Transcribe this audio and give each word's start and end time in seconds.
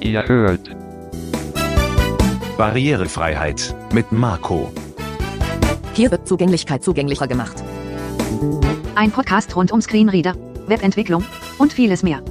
Ihr 0.00 0.26
hört 0.26 0.70
Barrierefreiheit 2.56 3.74
mit 3.92 4.12
Marco. 4.12 4.72
Hier 5.94 6.10
wird 6.10 6.26
Zugänglichkeit 6.26 6.82
zugänglicher 6.82 7.26
gemacht. 7.28 7.62
Ein 8.94 9.10
Podcast 9.10 9.54
rund 9.56 9.72
um 9.72 9.80
Screenreader, 9.80 10.34
Webentwicklung 10.66 11.24
und 11.58 11.72
vieles 11.72 12.02
mehr. 12.02 12.22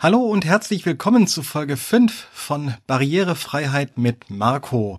Hallo 0.00 0.18
und 0.20 0.44
herzlich 0.44 0.84
willkommen 0.84 1.28
zu 1.28 1.42
Folge 1.42 1.76
5 1.76 2.26
von 2.32 2.74
Barrierefreiheit 2.88 3.98
mit 3.98 4.30
Marco. 4.30 4.98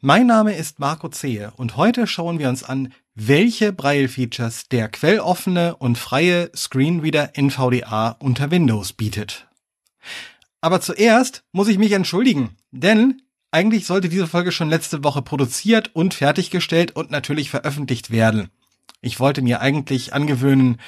Mein 0.00 0.26
Name 0.26 0.54
ist 0.54 0.78
Marco 0.78 1.08
Zehe 1.08 1.52
und 1.56 1.76
heute 1.76 2.06
schauen 2.06 2.38
wir 2.38 2.48
uns 2.48 2.62
an, 2.62 2.92
welche 3.14 3.72
Braille-Features 3.72 4.68
der 4.68 4.88
quelloffene 4.88 5.76
und 5.76 5.98
freie 5.98 6.50
Screenreader 6.54 7.36
NVDA 7.36 8.16
unter 8.20 8.50
Windows 8.50 8.92
bietet. 8.92 9.48
Aber 10.60 10.80
zuerst 10.80 11.44
muss 11.52 11.68
ich 11.68 11.78
mich 11.78 11.92
entschuldigen, 11.92 12.56
denn 12.70 13.22
eigentlich 13.50 13.86
sollte 13.86 14.08
diese 14.08 14.26
Folge 14.26 14.52
schon 14.52 14.68
letzte 14.68 15.02
Woche 15.02 15.22
produziert 15.22 15.94
und 15.94 16.14
fertiggestellt 16.14 16.94
und 16.94 17.10
natürlich 17.10 17.50
veröffentlicht 17.50 18.10
werden. 18.10 18.50
Ich 19.00 19.20
wollte 19.20 19.42
mir 19.42 19.60
eigentlich 19.60 20.12
angewöhnen, 20.12 20.78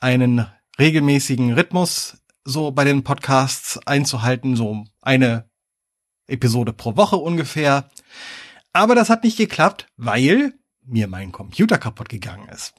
einen 0.00 0.46
regelmäßigen 0.78 1.52
Rhythmus 1.52 2.18
so 2.44 2.70
bei 2.70 2.84
den 2.84 3.04
Podcasts 3.04 3.78
einzuhalten, 3.86 4.56
so 4.56 4.84
eine 5.02 5.48
Episode 6.26 6.72
pro 6.72 6.96
Woche 6.96 7.16
ungefähr. 7.16 7.90
Aber 8.72 8.94
das 8.94 9.10
hat 9.10 9.24
nicht 9.24 9.38
geklappt, 9.38 9.86
weil 9.96 10.54
mir 10.84 11.08
mein 11.08 11.32
Computer 11.32 11.78
kaputt 11.78 12.08
gegangen 12.08 12.48
ist. 12.48 12.74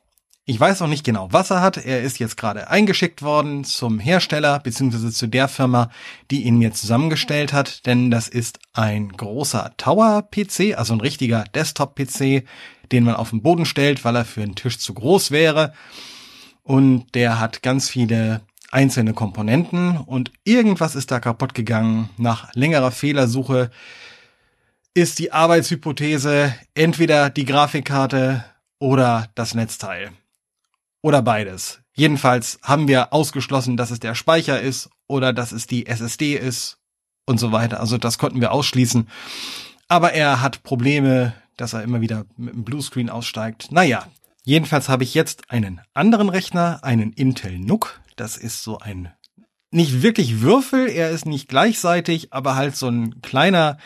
Ich 0.49 0.57
weiß 0.57 0.79
noch 0.79 0.87
nicht 0.87 1.03
genau, 1.03 1.27
was 1.31 1.49
er 1.49 1.59
hat. 1.59 1.75
Er 1.75 2.01
ist 2.01 2.19
jetzt 2.19 2.37
gerade 2.37 2.69
eingeschickt 2.69 3.21
worden 3.21 3.65
zum 3.65 3.99
Hersteller 3.99 4.59
beziehungsweise 4.59 5.11
zu 5.11 5.27
der 5.27 5.49
Firma, 5.49 5.91
die 6.31 6.43
ihn 6.43 6.57
mir 6.57 6.71
zusammengestellt 6.71 7.51
hat, 7.51 7.85
denn 7.85 8.11
das 8.11 8.29
ist 8.29 8.59
ein 8.71 9.09
großer 9.09 9.73
Tower-PC, 9.75 10.77
also 10.77 10.93
ein 10.93 11.01
richtiger 11.01 11.43
Desktop-PC, 11.53 12.45
den 12.93 13.03
man 13.03 13.15
auf 13.15 13.31
den 13.31 13.41
Boden 13.41 13.65
stellt, 13.65 14.05
weil 14.05 14.15
er 14.15 14.23
für 14.23 14.41
einen 14.41 14.55
Tisch 14.55 14.77
zu 14.77 14.93
groß 14.93 15.31
wäre. 15.31 15.73
Und 16.63 17.13
der 17.13 17.41
hat 17.41 17.61
ganz 17.61 17.89
viele 17.89 18.39
einzelne 18.71 19.13
Komponenten 19.13 19.97
und 19.97 20.31
irgendwas 20.43 20.95
ist 20.95 21.11
da 21.11 21.19
kaputt 21.19 21.53
gegangen. 21.53 22.09
Nach 22.17 22.53
längerer 22.53 22.91
Fehlersuche 22.91 23.71
ist 24.93 25.19
die 25.19 25.31
Arbeitshypothese 25.31 26.53
entweder 26.73 27.29
die 27.29 27.45
Grafikkarte 27.45 28.43
oder 28.79 29.29
das 29.35 29.53
Netzteil. 29.53 30.11
Oder 31.01 31.21
beides. 31.21 31.79
Jedenfalls 31.93 32.59
haben 32.63 32.87
wir 32.87 33.13
ausgeschlossen, 33.13 33.77
dass 33.77 33.91
es 33.91 33.99
der 33.99 34.15
Speicher 34.15 34.59
ist 34.59 34.89
oder 35.07 35.33
dass 35.33 35.51
es 35.51 35.67
die 35.67 35.85
SSD 35.85 36.35
ist 36.35 36.77
und 37.25 37.39
so 37.39 37.51
weiter. 37.51 37.79
Also 37.79 37.97
das 37.97 38.17
konnten 38.17 38.41
wir 38.41 38.51
ausschließen. 38.51 39.07
Aber 39.87 40.13
er 40.13 40.41
hat 40.41 40.63
Probleme, 40.63 41.33
dass 41.55 41.73
er 41.73 41.83
immer 41.83 42.01
wieder 42.01 42.25
mit 42.35 42.53
dem 42.53 42.63
Bluescreen 42.63 43.09
aussteigt. 43.09 43.71
Naja, 43.71 44.05
jedenfalls 44.43 44.89
habe 44.89 45.03
ich 45.03 45.13
jetzt 45.13 45.49
einen 45.49 45.81
anderen 45.93 46.29
Rechner, 46.29 46.83
einen 46.83 47.13
Intel 47.13 47.57
NUC. 47.59 47.99
Das 48.17 48.35
ist 48.35 48.63
so 48.63 48.79
ein 48.79 49.13
nicht 49.71 50.01
wirklich 50.01 50.41
Würfel, 50.41 50.87
er 50.89 51.11
ist 51.11 51.25
nicht 51.25 51.47
gleichseitig, 51.47 52.33
aber 52.33 52.55
halt 52.55 52.75
so 52.75 52.87
ein 52.87 53.21
kleiner 53.21 53.77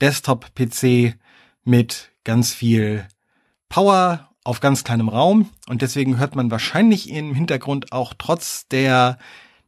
Desktop-PC 0.00 1.14
mit 1.64 2.10
ganz 2.24 2.52
viel 2.52 3.06
Power 3.68 4.30
auf 4.44 4.60
ganz 4.60 4.82
kleinem 4.82 5.08
Raum 5.08 5.50
und 5.68 5.82
deswegen 5.82 6.18
hört 6.18 6.36
man 6.36 6.50
wahrscheinlich 6.50 7.10
im 7.10 7.34
Hintergrund 7.34 7.92
auch 7.92 8.14
trotz 8.16 8.66
der 8.68 9.18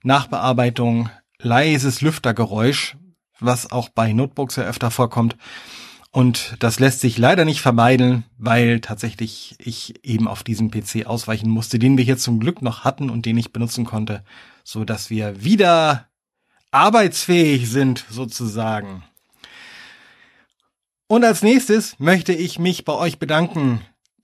Nachbearbeitung 0.02 1.11
leises 1.39 2.00
Lüftergeräusch, 2.00 2.96
was 3.39 3.70
auch 3.70 3.89
bei 3.89 4.12
Notebooks 4.12 4.56
ja 4.56 4.64
öfter 4.64 4.90
vorkommt. 4.90 5.36
Und 6.11 6.57
das 6.61 6.80
lässt 6.80 7.01
sich 7.01 7.19
leider 7.19 7.45
nicht 7.45 7.61
vermeiden, 7.61 8.24
weil 8.39 8.80
tatsächlich 8.80 9.57
ich 9.58 10.05
eben 10.05 10.27
auf 10.27 10.42
diesen 10.42 10.70
PC 10.70 11.07
ausweichen 11.07 11.51
musste, 11.51 11.79
den 11.79 11.98
wir 11.98 12.05
hier 12.05 12.17
zum 12.17 12.41
Glück 12.41 12.63
noch 12.63 12.85
hatten 12.85 13.11
und 13.11 13.27
den 13.27 13.36
ich 13.36 13.52
benutzen 13.52 13.85
konnte, 13.85 14.24
so 14.64 14.85
dass 14.85 15.11
wir 15.11 15.45
wieder 15.45 16.08
arbeitsfähig 16.70 17.69
sind 17.69 18.05
sozusagen. 18.11 19.05
Und 21.08 21.24
als 21.24 21.42
nächstes 21.42 21.98
möchte 21.98 22.33
ich 22.33 22.58
mich 22.58 22.85
bei 22.85 22.92
euch 22.92 23.19
bedanken 23.19 23.80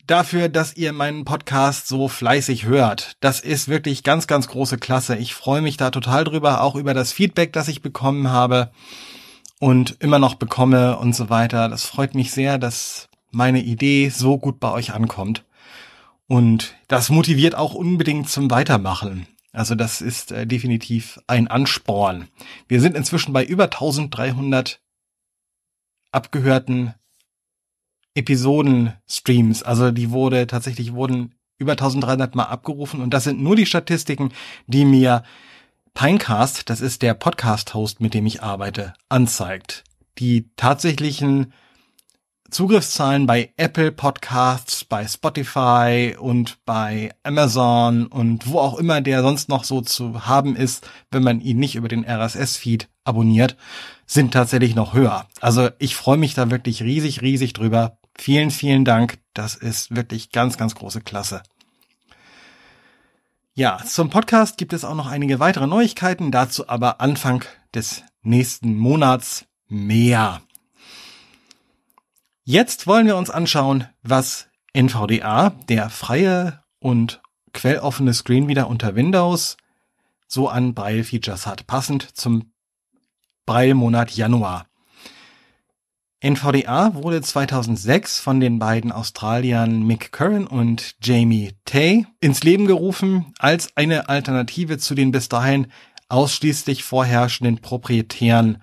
dafür, 0.07 0.49
dass 0.49 0.77
ihr 0.77 0.93
meinen 0.93 1.25
Podcast 1.25 1.89
so 1.89 2.09
fleißig 2.09 2.65
hört. 2.65 3.17
Das 3.21 3.41
ist 3.41 3.69
wirklich 3.69 4.03
ganz, 4.03 4.27
ganz 4.27 4.49
große 4.49 4.79
Klasse. 4.79 5.17
Ich 5.17 5.35
freue 5.35 5.63
mich 5.63 5.77
da 5.79 5.91
total 5.91 6.25
drüber, 6.25 6.61
auch 6.61 6.77
über 6.77 6.93
das 6.93 7.13
Feedback, 7.13 7.53
das 7.53 7.69
ich 7.69 7.83
bekommen 7.83 8.31
habe 8.31 8.71
und 9.61 9.97
immer 10.01 10.19
noch 10.19 10.35
bekomme 10.35 10.99
und 10.99 11.15
so 11.15 11.31
weiter. 11.31 11.69
Das 11.69 11.85
freut 11.85 12.15
mich 12.15 12.33
sehr, 12.33 12.59
dass 12.59 13.09
meine 13.31 13.63
Idee 13.63 14.09
so 14.09 14.39
gut 14.39 14.61
bei 14.61 14.71
euch 14.71 14.93
ankommt. 14.93 15.45
Und 16.27 16.75
das 16.89 17.11
motiviert 17.11 17.55
auch 17.55 17.75
unbedingt 17.75 18.29
zum 18.29 18.51
Weitermachen. 18.51 19.27
Also 19.53 19.75
das 19.75 20.01
ist 20.01 20.33
äh, 20.33 20.47
definitiv 20.47 21.21
ein 21.27 21.49
Ansporn. 21.49 22.29
Wir 22.67 22.81
sind 22.81 22.97
inzwischen 22.97 23.33
bei 23.33 23.45
über 23.45 23.65
1300 23.65 24.81
abgehörten 26.11 26.95
Episoden-Streams. 28.15 29.63
Also 29.63 29.91
die 29.91 30.11
wurde 30.11 30.47
tatsächlich 30.47 30.93
wurden 30.93 31.35
über 31.59 31.73
1300 31.73 32.35
Mal 32.35 32.45
abgerufen 32.45 33.01
und 33.01 33.15
das 33.15 33.25
sind 33.25 33.41
nur 33.41 33.55
die 33.55 33.67
Statistiken, 33.67 34.33
die 34.67 34.85
mir 34.85 35.23
Pinecast, 35.95 36.69
das 36.69 36.81
ist 36.81 37.03
der 37.03 37.15
Podcast-Host, 37.15 38.01
mit 38.01 38.15
dem 38.15 38.27
ich 38.27 38.43
arbeite, 38.43 38.95
anzeigt. 39.09 39.85
Die 40.19 40.51
tatsächlichen 40.57 41.53
Zugriffszahlen 42.51 43.27
bei 43.27 43.53
Apple 43.57 43.93
Podcasts, 43.93 44.85
bei 44.85 45.07
Spotify 45.07 46.17
und 46.19 46.59
bei 46.67 47.15
Amazon 47.23 48.07
und 48.09 48.49
wo 48.49 48.59
auch 48.59 48.77
immer 48.77 49.03
der 49.03 49.23
sonst 49.23 49.49
noch 49.49 49.63
so 49.63 49.83
zu 49.83 50.27
haben 50.27 50.57
ist, 50.57 50.85
wenn 51.13 51.23
man 51.23 51.41
ihn 51.41 51.59
nicht 51.59 51.77
über 51.77 51.89
den 51.89 52.05
RSS-Feed 52.05 52.89
abonniert, 53.05 53.57
sind 54.05 54.35
tatsächlich 54.35 54.75
noch 54.75 54.95
höher. 54.95 55.29
Also 55.41 55.71
ich 55.79 55.95
freue 55.95 56.19
mich 56.19 56.35
da 56.35 56.51
wirklich 56.51 56.83
riesig, 56.83 57.23
riesig 57.23 57.53
drüber. 57.53 57.99
Vielen, 58.19 58.51
vielen 58.51 58.85
Dank. 58.85 59.19
Das 59.33 59.55
ist 59.55 59.95
wirklich 59.95 60.33
ganz, 60.33 60.59
ganz 60.59 60.75
große 60.75 61.03
Klasse. 61.03 61.43
Ja, 63.57 63.79
zum 63.87 64.11
Podcast 64.11 64.59
gibt 64.59 64.73
es 64.73 64.85
auch 64.85 64.97
noch 64.97 65.07
einige 65.07 65.39
weitere 65.39 65.69
Neuigkeiten, 65.69 66.33
dazu 66.33 66.69
aber 66.69 67.01
Anfang 67.01 67.45
des 67.73 68.03
nächsten 68.23 68.75
Monats 68.77 69.47
mehr. 69.69 70.43
Jetzt 72.43 72.89
wollen 72.89 73.07
wir 73.07 73.17
uns 73.17 73.31
anschauen, 73.31 73.87
was 74.03 74.49
NVDA, 74.73 75.51
der 75.69 75.89
freie 75.89 76.65
und 76.81 77.23
quelloffene 77.53 78.13
Screenreader 78.13 78.67
unter 78.67 78.97
Windows, 78.97 79.57
so 80.27 80.49
an 80.49 80.75
Braille-Features 80.75 81.47
hat, 81.47 81.69
passend 81.69 82.17
zum 82.17 82.53
Braille-Monat 83.47 84.17
Januar. 84.17 84.67
NVDA 86.25 86.95
wurde 86.95 87.21
2006 87.21 88.19
von 88.19 88.41
den 88.41 88.59
beiden 88.59 88.93
Australiern 88.93 89.83
Mick 89.83 90.11
Curran 90.11 90.47
und 90.47 90.95
Jamie 91.03 91.53
Tay 91.67 92.07
ins 92.19 92.43
Leben 92.43 92.67
gerufen 92.67 93.35
als 93.39 93.77
eine 93.77 94.09
Alternative 94.09 94.79
zu 94.79 94.95
den 94.95 95.13
bis 95.13 95.29
dahin 95.29 95.67
ausschließlich 96.09 96.83
vorherrschenden 96.83 97.59
proprietären 97.59 98.63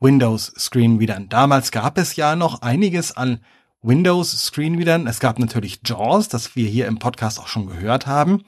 Windows 0.00 0.52
Screenreadern. 0.58 1.28
Damals 1.28 1.70
gab 1.70 1.96
es 1.96 2.16
ja 2.16 2.34
noch 2.34 2.60
einiges 2.60 3.16
an 3.16 3.38
Windows 3.82 4.46
Screenreadern. 4.46 5.06
Es 5.06 5.20
gab 5.20 5.38
natürlich 5.38 5.82
JAWS, 5.84 6.28
das 6.28 6.56
wir 6.56 6.68
hier 6.68 6.88
im 6.88 6.98
Podcast 6.98 7.38
auch 7.38 7.46
schon 7.46 7.66
gehört 7.66 8.08
haben. 8.08 8.42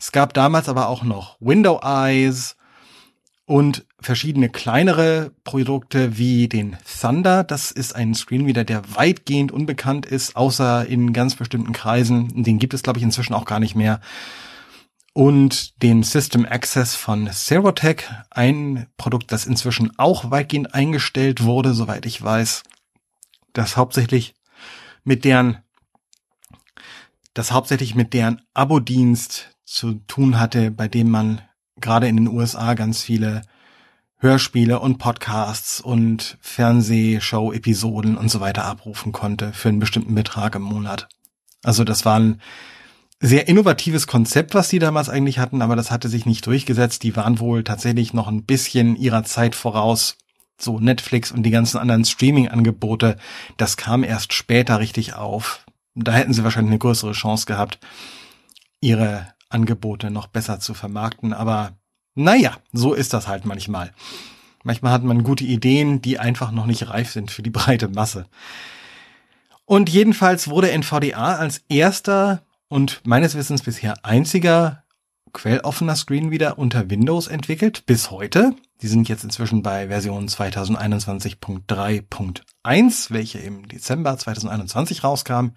Es 0.00 0.10
gab 0.10 0.32
damals 0.32 0.70
aber 0.70 0.88
auch 0.88 1.02
noch 1.02 1.36
Window 1.38 1.82
Eyes 1.84 2.56
und 3.44 3.84
verschiedene 4.04 4.48
kleinere 4.48 5.32
Produkte 5.44 6.18
wie 6.18 6.48
den 6.48 6.76
Thunder. 7.00 7.44
Das 7.44 7.70
ist 7.70 7.94
ein 7.94 8.14
Screenreader, 8.14 8.64
der 8.64 8.82
weitgehend 8.94 9.52
unbekannt 9.52 10.06
ist, 10.06 10.36
außer 10.36 10.86
in 10.86 11.12
ganz 11.12 11.36
bestimmten 11.36 11.72
Kreisen. 11.72 12.42
Den 12.42 12.58
gibt 12.58 12.74
es, 12.74 12.82
glaube 12.82 12.98
ich, 12.98 13.02
inzwischen 13.02 13.34
auch 13.34 13.44
gar 13.44 13.60
nicht 13.60 13.74
mehr 13.74 14.00
und 15.14 15.80
den 15.82 16.02
System 16.02 16.44
Access 16.44 16.96
von 16.96 17.28
Serotech, 17.30 18.08
ein 18.30 18.88
Produkt, 18.96 19.30
das 19.30 19.46
inzwischen 19.46 19.96
auch 19.96 20.30
weitgehend 20.32 20.74
eingestellt 20.74 21.44
wurde, 21.44 21.72
soweit 21.72 22.04
ich 22.04 22.20
weiß, 22.20 22.64
das 23.52 23.76
hauptsächlich 23.76 24.34
mit 25.04 25.24
deren 25.24 25.58
das 27.32 27.50
hauptsächlich 27.50 27.96
mit 27.96 28.12
deren 28.12 28.42
Abo-Dienst 28.54 29.50
zu 29.64 29.94
tun 30.06 30.38
hatte, 30.38 30.70
bei 30.70 30.86
dem 30.86 31.10
man 31.10 31.42
gerade 31.80 32.06
in 32.06 32.16
den 32.16 32.28
USA 32.28 32.74
ganz 32.74 33.02
viele 33.02 33.42
Hörspiele 34.24 34.80
und 34.80 34.96
Podcasts 34.96 35.82
und 35.82 36.38
Fernsehshow-Episoden 36.40 38.16
und 38.16 38.30
so 38.30 38.40
weiter 38.40 38.64
abrufen 38.64 39.12
konnte 39.12 39.52
für 39.52 39.68
einen 39.68 39.80
bestimmten 39.80 40.14
Betrag 40.14 40.54
im 40.54 40.62
Monat. 40.62 41.10
Also 41.62 41.84
das 41.84 42.06
waren 42.06 42.40
sehr 43.20 43.48
innovatives 43.48 44.06
Konzept, 44.06 44.54
was 44.54 44.70
die 44.70 44.78
damals 44.78 45.10
eigentlich 45.10 45.38
hatten, 45.38 45.60
aber 45.60 45.76
das 45.76 45.90
hatte 45.90 46.08
sich 46.08 46.24
nicht 46.24 46.46
durchgesetzt. 46.46 47.02
Die 47.02 47.14
waren 47.16 47.38
wohl 47.38 47.64
tatsächlich 47.64 48.14
noch 48.14 48.26
ein 48.26 48.44
bisschen 48.44 48.96
ihrer 48.96 49.24
Zeit 49.24 49.54
voraus. 49.54 50.16
So 50.56 50.80
Netflix 50.80 51.30
und 51.30 51.42
die 51.42 51.50
ganzen 51.50 51.76
anderen 51.76 52.06
Streaming-Angebote, 52.06 53.18
das 53.58 53.76
kam 53.76 54.04
erst 54.04 54.32
später 54.32 54.78
richtig 54.78 55.12
auf. 55.12 55.66
Da 55.94 56.12
hätten 56.12 56.32
sie 56.32 56.44
wahrscheinlich 56.44 56.70
eine 56.70 56.78
größere 56.78 57.12
Chance 57.12 57.44
gehabt, 57.44 57.78
ihre 58.80 59.34
Angebote 59.50 60.10
noch 60.10 60.28
besser 60.28 60.60
zu 60.60 60.72
vermarkten. 60.72 61.34
Aber 61.34 61.76
naja, 62.14 62.56
so 62.72 62.94
ist 62.94 63.12
das 63.12 63.28
halt 63.28 63.44
manchmal. 63.44 63.92
Manchmal 64.62 64.92
hat 64.92 65.04
man 65.04 65.24
gute 65.24 65.44
Ideen, 65.44 66.00
die 66.00 66.18
einfach 66.18 66.50
noch 66.50 66.66
nicht 66.66 66.88
reif 66.88 67.10
sind 67.10 67.30
für 67.30 67.42
die 67.42 67.50
breite 67.50 67.88
Masse. 67.88 68.26
Und 69.66 69.88
jedenfalls 69.88 70.48
wurde 70.48 70.70
NVDA 70.70 71.36
als 71.36 71.62
erster 71.68 72.42
und 72.68 73.00
meines 73.04 73.34
Wissens 73.34 73.62
bisher 73.62 74.04
einziger 74.04 74.82
quelloffener 75.32 75.96
Screenreader 75.96 76.58
unter 76.58 76.88
Windows 76.88 77.26
entwickelt, 77.26 77.84
bis 77.86 78.10
heute. 78.10 78.54
Die 78.82 78.88
sind 78.88 79.08
jetzt 79.08 79.22
inzwischen 79.24 79.62
bei 79.62 79.88
Version 79.88 80.28
2021.3.1, 80.28 83.10
welche 83.10 83.38
im 83.38 83.66
Dezember 83.68 84.16
2021 84.16 85.04
rauskam. 85.04 85.48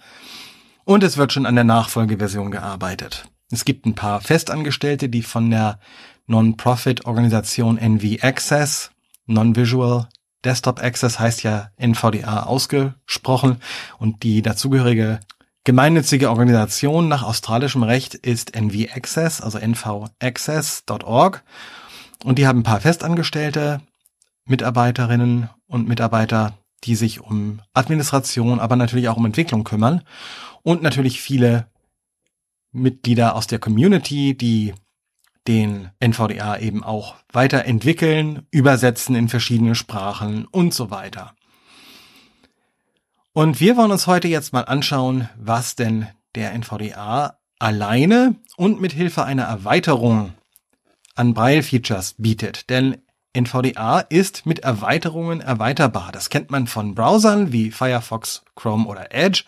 Und 0.83 1.03
es 1.03 1.17
wird 1.17 1.33
schon 1.33 1.45
an 1.45 1.55
der 1.55 1.63
Nachfolgeversion 1.63 2.51
gearbeitet. 2.51 3.29
Es 3.51 3.65
gibt 3.65 3.85
ein 3.85 3.95
paar 3.95 4.21
Festangestellte, 4.21 5.09
die 5.09 5.23
von 5.23 5.51
der 5.51 5.79
Non-Profit-Organisation 6.27 7.77
NV 7.77 8.23
Access, 8.23 8.91
Non-Visual 9.25 10.07
Desktop 10.45 10.81
Access 10.81 11.19
heißt 11.19 11.43
ja 11.43 11.71
NVDA 11.77 12.43
ausgesprochen. 12.43 13.57
Und 13.97 14.23
die 14.23 14.41
dazugehörige 14.41 15.19
gemeinnützige 15.63 16.29
Organisation 16.29 17.07
nach 17.07 17.23
australischem 17.23 17.83
Recht 17.83 18.13
ist 18.13 18.55
NV 18.55 18.93
Access, 18.93 19.41
also 19.41 19.57
nvaccess.org 19.57 21.43
und 22.23 22.39
die 22.39 22.47
haben 22.47 22.59
ein 22.59 22.63
paar 22.63 22.81
Festangestellte, 22.81 23.81
Mitarbeiterinnen 24.45 25.49
und 25.67 25.87
Mitarbeiter, 25.87 26.57
die 26.83 26.95
sich 26.95 27.21
um 27.21 27.61
Administration, 27.73 28.59
aber 28.59 28.75
natürlich 28.75 29.09
auch 29.09 29.17
um 29.17 29.25
Entwicklung 29.25 29.63
kümmern. 29.63 30.03
Und 30.63 30.81
natürlich 30.81 31.21
viele 31.21 31.67
Mitglieder 32.71 33.35
aus 33.35 33.47
der 33.47 33.59
Community, 33.59 34.35
die 34.35 34.73
den 35.47 35.89
NVDA 35.99 36.57
eben 36.59 36.83
auch 36.83 37.15
weiterentwickeln, 37.31 38.45
übersetzen 38.51 39.15
in 39.15 39.29
verschiedene 39.29 39.75
Sprachen 39.75 40.45
und 40.45 40.73
so 40.73 40.91
weiter. 40.91 41.33
Und 43.33 43.59
wir 43.59 43.77
wollen 43.77 43.91
uns 43.91 44.07
heute 44.07 44.27
jetzt 44.27 44.51
mal 44.51 44.63
anschauen, 44.63 45.29
was 45.37 45.75
denn 45.75 46.07
der 46.35 46.53
NVDA 46.53 47.37
alleine 47.59 48.35
und 48.55 48.81
mit 48.81 48.93
Hilfe 48.93 49.23
einer 49.23 49.43
Erweiterung 49.43 50.33
an 51.15 51.33
Braille-Features 51.33 52.15
bietet. 52.17 52.69
Denn 52.69 52.97
NVDA 53.33 53.99
ist 53.99 54.45
mit 54.45 54.59
Erweiterungen 54.59 55.41
erweiterbar. 55.41 56.11
Das 56.11 56.29
kennt 56.29 56.49
man 56.49 56.67
von 56.67 56.95
Browsern 56.95 57.51
wie 57.51 57.71
Firefox, 57.71 58.43
Chrome 58.55 58.87
oder 58.87 59.13
Edge 59.13 59.43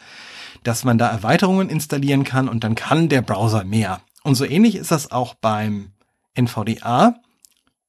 dass 0.64 0.84
man 0.84 0.98
da 0.98 1.10
Erweiterungen 1.10 1.70
installieren 1.70 2.24
kann 2.24 2.50
und 2.50 2.64
dann 2.64 2.76
kann 2.76 3.10
der 3.10 3.22
Browser 3.22 3.64
mehr. 3.64 4.02
Und 4.24 4.36
so 4.36 4.46
ähnlich 4.46 4.76
ist 4.76 4.92
das 4.92 5.12
auch 5.12 5.34
beim 5.36 5.92
NVDA. 6.34 7.16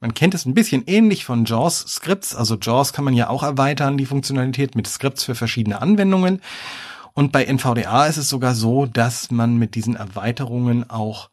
Man 0.00 0.14
kennt 0.14 0.34
es 0.34 0.46
ein 0.46 0.54
bisschen 0.54 0.84
ähnlich 0.86 1.24
von 1.24 1.44
JAWS 1.44 1.80
Scripts. 1.88 2.34
Also 2.34 2.56
JAWS 2.56 2.92
kann 2.92 3.04
man 3.04 3.14
ja 3.14 3.28
auch 3.28 3.42
erweitern, 3.42 3.98
die 3.98 4.06
Funktionalität 4.06 4.74
mit 4.74 4.86
Scripts 4.86 5.24
für 5.24 5.34
verschiedene 5.34 5.82
Anwendungen. 5.82 6.40
Und 7.12 7.32
bei 7.32 7.44
NVDA 7.44 8.06
ist 8.06 8.16
es 8.16 8.28
sogar 8.28 8.54
so, 8.54 8.86
dass 8.86 9.30
man 9.30 9.56
mit 9.56 9.74
diesen 9.74 9.96
Erweiterungen 9.96 10.88
auch 10.88 11.28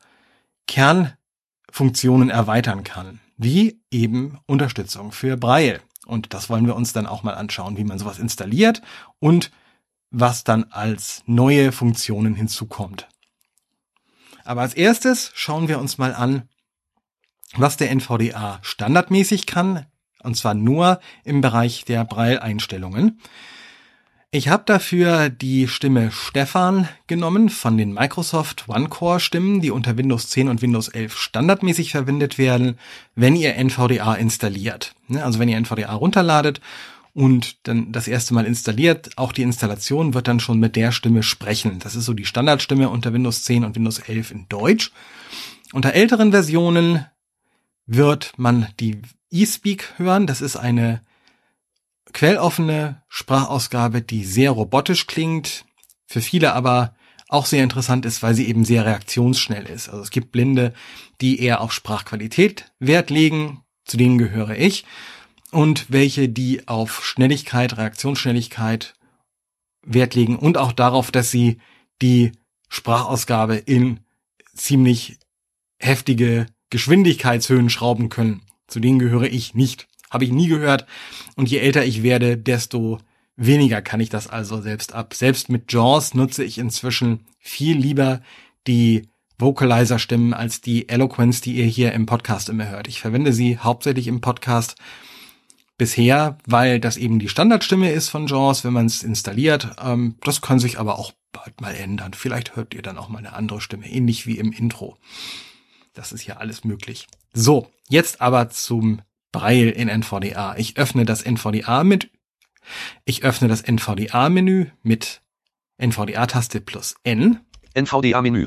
Kernfunktionen 0.68 2.30
erweitern 2.30 2.84
kann, 2.84 3.20
wie 3.38 3.80
eben 3.90 4.40
Unterstützung 4.48 5.12
für 5.12 5.38
Braille. 5.38 5.80
Und 6.06 6.34
das 6.34 6.50
wollen 6.50 6.66
wir 6.66 6.76
uns 6.76 6.94
dann 6.94 7.06
auch 7.06 7.24
mal 7.24 7.36
anschauen, 7.36 7.78
wie 7.78 7.84
man 7.84 8.00
sowas 8.00 8.20
installiert 8.20 8.82
und 9.20 9.52
was 10.10 10.44
dann 10.44 10.66
als 10.72 11.24
neue 11.26 11.72
Funktionen 11.72 12.36
hinzukommt. 12.36 13.08
Aber 14.48 14.62
als 14.62 14.76
erstes 14.76 15.32
schauen 15.36 15.68
wir 15.68 15.78
uns 15.78 15.98
mal 15.98 16.16
an, 16.16 16.44
was 17.56 17.76
der 17.76 17.92
NVDA 17.92 18.60
standardmäßig 18.62 19.46
kann, 19.46 19.86
und 20.24 20.38
zwar 20.38 20.54
nur 20.54 21.02
im 21.26 21.42
Bereich 21.42 21.84
der 21.84 22.06
Braille-Einstellungen. 22.06 23.20
Ich 24.32 24.48
habe 24.48 24.64
dafür 24.66 25.30
die 25.30 25.68
Stimme 25.68 26.12
Stefan 26.12 26.88
genommen 27.08 27.50
von 27.50 27.78
den 27.78 27.94
Microsoft 27.94 28.70
OneCore-Stimmen, 28.70 29.60
die 29.60 29.72
unter 29.72 29.98
Windows 29.98 30.30
10 30.30 30.48
und 30.48 30.62
Windows 30.62 30.88
11 30.88 31.18
standardmäßig 31.18 31.92
verwendet 31.92 32.38
werden, 32.38 32.80
wenn 33.16 33.36
ihr 33.36 33.56
NVDA 33.56 34.16
installiert. 34.16 34.96
Also 35.14 35.40
wenn 35.40 35.50
ihr 35.50 35.58
NVDA 35.58 35.94
runterladet 35.94 36.62
und 37.18 37.68
dann 37.68 37.92
das 37.92 38.08
erste 38.08 38.36
Mal 38.36 38.46
installiert. 38.46 39.18
Auch 39.18 39.32
die 39.32 39.42
Installation 39.42 40.14
wird 40.14 40.28
dann 40.28 40.40
schon 40.40 40.60
mit 40.60 40.76
der 40.76 40.92
Stimme 40.92 41.24
sprechen. 41.24 41.80
Das 41.80 41.96
ist 41.96 42.06
so 42.06 42.14
die 42.14 42.26
Standardstimme 42.26 42.90
unter 42.90 43.12
Windows 43.12 43.44
10 43.44 43.66
und 43.66 43.76
Windows 43.76 43.98
11 43.98 44.30
in 44.30 44.46
Deutsch. 44.50 44.92
Unter 45.74 45.94
älteren 45.94 46.30
Versionen 46.30 47.08
wird 47.88 48.34
man 48.38 48.68
die 48.80 49.02
eSpeak 49.32 49.96
hören. 49.98 50.28
Das 50.28 50.42
ist 50.42 50.58
eine 50.58 51.02
quelloffene 52.14 53.02
Sprachausgabe, 53.08 54.04
die 54.04 54.24
sehr 54.24 54.52
robotisch 54.52 55.08
klingt, 55.08 55.66
für 56.06 56.22
viele 56.22 56.54
aber 56.54 56.94
auch 57.30 57.48
sehr 57.48 57.64
interessant 57.64 58.06
ist, 58.06 58.22
weil 58.22 58.36
sie 58.36 58.48
eben 58.48 58.64
sehr 58.64 58.86
reaktionsschnell 58.86 59.66
ist. 59.66 59.90
Also 59.90 60.04
es 60.04 60.12
gibt 60.12 60.32
Blinde, 60.32 60.72
die 61.20 61.42
eher 61.42 61.62
auf 61.62 61.74
Sprachqualität 61.74 62.72
Wert 62.78 63.10
legen, 63.10 63.64
zu 63.86 63.98
denen 63.98 64.20
gehöre 64.20 64.56
ich 64.56 64.86
und 65.52 65.86
welche, 65.90 66.30
die 66.30 66.68
auf 66.68 67.06
Schnelligkeit, 67.06 67.78
Reaktionsschnelligkeit 67.78 68.94
Wert 69.84 70.16
legen 70.16 70.36
und 70.36 70.58
auch 70.58 70.74
darauf, 70.74 71.12
dass 71.12 71.32
sie 71.32 71.60
die 72.02 72.34
Sprachausgabe 72.68 73.56
in 73.56 74.02
ziemlich 74.54 75.18
heftige 75.80 76.48
Geschwindigkeitshöhen 76.70 77.70
schrauben 77.70 78.10
können. 78.10 78.42
Zu 78.68 78.80
denen 78.80 79.00
gehöre 79.00 79.28
ich 79.32 79.54
nicht. 79.54 79.88
Habe 80.10 80.26
ich 80.26 80.32
nie 80.32 80.48
gehört. 80.48 80.86
Und 81.36 81.50
je 81.50 81.60
älter 81.60 81.86
ich 81.86 82.04
werde, 82.04 82.38
desto 82.38 83.00
weniger 83.38 83.82
kann 83.82 84.00
ich 84.00 84.10
das 84.10 84.28
also 84.28 84.62
selbst 84.62 84.94
ab. 84.94 85.14
Selbst 85.14 85.50
mit 85.50 85.72
JAWS 85.72 86.14
nutze 86.14 86.44
ich 86.44 86.58
inzwischen 86.58 87.26
viel 87.40 87.78
lieber 87.78 88.22
die 88.68 89.08
Vocalizer-Stimmen 89.38 90.34
als 90.34 90.62
die 90.62 90.90
Eloquence, 90.90 91.42
die 91.42 91.54
ihr 91.54 91.66
hier 91.66 91.94
im 91.94 92.06
Podcast 92.06 92.50
immer 92.50 92.68
hört. 92.68 92.88
Ich 92.88 93.00
verwende 93.00 93.32
sie 93.32 93.58
hauptsächlich 93.60 94.08
im 94.08 94.20
Podcast, 94.20 94.76
bisher, 95.78 96.38
weil 96.46 96.80
das 96.80 96.98
eben 96.98 97.20
die 97.20 97.30
Standardstimme 97.30 97.92
ist 97.92 98.10
von 98.10 98.28
JAWS, 98.28 98.64
wenn 98.64 98.74
man 98.74 98.88
es 98.88 99.04
installiert. 99.04 99.76
Ähm, 99.82 100.16
das 100.22 100.42
kann 100.42 100.60
sich 100.60 100.80
aber 100.80 100.98
auch 100.98 101.14
bald 101.32 101.62
mal 101.62 101.76
ändern. 101.76 102.14
Vielleicht 102.14 102.56
hört 102.56 102.74
ihr 102.74 102.82
dann 102.82 102.98
auch 102.98 103.10
mal 103.10 103.20
eine 103.20 103.34
andere 103.34 103.62
Stimme, 103.62 103.90
ähnlich 103.90 104.26
wie 104.26 104.40
im 104.40 104.52
Intro. 104.52 104.98
Das 105.94 106.12
ist 106.12 106.26
ja 106.26 106.38
alles 106.38 106.64
möglich. 106.64 107.08
So, 107.34 107.72
jetzt 107.90 108.22
aber 108.22 108.50
zum 108.50 109.02
Braille 109.32 109.72
in 109.72 109.90
NVDA. 109.90 110.56
Ich 110.58 110.78
öffne 110.78 111.06
das 111.06 111.22
NVDA 111.22 111.84
mit, 111.84 112.10
ich 113.06 113.24
öffne 113.24 113.48
das 113.48 113.62
NVDA-Menü 113.62 114.68
mit 114.84 115.22
NVDA-Taste 115.78 116.62
plus 116.62 116.96
N. 117.04 117.40
NVDA-Menü. 117.74 118.46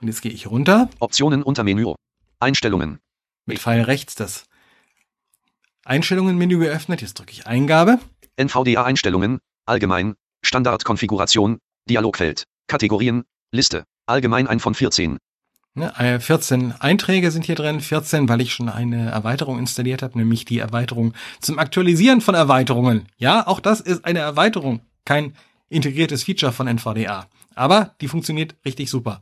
Und 0.00 0.08
jetzt 0.08 0.22
gehe 0.22 0.32
ich 0.32 0.46
runter. 0.46 0.88
Optionen 0.98 1.42
unter 1.42 1.64
Menü. 1.64 1.94
Einstellungen. 2.38 3.00
Mit 3.44 3.58
Pfeil 3.58 3.82
rechts 3.82 4.14
das 4.14 4.44
Einstellungen-Menü 5.84 6.58
geöffnet. 6.58 7.02
Jetzt 7.02 7.18
drücke 7.18 7.32
ich 7.32 7.46
Eingabe. 7.46 7.98
NVDA-Einstellungen, 8.36 9.38
allgemein, 9.66 10.14
Standardkonfiguration, 10.42 11.58
Dialogfeld, 11.88 12.44
Kategorien, 12.66 13.24
Liste, 13.52 13.84
allgemein 14.06 14.46
ein 14.46 14.60
von 14.60 14.74
14. 14.74 15.18
Ne, 15.74 16.20
14 16.20 16.72
Einträge 16.80 17.30
sind 17.30 17.44
hier 17.44 17.54
drin, 17.54 17.80
14, 17.80 18.28
weil 18.28 18.40
ich 18.40 18.52
schon 18.52 18.68
eine 18.68 19.10
Erweiterung 19.10 19.58
installiert 19.58 20.02
habe, 20.02 20.18
nämlich 20.18 20.44
die 20.44 20.58
Erweiterung 20.58 21.14
zum 21.40 21.58
Aktualisieren 21.58 22.20
von 22.20 22.34
Erweiterungen. 22.34 23.06
Ja, 23.18 23.46
auch 23.46 23.60
das 23.60 23.80
ist 23.80 24.04
eine 24.04 24.18
Erweiterung, 24.18 24.80
kein 25.04 25.34
integriertes 25.68 26.24
Feature 26.24 26.52
von 26.52 26.66
NVDA. 26.66 27.28
Aber 27.54 27.94
die 28.00 28.08
funktioniert 28.08 28.56
richtig 28.64 28.90
super. 28.90 29.20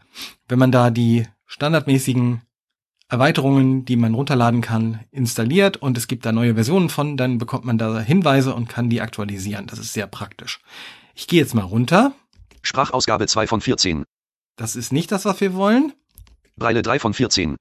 Wenn 0.48 0.58
man 0.58 0.72
da 0.72 0.90
die 0.90 1.26
standardmäßigen 1.46 2.40
Erweiterungen, 3.10 3.86
die 3.86 3.96
man 3.96 4.14
runterladen 4.14 4.60
kann, 4.60 5.00
installiert 5.10 5.78
und 5.78 5.96
es 5.96 6.08
gibt 6.08 6.26
da 6.26 6.32
neue 6.32 6.54
Versionen 6.54 6.90
von, 6.90 7.16
dann 7.16 7.38
bekommt 7.38 7.64
man 7.64 7.78
da 7.78 8.00
Hinweise 8.00 8.54
und 8.54 8.68
kann 8.68 8.90
die 8.90 9.00
aktualisieren. 9.00 9.66
Das 9.66 9.78
ist 9.78 9.94
sehr 9.94 10.06
praktisch. 10.06 10.60
Ich 11.14 11.26
gehe 11.26 11.40
jetzt 11.40 11.54
mal 11.54 11.62
runter. 11.62 12.12
Sprachausgabe 12.62 13.26
2 13.26 13.46
von 13.46 13.60
14. 13.62 14.04
Das 14.56 14.76
ist 14.76 14.92
nicht 14.92 15.10
das, 15.10 15.24
was 15.24 15.40
wir 15.40 15.54
wollen. 15.54 15.94
Breile 16.56 16.82
3 16.82 16.98
von 16.98 17.14
14. 17.14 17.56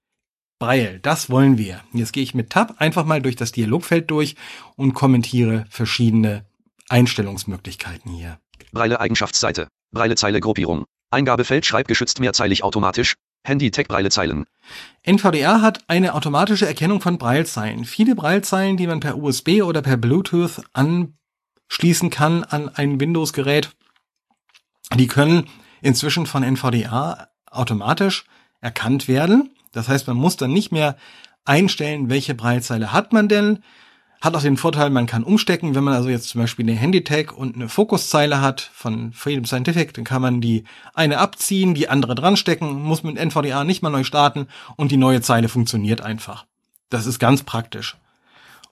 Breil, 0.59 0.99
das 0.99 1.29
wollen 1.29 1.57
wir. 1.57 1.81
Jetzt 1.93 2.13
gehe 2.13 2.23
ich 2.23 2.33
mit 2.33 2.49
Tab 2.49 2.75
einfach 2.79 3.05
mal 3.05 3.21
durch 3.21 3.35
das 3.35 3.51
Dialogfeld 3.51 4.09
durch 4.09 4.35
und 4.75 4.93
kommentiere 4.93 5.65
verschiedene 5.69 6.45
Einstellungsmöglichkeiten 6.89 8.11
hier. 8.11 8.39
Breile 8.71 8.99
Eigenschaftsseite. 8.99 9.67
Breile 9.91 10.15
Zeile 10.15 10.41
Gruppierung. 10.41 10.85
Eingabefeld 11.11 11.65
schreibgeschützt 11.65 12.19
mehrzeilig 12.19 12.63
automatisch. 12.63 13.15
Handy 13.43 13.71
Tech 13.71 13.87
Braillezeilen. 13.87 14.45
NVDA 15.03 15.61
hat 15.61 15.83
eine 15.87 16.13
automatische 16.13 16.67
Erkennung 16.67 17.01
von 17.01 17.17
Braillezeilen. 17.17 17.85
Viele 17.85 18.15
Braillezeilen, 18.15 18.77
die 18.77 18.87
man 18.87 18.99
per 18.99 19.17
USB 19.17 19.61
oder 19.61 19.81
per 19.81 19.97
Bluetooth 19.97 20.61
anschließen 20.73 22.09
kann 22.09 22.43
an 22.43 22.69
ein 22.69 22.99
Windows-Gerät, 22.99 23.71
die 24.95 25.07
können 25.07 25.47
inzwischen 25.81 26.25
von 26.25 26.43
NVDA 26.43 27.29
automatisch 27.49 28.25
erkannt 28.61 29.07
werden. 29.07 29.55
Das 29.71 29.87
heißt, 29.87 30.07
man 30.07 30.17
muss 30.17 30.37
dann 30.37 30.51
nicht 30.51 30.71
mehr 30.71 30.97
einstellen, 31.45 32.09
welche 32.09 32.35
Braillezeile 32.35 32.91
hat 32.91 33.13
man 33.13 33.27
denn. 33.27 33.63
Hat 34.19 34.35
auch 34.35 34.41
den 34.41 34.57
Vorteil, 34.57 34.89
man 34.89 35.05
kann 35.05 35.23
umstecken. 35.23 35.75
Wenn 35.75 35.83
man 35.83 35.93
also 35.93 36.09
jetzt 36.09 36.29
zum 36.29 36.41
Beispiel 36.41 36.65
eine 36.65 36.77
Handytag 36.77 37.37
und 37.37 37.55
eine 37.55 37.69
Fokuszeile 37.69 38.41
hat 38.41 38.61
von 38.73 39.13
Freedom 39.13 39.45
Scientific, 39.45 39.93
dann 39.93 40.05
kann 40.05 40.21
man 40.21 40.41
die 40.41 40.63
eine 40.95 41.19
abziehen, 41.19 41.75
die 41.75 41.89
andere 41.89 42.15
dran 42.15 42.35
stecken, 42.35 42.81
muss 42.81 43.03
mit 43.03 43.17
NVDA 43.17 43.63
nicht 43.63 43.83
mal 43.83 43.91
neu 43.91 44.03
starten 44.03 44.47
und 44.75 44.91
die 44.91 44.97
neue 44.97 45.21
Zeile 45.21 45.49
funktioniert 45.49 46.01
einfach. 46.01 46.45
Das 46.89 47.05
ist 47.05 47.19
ganz 47.19 47.43
praktisch. 47.43 47.97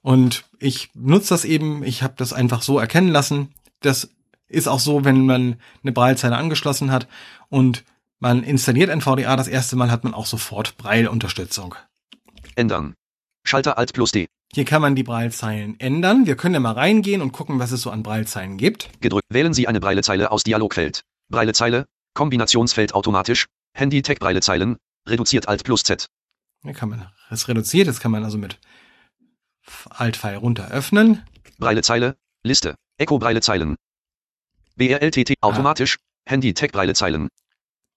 Und 0.02 0.46
ich 0.60 0.90
nutze 0.94 1.30
das 1.30 1.46
eben, 1.46 1.84
ich 1.84 2.02
habe 2.02 2.14
das 2.18 2.34
einfach 2.34 2.62
so 2.62 2.80
erkennen 2.80 3.10
lassen. 3.10 3.50
Das 3.82 4.10
ist 4.48 4.68
auch 4.68 4.80
so, 4.80 5.04
wenn 5.04 5.26
man 5.26 5.58
eine 5.84 5.92
Braillezeile 5.92 6.38
angeschlossen 6.38 6.92
hat 6.92 7.08
und 7.50 7.84
man 8.20 8.44
installiert 8.44 8.90
NVDA 8.90 9.36
das 9.36 9.48
erste 9.48 9.76
Mal, 9.76 9.92
hat 9.92 10.04
man 10.04 10.14
auch 10.14 10.26
sofort 10.26 10.78
Braille-Unterstützung. 10.78 11.76
Ändern. 12.56 12.94
Schalter 13.44 13.78
Alt 13.78 13.94
plus 13.94 14.12
D. 14.12 14.28
Hier 14.54 14.66
kann 14.66 14.82
man 14.82 14.96
die 14.96 15.04
Braillezeilen 15.04 15.80
ändern. 15.80 16.26
Wir 16.26 16.36
können 16.36 16.54
ja 16.54 16.60
mal 16.60 16.72
reingehen 16.72 17.22
und 17.22 17.32
gucken, 17.32 17.60
was 17.60 17.72
es 17.72 17.82
so 17.82 17.92
an 17.92 18.04
Braillezeilen 18.04 18.58
gibt. 18.58 18.90
Gedrückt. 19.02 19.26
Wählen 19.30 19.54
Sie 19.54 19.68
eine 19.68 19.80
Breilezeile 19.80 20.32
aus 20.32 20.44
Dialogfeld. 20.44 21.04
Breilezeile. 21.30 21.86
Kombinationsfeld 22.14 22.94
automatisch. 22.94 23.48
Handy 23.74 24.02
Tech 24.02 24.20
Braillezeilen. 24.20 24.78
Reduziert 25.08 25.48
Alt 25.48 25.64
plus 25.64 25.84
Z. 25.84 26.08
Hier 26.64 26.74
kann 26.74 26.90
man 26.90 27.08
es 27.30 27.48
reduziert. 27.48 27.88
Das 27.88 28.00
kann 28.00 28.12
man 28.12 28.24
also 28.24 28.38
mit 28.38 28.60
Alt-Pfeil 29.90 30.38
runter 30.38 30.72
öffnen. 30.72 31.24
Breilezeile. 31.58 32.16
Liste. 32.44 32.76
Echo 32.98 33.20
Braillezeilen. 33.20 33.76
BRLTT 34.78 35.34
automatisch. 35.42 35.98
Handy 36.26 36.54
Tech 36.54 36.72
Braillezeilen. 36.72 37.30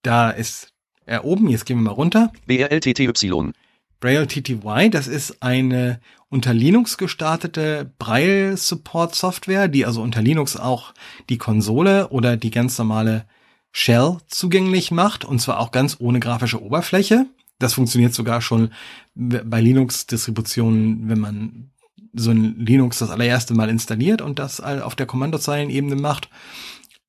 Da 0.02 0.30
ist 0.30 0.70
er 1.06 1.24
oben. 1.24 1.48
Jetzt 1.48 1.66
gehen 1.66 1.78
wir 1.78 1.82
mal 1.82 1.92
runter. 1.92 2.32
BRLTTY. 2.46 3.52
Braille 4.00 4.26
TTY, 4.26 4.90
das 4.90 5.08
ist 5.08 5.42
eine 5.42 6.00
unter 6.28 6.54
Linux 6.54 6.98
gestartete 6.98 7.90
Braille 7.98 8.56
Support 8.56 9.14
Software, 9.14 9.68
die 9.68 9.86
also 9.86 10.02
unter 10.02 10.22
Linux 10.22 10.56
auch 10.56 10.92
die 11.28 11.38
Konsole 11.38 12.08
oder 12.08 12.36
die 12.36 12.50
ganz 12.50 12.76
normale 12.78 13.24
Shell 13.72 14.18
zugänglich 14.28 14.90
macht 14.90 15.24
und 15.24 15.40
zwar 15.40 15.58
auch 15.58 15.72
ganz 15.72 15.96
ohne 16.00 16.20
grafische 16.20 16.62
Oberfläche. 16.62 17.26
Das 17.58 17.74
funktioniert 17.74 18.14
sogar 18.14 18.40
schon 18.40 18.70
bei 19.14 19.60
Linux-Distributionen, 19.60 21.08
wenn 21.08 21.18
man 21.18 21.70
so 22.12 22.30
ein 22.30 22.56
Linux 22.64 22.98
das 22.98 23.10
allererste 23.10 23.54
Mal 23.54 23.68
installiert 23.68 24.22
und 24.22 24.38
das 24.38 24.60
auf 24.60 24.94
der 24.94 25.06
Kommandozeilenebene 25.06 25.96
macht. 25.96 26.28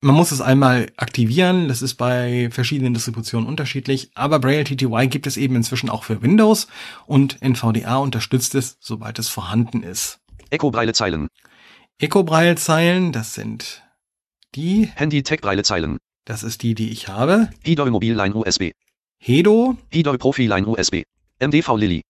Man 0.02 0.14
muss 0.14 0.32
es 0.32 0.40
einmal 0.40 0.90
aktivieren, 0.96 1.68
das 1.68 1.82
ist 1.82 1.96
bei 1.96 2.48
verschiedenen 2.50 2.94
Distributionen 2.94 3.46
unterschiedlich, 3.46 4.10
aber 4.14 4.38
Braille 4.38 4.64
TTY 4.64 5.08
gibt 5.08 5.26
es 5.26 5.36
eben 5.36 5.56
inzwischen 5.56 5.90
auch 5.90 6.04
für 6.04 6.22
Windows 6.22 6.68
und 7.04 7.42
NVDA 7.42 7.96
unterstützt 7.98 8.54
es, 8.54 8.78
sobald 8.80 9.18
es 9.18 9.28
vorhanden 9.28 9.82
ist. 9.82 10.18
Echo 10.48 10.70
Braillezeilen. 10.70 11.28
Echo 11.98 12.24
Braillezeilen, 12.24 13.12
das 13.12 13.34
sind 13.34 13.82
die, 14.54 14.90
Handy 14.94 15.22
Tech 15.22 15.42
Braillezeilen. 15.42 15.98
das 16.24 16.42
ist 16.44 16.62
die, 16.62 16.74
die 16.74 16.90
ich 16.90 17.08
habe. 17.08 17.50
Hidoi 17.62 17.90
Mobilline 17.90 18.34
USB. 18.34 18.70
Hedo, 19.18 19.76
Hidoi 19.92 20.16
Profiline 20.16 20.66
USB. 20.66 21.02
MDV 21.40 21.76
Lilly. 21.76 22.02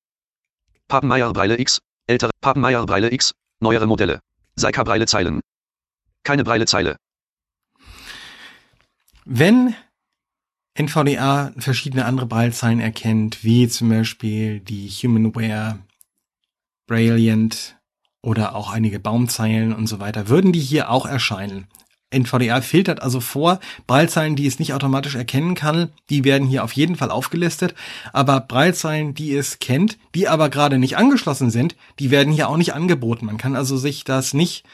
Papenmeier 0.87 1.33
Breile 1.33 1.59
X. 1.59 1.81
Ältere 2.07 2.31
Papenmeier 2.41 2.87
Breile 2.87 3.13
X. 3.13 3.33
Neuere 3.59 3.87
Modelle. 3.87 4.21
Seika 4.55 4.85
Braillezeilen. 4.85 5.41
Keine 6.23 6.45
Breilezeile. 6.45 6.97
Wenn 9.33 9.77
NVDA 10.75 11.53
verschiedene 11.57 12.05
andere 12.05 12.27
Braillezeilen 12.27 12.81
erkennt, 12.81 13.45
wie 13.45 13.69
zum 13.69 13.89
Beispiel 13.89 14.59
die 14.59 14.89
Humanware, 14.89 15.79
Brilliant 16.89 17.77
oder 18.23 18.57
auch 18.57 18.73
einige 18.73 18.99
Baumzeilen 18.99 19.73
und 19.73 19.87
so 19.87 20.01
weiter, 20.01 20.29
würden 20.29 20.51
die 20.51 20.61
hier 20.61 20.91
auch 20.91 21.07
erscheinen. 21.07 21.69
NVDA 22.13 22.61
filtert 22.61 23.03
also 23.03 23.21
vor, 23.21 23.61
Braillezeilen, 23.87 24.35
die 24.35 24.49
es 24.49 24.59
nicht 24.59 24.75
automatisch 24.75 25.15
erkennen 25.15 25.55
kann, 25.55 25.93
die 26.11 26.25
werden 26.25 26.49
hier 26.49 26.65
auf 26.65 26.73
jeden 26.73 26.97
Fall 26.97 27.13
aufgelistet, 27.13 27.77
aber 28.13 28.41
Braillezeilen, 28.41 29.15
die 29.15 29.33
es 29.37 29.61
kennt, 29.61 29.97
die 30.13 30.27
aber 30.27 30.49
gerade 30.49 30.77
nicht 30.77 30.97
angeschlossen 30.97 31.51
sind, 31.51 31.77
die 32.01 32.11
werden 32.11 32.33
hier 32.33 32.49
auch 32.49 32.57
nicht 32.57 32.75
angeboten. 32.75 33.27
Man 33.27 33.39
kann 33.39 33.55
also 33.55 33.77
sich 33.77 34.03
das 34.03 34.35
nicht 34.35 34.65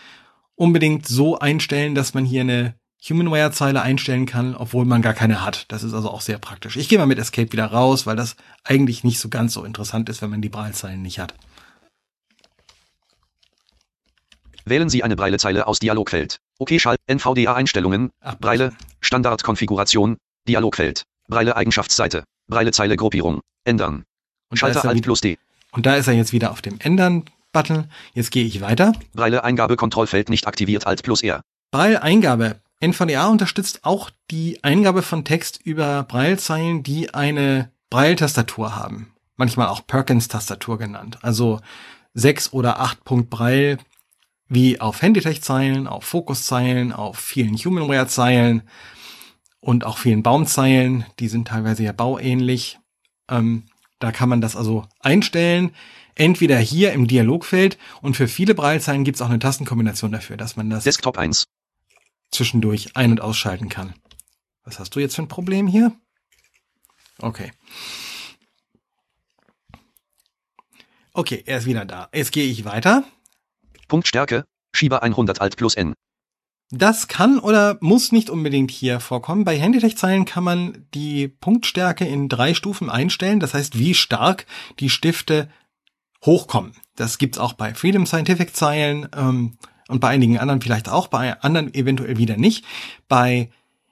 unbedingt 0.54 1.06
so 1.06 1.38
einstellen, 1.38 1.94
dass 1.94 2.14
man 2.14 2.24
hier 2.24 2.40
eine 2.40 2.74
Humanware-Zeile 3.02 3.82
einstellen 3.82 4.26
kann, 4.26 4.54
obwohl 4.56 4.84
man 4.84 5.02
gar 5.02 5.14
keine 5.14 5.44
hat. 5.44 5.66
Das 5.68 5.82
ist 5.82 5.94
also 5.94 6.10
auch 6.10 6.20
sehr 6.20 6.38
praktisch. 6.38 6.76
Ich 6.76 6.88
gehe 6.88 6.98
mal 6.98 7.06
mit 7.06 7.18
Escape 7.18 7.52
wieder 7.52 7.66
raus, 7.66 8.06
weil 8.06 8.16
das 8.16 8.36
eigentlich 8.64 9.04
nicht 9.04 9.20
so 9.20 9.28
ganz 9.28 9.52
so 9.52 9.64
interessant 9.64 10.08
ist, 10.08 10.22
wenn 10.22 10.30
man 10.30 10.42
die 10.42 10.48
Braillezeilen 10.48 11.02
nicht 11.02 11.18
hat. 11.18 11.34
Wählen 14.64 14.88
Sie 14.88 15.04
eine 15.04 15.14
Breilezeile 15.14 15.68
aus 15.68 15.78
Dialogfeld. 15.78 16.40
OK 16.58 16.80
Schalt. 16.80 16.98
NVDA 17.06 17.54
Einstellungen. 17.54 18.10
Ach, 18.20 18.34
Breile. 18.34 18.72
Standardkonfiguration. 19.00 20.16
Dialogfeld. 20.48 21.04
Breile 21.28 21.56
Eigenschaftsseite. 21.56 22.24
Breilezeile 22.48 22.96
Gruppierung. 22.96 23.42
Ändern. 23.64 24.04
Und 24.48 24.56
Schalter 24.56 24.84
er 24.84 24.90
Alt 24.90 25.02
plus 25.02 25.20
D. 25.20 25.38
und 25.72 25.86
da 25.86 25.94
ist 25.96 26.08
er 26.08 26.14
jetzt 26.14 26.32
wieder 26.32 26.50
auf 26.50 26.62
dem 26.62 26.80
Ändern-Button. 26.80 27.90
Jetzt 28.14 28.30
gehe 28.30 28.44
ich 28.44 28.60
weiter. 28.60 28.92
Breile 29.12 29.44
Eingabe 29.44 29.76
Kontrollfeld 29.76 30.30
nicht 30.30 30.46
aktiviert 30.46 30.86
Alt 30.86 31.02
plus 31.02 31.22
R. 31.22 31.42
Braille-Eingabe. 31.70 32.60
NVDA 32.80 33.28
unterstützt 33.28 33.80
auch 33.84 34.10
die 34.30 34.62
Eingabe 34.62 35.02
von 35.02 35.24
Text 35.24 35.60
über 35.64 36.02
Braillezeilen, 36.02 36.82
die 36.82 37.14
eine 37.14 37.72
Braille-Tastatur 37.90 38.76
haben. 38.76 39.14
Manchmal 39.36 39.68
auch 39.68 39.86
Perkins-Tastatur 39.86 40.78
genannt. 40.78 41.18
Also 41.22 41.60
sechs 42.12 42.52
oder 42.52 42.80
acht 42.80 43.04
Punkt 43.04 43.30
Braille, 43.30 43.78
wie 44.48 44.80
auf 44.80 45.02
Handytech-Zeilen, 45.02 45.86
auf 45.86 46.04
Fokuszeilen, 46.04 46.92
auf 46.92 47.18
vielen 47.18 47.56
Humanware-Zeilen 47.56 48.62
und 49.60 49.84
auch 49.84 49.98
vielen 49.98 50.22
Baumzeilen. 50.22 51.06
Die 51.18 51.28
sind 51.28 51.48
teilweise 51.48 51.82
ja 51.82 51.92
bauähnlich. 51.92 52.78
Ähm, 53.28 53.64
da 53.98 54.12
kann 54.12 54.28
man 54.28 54.40
das 54.40 54.56
also 54.56 54.84
einstellen. 55.00 55.72
Entweder 56.14 56.58
hier 56.58 56.92
im 56.92 57.06
Dialogfeld 57.06 57.78
und 58.00 58.16
für 58.16 58.28
viele 58.28 58.54
Braillezeilen 58.54 59.04
gibt 59.04 59.16
es 59.16 59.22
auch 59.22 59.28
eine 59.28 59.38
Tastenkombination 59.38 60.12
dafür, 60.12 60.36
dass 60.36 60.56
man 60.56 60.70
das 60.70 60.84
Desktop 60.84 61.18
1. 61.18 61.46
zwischendurch 62.30 62.96
ein- 62.96 63.12
und 63.12 63.20
ausschalten 63.20 63.68
kann. 63.68 63.94
Was 64.64 64.78
hast 64.78 64.94
du 64.94 65.00
jetzt 65.00 65.16
für 65.16 65.22
ein 65.22 65.28
Problem 65.28 65.66
hier? 65.66 65.92
Okay. 67.18 67.52
Okay, 71.12 71.42
er 71.46 71.58
ist 71.58 71.66
wieder 71.66 71.84
da. 71.84 72.08
Jetzt 72.12 72.32
gehe 72.32 72.44
ich 72.44 72.64
weiter. 72.64 73.04
Punktstärke. 73.88 74.44
Schieber 74.74 75.02
100 75.02 75.40
Alt 75.40 75.56
plus 75.56 75.74
N. 75.74 75.94
Das 76.70 77.06
kann 77.06 77.38
oder 77.38 77.78
muss 77.80 78.10
nicht 78.10 78.28
unbedingt 78.28 78.72
hier 78.72 78.98
vorkommen. 78.98 79.44
Bei 79.44 79.56
Handytech-Zeilen 79.56 80.24
kann 80.24 80.42
man 80.42 80.86
die 80.94 81.28
Punktstärke 81.28 82.04
in 82.04 82.28
drei 82.28 82.54
Stufen 82.54 82.90
einstellen. 82.90 83.38
Das 83.38 83.54
heißt, 83.54 83.78
wie 83.78 83.94
stark 83.94 84.46
die 84.80 84.90
Stifte 84.90 85.48
hochkommen. 86.24 86.72
Das 86.96 87.18
gibt's 87.18 87.38
auch 87.38 87.52
bei 87.52 87.72
Freedom 87.74 88.04
Scientific 88.04 88.56
Zeilen 88.56 89.08
ähm, 89.14 89.58
und 89.88 90.00
bei 90.00 90.08
einigen 90.08 90.38
anderen 90.38 90.60
vielleicht 90.60 90.88
auch, 90.88 91.08
bei 91.08 91.40
anderen 91.42 91.72
eventuell 91.74 92.18
wieder 92.18 92.36
nicht. 92.36 92.64
Bei 93.08 93.50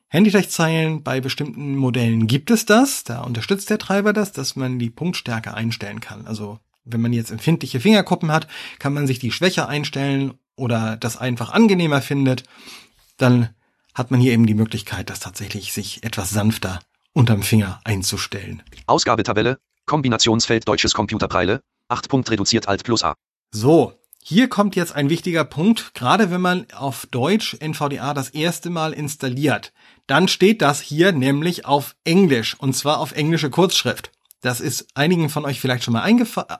Handytech-Zeilen, 0.09 1.03
bei 1.03 1.21
bestimmten 1.21 1.77
Modellen 1.77 2.27
gibt 2.27 2.51
es 2.51 2.67
das. 2.67 3.05
Da 3.05 3.23
unterstützt 3.23 3.71
der 3.71 3.79
Treiber 3.79 4.13
das, 4.13 4.33
dass 4.33 4.57
man 4.57 4.79
die 4.79 4.91
Punktstärke 4.91 5.55
einstellen 5.55 6.01
kann. 6.01 6.27
Also 6.27 6.59
wenn 6.85 7.01
man 7.01 7.13
jetzt 7.13 7.31
empfindliche 7.31 7.81
Fingerkuppen 7.81 8.31
hat, 8.31 8.47
kann 8.79 8.95
man 8.95 9.07
sich 9.07 9.19
die 9.19 9.33
schwächer 9.33 9.69
einstellen 9.69 10.35
oder 10.57 10.97
das 10.97 11.17
einfach 11.17 11.53
angenehmer 11.53 12.03
findet. 12.03 12.45
Dann 13.17 13.51
hat 13.95 14.11
man 14.11 14.21
hier 14.21 14.33
eben 14.33 14.47
die 14.47 14.55
Möglichkeit, 14.55 15.11
das 15.11 15.21
tatsächlich 15.21 15.73
sich 15.73 16.05
etwas 16.05 16.31
sanfter 16.31 16.81
unterm 17.13 17.43
Finger 17.43 17.81
einzustellen. 17.85 18.63
Ausgabetabelle. 18.87 19.59
Kombinationsfeld 19.87 20.67
Deutsches 20.67 20.95
Computerbreile. 20.95 21.61
8 21.89 22.09
Punkt 22.09 22.31
reduziert 22.31 22.69
Alt 22.69 22.85
plus 22.85 23.05
A. 23.05 23.15
So, 23.51 23.95
hier 24.27 24.49
kommt 24.49 24.75
jetzt 24.75 24.95
ein 24.95 25.11
wichtiger 25.11 25.45
Punkt, 25.45 25.93
gerade 25.93 26.31
wenn 26.31 26.41
man 26.41 26.67
auf 26.75 27.05
Deutsch 27.11 27.59
NVDA 27.61 28.15
das 28.15 28.31
erste 28.31 28.71
Mal 28.71 28.95
installiert. 28.95 29.75
Dann 30.07 30.29
steht 30.29 30.63
das 30.63 30.81
hier 30.81 31.13
nämlich 31.13 31.67
auf 31.67 31.95
Englisch 32.05 32.59
und 32.59 32.75
zwar 32.75 33.01
auf 33.01 33.13
englische 33.13 33.51
Kurzschrift. 33.51 34.13
Das 34.41 34.63
ist 34.63 34.87
einigen 34.95 35.29
von 35.29 35.45
euch 35.45 35.61
vielleicht 35.61 35.85
schon 35.85 35.93
mal 35.93 36.01
eingefallen. 36.01 36.57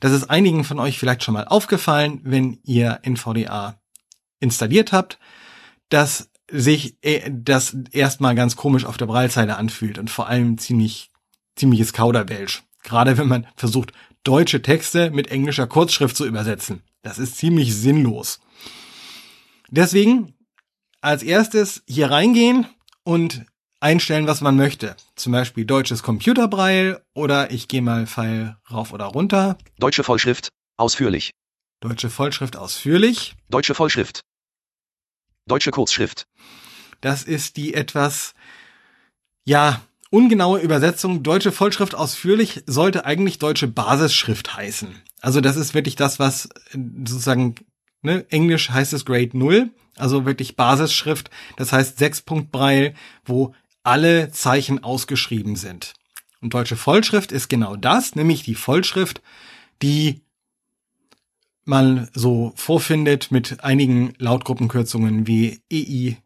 Das 0.00 0.10
ist 0.10 0.28
einigen 0.30 0.64
von 0.64 0.80
euch 0.80 0.98
vielleicht 0.98 1.22
schon 1.22 1.34
mal 1.34 1.46
aufgefallen, 1.46 2.22
wenn 2.24 2.58
ihr 2.64 2.98
NVDA 3.04 3.80
installiert 4.40 4.90
habt, 4.90 5.20
dass 5.90 6.30
sich 6.50 6.96
äh, 7.02 7.30
das 7.32 7.76
erstmal 7.92 8.34
ganz 8.34 8.56
komisch 8.56 8.84
auf 8.84 8.96
der 8.96 9.06
Braillezeile 9.06 9.56
anfühlt 9.56 9.98
und 9.98 10.10
vor 10.10 10.26
allem 10.26 10.58
ziemlich, 10.58 11.12
ziemliches 11.54 11.92
Kauderwelsch. 11.92 12.64
Gerade 12.82 13.16
wenn 13.16 13.28
man 13.28 13.46
versucht, 13.54 13.92
deutsche 14.24 14.60
Texte 14.60 15.12
mit 15.12 15.30
englischer 15.30 15.68
Kurzschrift 15.68 16.16
zu 16.16 16.26
übersetzen. 16.26 16.82
Das 17.06 17.20
ist 17.20 17.36
ziemlich 17.36 17.72
sinnlos. 17.72 18.40
Deswegen 19.70 20.34
als 21.00 21.22
erstes 21.22 21.84
hier 21.86 22.10
reingehen 22.10 22.66
und 23.04 23.46
einstellen, 23.78 24.26
was 24.26 24.40
man 24.40 24.56
möchte. 24.56 24.96
Zum 25.14 25.30
Beispiel 25.30 25.64
deutsches 25.64 26.02
Computerbraille 26.02 27.00
oder 27.14 27.52
ich 27.52 27.68
gehe 27.68 27.80
mal 27.80 28.08
Pfeil 28.08 28.56
rauf 28.68 28.92
oder 28.92 29.04
runter. 29.04 29.56
Deutsche 29.78 30.02
Vollschrift. 30.02 30.48
Ausführlich. 30.76 31.30
Deutsche 31.78 32.10
Vollschrift 32.10 32.56
ausführlich. 32.56 33.36
Deutsche 33.50 33.76
Vollschrift. 33.76 34.22
Deutsche 35.46 35.70
Kurzschrift. 35.70 36.26
Das 37.02 37.22
ist 37.22 37.56
die 37.56 37.74
etwas, 37.74 38.34
ja, 39.44 39.80
ungenaue 40.10 40.58
Übersetzung. 40.58 41.22
Deutsche 41.22 41.52
Vollschrift 41.52 41.94
ausführlich 41.94 42.64
sollte 42.66 43.04
eigentlich 43.04 43.38
deutsche 43.38 43.68
Basisschrift 43.68 44.56
heißen. 44.56 45.02
Also 45.26 45.40
das 45.40 45.56
ist 45.56 45.74
wirklich 45.74 45.96
das, 45.96 46.20
was 46.20 46.46
äh, 46.46 46.78
sozusagen, 47.04 47.56
ne, 48.00 48.24
Englisch 48.30 48.70
heißt 48.70 48.92
es 48.92 49.04
Grade 49.04 49.36
0, 49.36 49.72
also 49.96 50.24
wirklich 50.24 50.54
Basisschrift. 50.54 51.30
Das 51.56 51.72
heißt 51.72 51.98
6 51.98 52.22
Punkt 52.22 52.52
Braille, 52.52 52.94
wo 53.24 53.52
alle 53.82 54.30
Zeichen 54.30 54.84
ausgeschrieben 54.84 55.56
sind. 55.56 55.94
Und 56.40 56.54
deutsche 56.54 56.76
Vollschrift 56.76 57.32
ist 57.32 57.48
genau 57.48 57.74
das, 57.74 58.14
nämlich 58.14 58.44
die 58.44 58.54
Vollschrift, 58.54 59.20
die 59.82 60.22
man 61.64 62.08
so 62.14 62.52
vorfindet 62.54 63.32
mit 63.32 63.64
einigen 63.64 64.12
Lautgruppenkürzungen 64.18 65.26
wie 65.26 65.60
EI, 65.72 66.18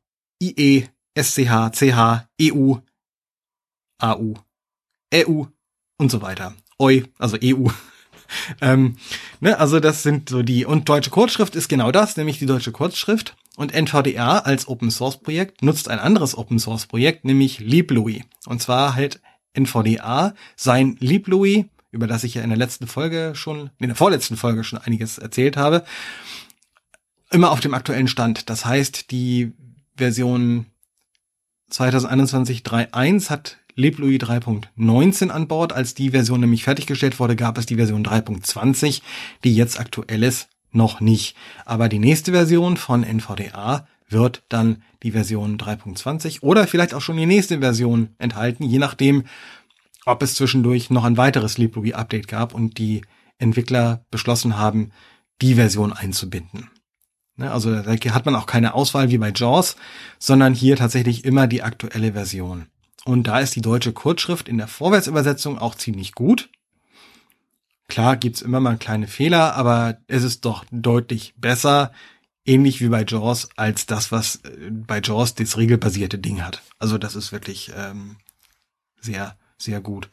IE, 0.42 0.88
SCH, 1.18 1.70
CH, 1.72 2.28
EU, 2.42 2.74
AU, 3.98 4.34
EU 5.14 5.44
und 5.96 6.10
so 6.10 6.20
weiter. 6.20 6.54
OI, 6.76 7.06
also 7.18 7.38
EU. 7.42 7.70
ähm, 8.60 8.96
ne, 9.40 9.58
also 9.58 9.80
das 9.80 10.02
sind 10.02 10.28
so 10.28 10.42
die, 10.42 10.64
und 10.64 10.88
deutsche 10.88 11.10
Kurzschrift 11.10 11.56
ist 11.56 11.68
genau 11.68 11.90
das, 11.92 12.16
nämlich 12.16 12.38
die 12.38 12.46
deutsche 12.46 12.72
Kurzschrift. 12.72 13.36
Und 13.56 13.74
NVDA 13.74 14.38
als 14.38 14.68
Open 14.68 14.90
Source 14.90 15.20
Projekt 15.20 15.62
nutzt 15.62 15.88
ein 15.88 15.98
anderes 15.98 16.36
Open 16.36 16.58
Source 16.58 16.86
Projekt, 16.86 17.24
nämlich 17.24 17.58
LibLouis. 17.58 18.22
Und 18.46 18.62
zwar 18.62 18.94
hält 18.94 19.20
NVDA 19.54 20.34
sein 20.56 20.96
LibLouis 21.00 21.64
über 21.92 22.06
das 22.06 22.24
ich 22.24 22.34
ja 22.34 22.42
in 22.42 22.50
der 22.50 22.58
letzten 22.58 22.86
Folge 22.86 23.32
schon, 23.34 23.70
in 23.78 23.88
der 23.88 23.96
vorletzten 23.96 24.36
Folge 24.36 24.64
schon 24.64 24.78
einiges 24.78 25.18
erzählt 25.18 25.56
habe, 25.56 25.84
immer 27.30 27.50
auf 27.50 27.60
dem 27.60 27.74
aktuellen 27.74 28.08
Stand. 28.08 28.48
Das 28.50 28.64
heißt, 28.64 29.10
die 29.10 29.52
Version 29.96 30.66
2021 31.70 32.60
3.1 32.60 33.30
hat 33.30 33.58
LibLouis 33.74 34.18
3.19 34.18 35.28
an 35.28 35.48
Bord. 35.48 35.72
Als 35.72 35.94
die 35.94 36.10
Version 36.10 36.40
nämlich 36.40 36.64
fertiggestellt 36.64 37.18
wurde, 37.20 37.36
gab 37.36 37.58
es 37.58 37.66
die 37.66 37.76
Version 37.76 38.04
3.20, 38.04 39.02
die 39.44 39.54
jetzt 39.54 39.78
aktuell 39.78 40.22
ist, 40.22 40.48
noch 40.72 41.00
nicht. 41.00 41.36
Aber 41.64 41.88
die 41.88 41.98
nächste 41.98 42.32
Version 42.32 42.76
von 42.76 43.02
NVDA 43.02 43.86
wird 44.08 44.42
dann 44.48 44.82
die 45.02 45.12
Version 45.12 45.56
3.20 45.56 46.42
oder 46.42 46.66
vielleicht 46.66 46.94
auch 46.94 47.00
schon 47.00 47.16
die 47.16 47.26
nächste 47.26 47.60
Version 47.60 48.10
enthalten, 48.18 48.64
je 48.64 48.78
nachdem, 48.78 49.24
ob 50.04 50.22
es 50.22 50.34
zwischendurch 50.34 50.90
noch 50.90 51.04
ein 51.04 51.16
weiteres 51.16 51.58
LibRuby-Update 51.58 52.28
gab 52.28 52.54
und 52.54 52.78
die 52.78 53.02
Entwickler 53.38 54.04
beschlossen 54.10 54.58
haben, 54.58 54.90
die 55.40 55.54
Version 55.54 55.92
einzubinden. 55.92 56.68
Ne, 57.36 57.50
also 57.50 57.74
da 57.74 57.92
hat 57.92 58.26
man 58.26 58.34
auch 58.34 58.46
keine 58.46 58.74
Auswahl 58.74 59.10
wie 59.10 59.18
bei 59.18 59.32
JAWS, 59.34 59.76
sondern 60.18 60.54
hier 60.54 60.76
tatsächlich 60.76 61.24
immer 61.24 61.46
die 61.46 61.62
aktuelle 61.62 62.12
Version. 62.12 62.66
Und 63.04 63.24
da 63.24 63.40
ist 63.40 63.56
die 63.56 63.62
deutsche 63.62 63.92
Kurzschrift 63.92 64.48
in 64.48 64.58
der 64.58 64.68
Vorwärtsübersetzung 64.68 65.58
auch 65.58 65.74
ziemlich 65.74 66.12
gut. 66.12 66.50
Klar 67.88 68.16
gibt's 68.16 68.42
immer 68.42 68.60
mal 68.60 68.76
kleine 68.76 69.08
Fehler, 69.08 69.56
aber 69.56 69.98
es 70.06 70.22
ist 70.22 70.44
doch 70.44 70.64
deutlich 70.70 71.34
besser, 71.36 71.92
ähnlich 72.44 72.80
wie 72.80 72.88
bei 72.88 73.04
JAWS, 73.04 73.48
als 73.56 73.86
das, 73.86 74.12
was 74.12 74.36
äh, 74.36 74.70
bei 74.70 75.00
JAWS 75.00 75.34
das 75.34 75.56
regelbasierte 75.56 76.18
Ding 76.18 76.44
hat. 76.44 76.62
Also 76.78 76.98
das 76.98 77.16
ist 77.16 77.32
wirklich 77.32 77.72
ähm, 77.76 78.16
sehr 79.00 79.36
sehr 79.60 79.80
gut. 79.80 80.08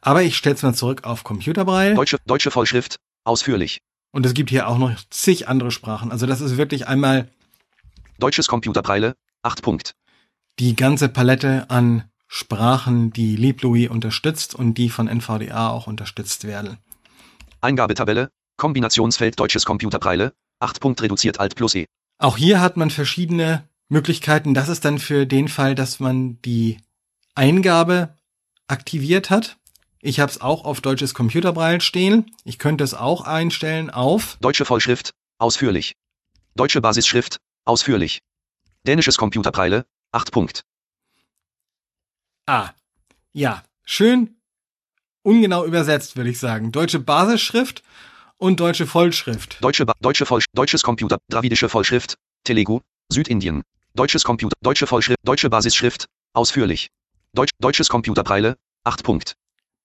Aber 0.00 0.22
ich 0.22 0.36
stelle 0.36 0.54
es 0.54 0.62
mal 0.62 0.74
zurück 0.74 1.04
auf 1.04 1.24
Computerbraille. 1.24 1.94
Deutsche, 1.94 2.18
deutsche 2.26 2.50
Vollschrift. 2.50 2.98
Ausführlich. 3.24 3.82
Und 4.12 4.24
es 4.24 4.34
gibt 4.34 4.50
hier 4.50 4.68
auch 4.68 4.78
noch 4.78 4.94
zig 5.10 5.48
andere 5.48 5.70
Sprachen. 5.70 6.10
Also 6.10 6.26
das 6.26 6.40
ist 6.40 6.56
wirklich 6.56 6.88
einmal 6.88 7.28
Deutsches 8.18 8.48
Computerbraille. 8.48 9.14
8 9.42 9.62
Punkt. 9.62 9.94
Die 10.58 10.74
ganze 10.74 11.08
Palette 11.08 11.66
an 11.68 12.04
Sprachen, 12.28 13.10
die 13.10 13.36
LibLouis 13.36 13.88
unterstützt 13.88 14.54
und 14.54 14.74
die 14.74 14.90
von 14.90 15.08
NVDA 15.08 15.70
auch 15.70 15.86
unterstützt 15.86 16.44
werden. 16.44 16.78
Eingabetabelle. 17.60 18.30
Kombinationsfeld 18.58 19.40
Deutsches 19.40 19.64
Computerbraille. 19.64 20.32
8 20.60 20.80
Punkt 20.80 21.02
reduziert 21.02 21.40
Alt 21.40 21.54
plus 21.54 21.74
E. 21.74 21.86
Auch 22.18 22.36
hier 22.36 22.60
hat 22.60 22.76
man 22.76 22.90
verschiedene 22.90 23.68
Möglichkeiten. 23.88 24.54
Das 24.54 24.68
ist 24.68 24.84
dann 24.84 24.98
für 24.98 25.26
den 25.26 25.48
Fall, 25.48 25.74
dass 25.74 26.00
man 26.00 26.40
die 26.42 26.78
Eingabe 27.34 28.14
aktiviert 28.66 29.30
hat. 29.30 29.56
Ich 30.00 30.20
habe 30.20 30.30
es 30.30 30.40
auch 30.40 30.64
auf 30.64 30.80
deutsches 30.80 31.14
Computerbraille 31.14 31.80
stehen. 31.80 32.30
Ich 32.44 32.58
könnte 32.58 32.84
es 32.84 32.94
auch 32.94 33.22
einstellen 33.22 33.90
auf 33.90 34.36
Deutsche 34.40 34.64
Vollschrift, 34.64 35.12
ausführlich. 35.38 35.94
Deutsche 36.54 36.80
Basisschrift, 36.80 37.38
ausführlich. 37.64 38.20
Dänisches 38.86 39.16
Computerbraille, 39.16 39.86
8 40.12 40.32
Punkt. 40.32 40.62
Ah, 42.48 42.70
ja, 43.34 43.62
schön 43.84 44.36
ungenau 45.22 45.66
übersetzt, 45.66 46.16
würde 46.16 46.30
ich 46.30 46.38
sagen. 46.38 46.72
Deutsche 46.72 46.98
Basisschrift 46.98 47.82
und 48.38 48.58
deutsche 48.58 48.86
Vollschrift. 48.86 49.62
Deutsche, 49.62 49.84
ba 49.84 49.92
deutsche 50.00 50.24
Voll 50.24 50.40
deutsches 50.54 50.82
Computer, 50.82 51.18
dravidische 51.28 51.68
Vollschrift, 51.68 52.16
Telugu, 52.44 52.80
Südindien. 53.12 53.62
Deutsches 53.92 54.24
Computer, 54.24 54.54
deutsche 54.62 54.86
Vollschrift, 54.86 55.18
deutsche 55.24 55.50
Basisschrift, 55.50 56.06
ausführlich. 56.32 56.88
Deutsch, 57.34 57.50
deutsches 57.60 57.90
Computerpreile, 57.90 58.56
8 58.84 59.04
Punkt. 59.04 59.34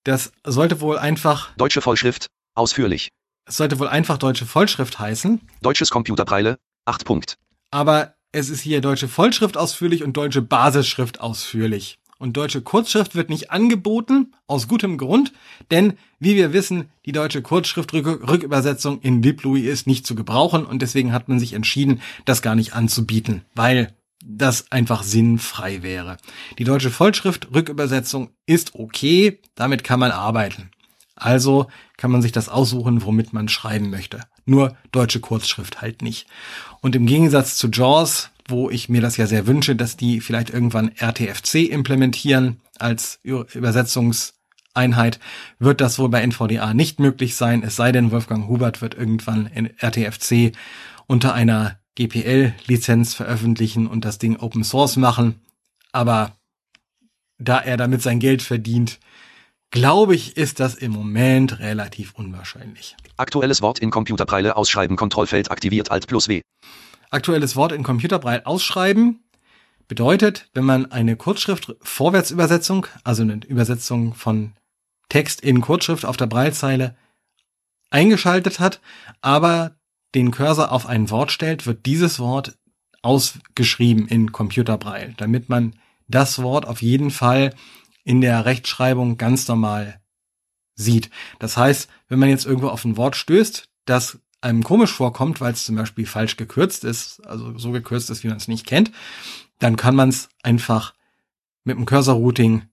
Das 0.06 0.32
sollte 0.46 0.80
wohl 0.80 0.98
einfach, 0.98 1.54
Deutsche 1.58 1.82
Vollschrift, 1.82 2.28
ausführlich. 2.56 3.10
es 3.46 3.58
sollte 3.58 3.78
wohl 3.78 3.90
einfach 3.90 4.18
deutsche 4.18 4.46
Vollschrift 4.46 5.00
heißen, 5.00 5.42
Deutsches 5.62 5.90
Computerpreile, 5.90 6.60
8 6.86 7.04
Punkt. 7.04 7.38
aber 7.72 8.16
es 8.32 8.50
ist 8.50 8.62
hier 8.62 8.80
deutsche 8.80 9.10
Vollschrift 9.10 9.58
ausführlich 9.58 10.02
und 10.02 10.14
deutsche 10.16 10.42
Basisschrift 10.42 11.20
ausführlich. 11.20 12.00
Und 12.20 12.38
deutsche 12.38 12.62
Kurzschrift 12.62 13.16
wird 13.16 13.30
nicht 13.30 13.52
angeboten, 13.52 14.34
aus 14.48 14.68
gutem 14.68 14.98
Grund, 14.98 15.34
denn 15.72 15.94
wie 16.20 16.36
wir 16.36 16.54
wissen, 16.54 16.90
die 17.06 17.12
deutsche 17.12 17.42
Kurzschrift-Rückübersetzung 17.42 19.02
in 19.02 19.22
LibLouis 19.22 19.66
ist 19.66 19.88
nicht 19.88 20.08
zu 20.08 20.16
gebrauchen 20.16 20.66
und 20.66 20.82
deswegen 20.82 21.12
hat 21.12 21.28
man 21.28 21.40
sich 21.40 21.54
entschieden, 21.54 22.02
das 22.26 22.42
gar 22.42 22.56
nicht 22.56 22.74
anzubieten, 22.74 23.44
weil 23.56 23.94
das 24.26 24.72
einfach 24.72 25.04
sinnfrei 25.04 25.84
wäre. 25.84 26.18
Die 26.58 26.64
deutsche 26.64 26.92
Vollschrift-Rückübersetzung 26.92 28.30
ist 28.46 28.76
okay, 28.76 29.42
damit 29.56 29.84
kann 29.84 30.00
man 30.00 30.12
arbeiten. 30.12 30.72
Also 31.16 31.68
kann 31.98 32.12
man 32.12 32.22
sich 32.22 32.32
das 32.32 32.50
aussuchen, 32.50 33.04
womit 33.04 33.34
man 33.34 33.48
schreiben 33.48 33.90
möchte. 33.90 34.22
Nur 34.46 34.76
deutsche 34.92 35.20
Kurzschrift 35.20 35.82
halt 35.82 36.02
nicht. 36.02 36.28
Und 36.82 36.96
im 36.96 37.06
Gegensatz 37.06 37.56
zu 37.56 37.68
JAWS, 37.68 38.32
wo 38.48 38.70
ich 38.70 38.90
mir 38.90 39.02
das 39.02 39.18
ja 39.18 39.28
sehr 39.28 39.48
wünsche, 39.48 39.76
dass 39.76 39.98
die 39.98 40.22
vielleicht 40.22 40.50
irgendwann 40.50 40.92
RTFC 40.98 41.70
implementieren 41.70 42.62
als 42.78 43.20
Übersetzungseinheit, 43.24 45.20
wird 45.60 45.82
das 45.82 46.00
wohl 46.00 46.10
bei 46.10 46.22
NVDA 46.22 46.74
nicht 46.74 47.00
möglich 47.00 47.36
sein, 47.36 47.64
es 47.64 47.76
sei 47.76 47.92
denn, 47.92 48.12
Wolfgang 48.12 48.48
Hubert 48.48 48.82
wird 48.82 48.96
irgendwann 48.96 49.48
in 49.48 49.70
RTFC 49.78 50.52
unter 51.08 51.34
einer 51.34 51.80
GPL-Lizenz 51.96 53.14
veröffentlichen 53.14 53.88
und 53.88 54.04
das 54.06 54.18
Ding 54.18 54.38
Open 54.38 54.64
Source 54.64 54.98
machen. 54.98 55.42
Aber 55.92 56.36
da 57.38 57.60
er 57.60 57.78
damit 57.78 58.02
sein 58.02 58.20
Geld 58.20 58.42
verdient, 58.42 59.00
glaube 59.70 60.16
ich, 60.16 60.38
ist 60.38 60.60
das 60.60 60.76
im 60.76 60.92
Moment 60.92 61.60
relativ 61.60 62.14
unwahrscheinlich. 62.16 62.96
Aktuelles 63.18 63.62
Wort 63.62 63.80
in 63.80 63.92
Computerpreile 63.92 64.56
ausschreiben, 64.56 64.98
Kontrollfeld 64.98 65.52
aktiviert 65.52 65.92
Alt 65.92 66.08
plus 66.08 66.28
W. 66.28 66.42
Aktuelles 67.14 67.56
Wort 67.56 67.72
in 67.72 67.84
Computerbreit 67.84 68.46
ausschreiben 68.46 69.24
bedeutet, 69.88 70.50
wenn 70.54 70.64
man 70.64 70.92
eine 70.92 71.16
Kurzschrift 71.16 71.76
Vorwärtsübersetzung, 71.82 72.88
also 73.04 73.22
eine 73.22 73.46
Übersetzung 73.46 74.16
von 74.16 74.54
Text 75.10 75.42
in 75.42 75.62
Kurzschrift 75.62 76.06
auf 76.06 76.18
der 76.18 76.26
Breilzeile 76.26 76.96
eingeschaltet 77.92 78.60
hat, 78.60 78.82
aber 79.22 79.76
den 80.16 80.32
Cursor 80.32 80.72
auf 80.72 80.88
ein 80.88 81.12
Wort 81.12 81.32
stellt, 81.32 81.68
wird 81.68 81.86
dieses 81.86 82.20
Wort 82.20 82.58
ausgeschrieben 83.04 84.08
in 84.08 84.32
Computerbraille, 84.32 85.14
damit 85.18 85.50
man 85.50 85.76
das 86.08 86.42
Wort 86.42 86.68
auf 86.68 86.82
jeden 86.82 87.12
Fall 87.12 87.54
in 88.04 88.22
der 88.22 88.46
Rechtschreibung 88.46 89.18
ganz 89.18 89.48
normal 89.48 90.02
sieht. 90.76 91.12
Das 91.38 91.58
heißt, 91.58 91.90
wenn 92.08 92.20
man 92.20 92.30
jetzt 92.30 92.46
irgendwo 92.46 92.70
auf 92.70 92.86
ein 92.86 92.98
Wort 92.98 93.16
stößt, 93.16 93.70
das 93.86 94.18
einem 94.44 94.64
komisch 94.64 94.92
vorkommt, 94.92 95.42
weil 95.42 95.54
es 95.54 95.66
zum 95.66 95.76
Beispiel 95.76 96.06
falsch 96.06 96.38
gekürzt 96.38 96.84
ist, 96.84 97.26
also 97.26 97.58
so 97.58 97.72
gekürzt 97.72 98.10
ist, 98.10 98.24
wie 98.24 98.28
man 98.28 98.38
es 98.38 98.48
nicht 98.48 98.66
kennt, 98.66 98.92
dann 99.60 99.76
kann 99.76 99.96
man 99.96 100.10
es 100.10 100.30
einfach 100.42 100.94
mit 101.64 101.78
dem 101.78 101.86
Cursor-Routing 101.86 102.64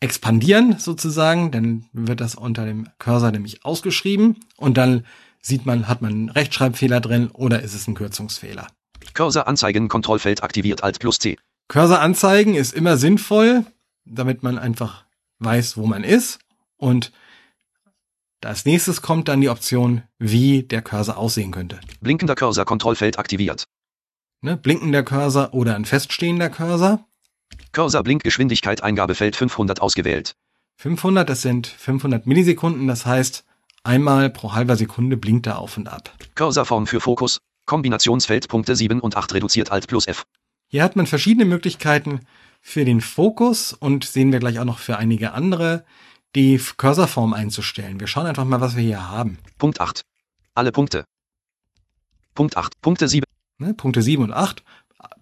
expandieren 0.00 0.78
sozusagen, 0.78 1.50
dann 1.50 1.86
wird 1.92 2.20
das 2.20 2.34
unter 2.34 2.64
dem 2.64 2.88
Cursor 2.98 3.30
nämlich 3.30 3.64
ausgeschrieben 3.64 4.36
und 4.56 4.76
dann 4.76 5.04
sieht 5.40 5.66
man, 5.66 5.88
hat 5.88 6.02
man 6.02 6.12
einen 6.12 6.28
Rechtschreibfehler 6.28 7.00
drin 7.00 7.30
oder 7.32 7.62
ist 7.62 7.74
es 7.74 7.88
ein 7.88 7.94
Kürzungsfehler. 7.94 8.66
Cursor 9.14 9.48
anzeigen, 9.48 9.88
Kontrollfeld 9.88 10.42
aktiviert 10.42 10.82
Alt 10.82 10.98
plus 10.98 11.18
C. 11.18 11.38
Cursor 11.68 12.00
anzeigen 12.00 12.54
ist 12.54 12.74
immer 12.74 12.96
sinnvoll, 12.96 13.64
damit 14.04 14.42
man 14.42 14.58
einfach 14.58 15.04
weiß, 15.38 15.76
wo 15.76 15.86
man 15.86 16.04
ist 16.04 16.38
und 16.76 17.12
als 18.44 18.64
nächstes 18.64 19.02
kommt 19.02 19.28
dann 19.28 19.40
die 19.40 19.48
Option, 19.48 20.02
wie 20.18 20.62
der 20.62 20.82
Cursor 20.82 21.16
aussehen 21.16 21.50
könnte. 21.50 21.80
Blinkender 22.00 22.34
Cursor, 22.34 22.64
Kontrollfeld 22.64 23.18
aktiviert. 23.18 23.66
Ne? 24.42 24.56
Blinkender 24.56 25.02
Cursor 25.02 25.54
oder 25.54 25.74
ein 25.74 25.84
feststehender 25.84 26.50
Cursor. 26.50 27.04
Cursor 27.72 28.02
Blinkgeschwindigkeit 28.02 28.82
Eingabefeld 28.82 29.36
500 29.36 29.80
ausgewählt. 29.80 30.36
500, 30.76 31.28
das 31.28 31.42
sind 31.42 31.66
500 31.66 32.26
Millisekunden, 32.26 32.86
das 32.86 33.06
heißt, 33.06 33.44
einmal 33.82 34.28
pro 34.28 34.52
halber 34.52 34.76
Sekunde 34.76 35.16
blinkt 35.16 35.46
er 35.46 35.58
auf 35.58 35.76
und 35.76 35.88
ab. 35.88 36.12
Cursorform 36.34 36.86
für 36.86 37.00
Fokus, 37.00 37.40
Kombinationsfeld 37.64 38.48
Punkte 38.48 38.76
7 38.76 39.00
und 39.00 39.16
8 39.16 39.34
reduziert 39.34 39.72
Alt 39.72 39.88
plus 39.88 40.06
F. 40.06 40.24
Hier 40.68 40.82
hat 40.82 40.96
man 40.96 41.06
verschiedene 41.06 41.46
Möglichkeiten 41.46 42.20
für 42.60 42.84
den 42.84 43.00
Fokus 43.00 43.72
und 43.72 44.04
sehen 44.04 44.32
wir 44.32 44.38
gleich 44.38 44.58
auch 44.58 44.64
noch 44.64 44.78
für 44.78 44.98
einige 44.98 45.32
andere, 45.32 45.84
die 46.34 46.60
Cursorform 46.76 47.32
einzustellen. 47.32 48.00
Wir 48.00 48.06
schauen 48.06 48.26
einfach 48.26 48.44
mal, 48.44 48.60
was 48.60 48.76
wir 48.76 48.82
hier 48.82 49.08
haben. 49.08 49.38
Punkt 49.58 49.80
8. 49.80 50.02
Alle 50.54 50.72
Punkte. 50.72 51.04
Punkt 52.34 52.56
8. 52.56 52.80
Punkte 52.80 53.08
7. 53.08 53.24
Ne? 53.58 53.74
Punkte 53.74 54.02
7 54.02 54.22
und 54.22 54.32
8. 54.32 54.62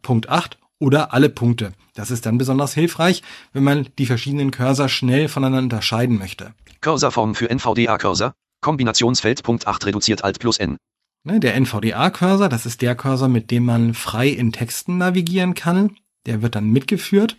Punkt 0.02 0.28
8 0.28 0.58
oder 0.78 1.12
alle 1.12 1.28
Punkte. 1.28 1.72
Das 1.94 2.10
ist 2.10 2.26
dann 2.26 2.38
besonders 2.38 2.74
hilfreich, 2.74 3.22
wenn 3.52 3.64
man 3.64 3.88
die 3.98 4.06
verschiedenen 4.06 4.50
Cursor 4.50 4.88
schnell 4.88 5.28
voneinander 5.28 5.76
unterscheiden 5.76 6.18
möchte. 6.18 6.54
Cursorform 6.80 7.34
für 7.34 7.48
NVDA-Cursor, 7.48 8.34
Kombinationsfeld 8.60 9.42
Punkt 9.42 9.66
8 9.66 9.86
reduziert 9.86 10.24
Alt 10.24 10.40
plus 10.40 10.58
N. 10.58 10.76
Ne, 11.22 11.40
der 11.40 11.54
NVDA-Cursor, 11.54 12.48
das 12.48 12.66
ist 12.66 12.82
der 12.82 12.94
Cursor, 12.94 13.28
mit 13.28 13.50
dem 13.50 13.64
man 13.64 13.94
frei 13.94 14.28
in 14.28 14.52
Texten 14.52 14.98
navigieren 14.98 15.54
kann. 15.54 15.96
Der 16.26 16.42
wird 16.42 16.54
dann 16.54 16.70
mitgeführt 16.70 17.36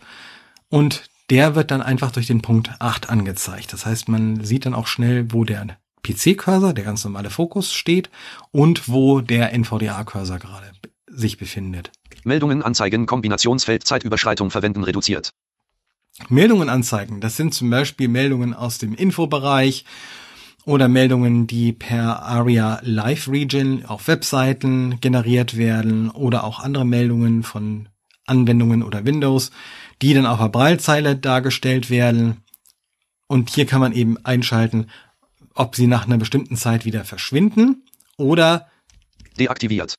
und 0.68 1.08
der 1.30 1.54
wird 1.54 1.70
dann 1.70 1.82
einfach 1.82 2.10
durch 2.10 2.26
den 2.26 2.42
Punkt 2.42 2.70
8 2.78 3.08
angezeigt. 3.08 3.72
Das 3.72 3.86
heißt, 3.86 4.08
man 4.08 4.44
sieht 4.44 4.66
dann 4.66 4.74
auch 4.74 4.86
schnell, 4.86 5.32
wo 5.32 5.44
der 5.44 5.78
PC-Cursor, 6.02 6.72
der 6.72 6.84
ganz 6.84 7.04
normale 7.04 7.30
Fokus 7.30 7.72
steht 7.72 8.10
und 8.52 8.88
wo 8.88 9.20
der 9.20 9.52
NVDA-Cursor 9.52 10.38
gerade 10.38 10.70
sich 11.08 11.36
befindet. 11.36 11.90
Meldungen 12.24 12.62
anzeigen, 12.62 13.06
Kombinationsfeld 13.06 13.84
Zeitüberschreitung 13.84 14.50
verwenden 14.50 14.84
reduziert. 14.84 15.30
Meldungen 16.28 16.68
anzeigen, 16.70 17.20
das 17.20 17.36
sind 17.36 17.54
zum 17.54 17.70
Beispiel 17.70 18.08
Meldungen 18.08 18.54
aus 18.54 18.78
dem 18.78 18.94
Infobereich 18.94 19.84
oder 20.64 20.88
Meldungen, 20.88 21.46
die 21.46 21.72
per 21.72 22.22
ARIA 22.22 22.80
Live 22.82 23.28
Region 23.28 23.84
auf 23.84 24.08
Webseiten 24.08 24.98
generiert 25.00 25.56
werden 25.56 26.10
oder 26.10 26.44
auch 26.44 26.60
andere 26.60 26.84
Meldungen 26.84 27.42
von 27.42 27.88
Anwendungen 28.26 28.82
oder 28.82 29.04
Windows, 29.04 29.52
die 30.02 30.14
dann 30.14 30.26
auf 30.26 30.38
der 30.38 30.48
Braillezeile 30.48 31.16
dargestellt 31.16 31.90
werden. 31.90 32.42
Und 33.26 33.50
hier 33.50 33.66
kann 33.66 33.80
man 33.80 33.92
eben 33.92 34.16
einschalten, 34.24 34.88
ob 35.54 35.74
sie 35.74 35.86
nach 35.86 36.06
einer 36.06 36.18
bestimmten 36.18 36.56
Zeit 36.56 36.84
wieder 36.84 37.04
verschwinden 37.04 37.84
oder 38.18 38.68
Deaktiviert. 39.38 39.94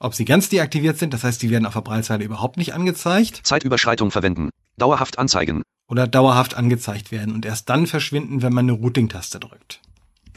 ob 0.00 0.14
sie 0.14 0.24
ganz 0.24 0.48
deaktiviert 0.48 0.98
sind. 0.98 1.14
Das 1.14 1.24
heißt, 1.24 1.40
die 1.42 1.50
werden 1.50 1.66
auf 1.66 1.74
der 1.74 1.80
Braillezeile 1.82 2.24
überhaupt 2.24 2.56
nicht 2.56 2.74
angezeigt 2.74 3.40
Zeitüberschreitung 3.44 4.10
verwenden. 4.10 4.50
Dauerhaft 4.78 5.18
anzeigen. 5.18 5.62
oder 5.88 6.06
dauerhaft 6.06 6.54
angezeigt 6.54 7.12
werden 7.12 7.34
und 7.34 7.44
erst 7.44 7.68
dann 7.68 7.86
verschwinden, 7.86 8.40
wenn 8.42 8.52
man 8.52 8.68
eine 8.68 8.72
Routing-Taste 8.72 9.38
drückt. 9.38 9.80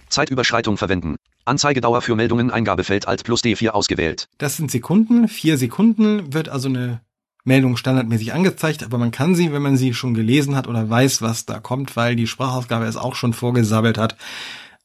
Zeitüberschreitung 0.10 0.78
verwenden. 0.78 1.16
Anzeigedauer 1.46 2.02
für 2.02 2.16
Meldungen 2.16 2.52
Eingabefeld 2.52 3.08
Alt 3.08 3.24
plus 3.24 3.44
D4 3.44 3.70
ausgewählt. 3.70 4.28
Das 4.38 4.58
sind 4.58 4.72
Sekunden. 4.72 5.28
Vier 5.28 5.58
Sekunden 5.58 6.34
wird 6.34 6.50
also 6.50 6.70
eine 6.70 7.02
Meldung 7.46 7.78
standardmäßig 7.78 8.34
angezeigt, 8.34 8.84
aber 8.84 8.98
man 8.98 9.12
kann 9.12 9.36
sie, 9.36 9.54
wenn 9.54 9.62
man 9.62 9.78
sie 9.78 9.94
schon 9.94 10.14
gelesen 10.14 10.56
hat 10.56 10.68
oder 10.68 10.90
weiß, 10.90 11.22
was 11.22 11.46
da 11.46 11.60
kommt, 11.60 11.96
weil 11.96 12.16
die 12.16 12.28
Sprachausgabe 12.28 12.86
es 12.86 12.98
auch 12.98 13.16
schon 13.16 13.34
vorgesabbelt 13.34 13.98
hat, 13.98 14.18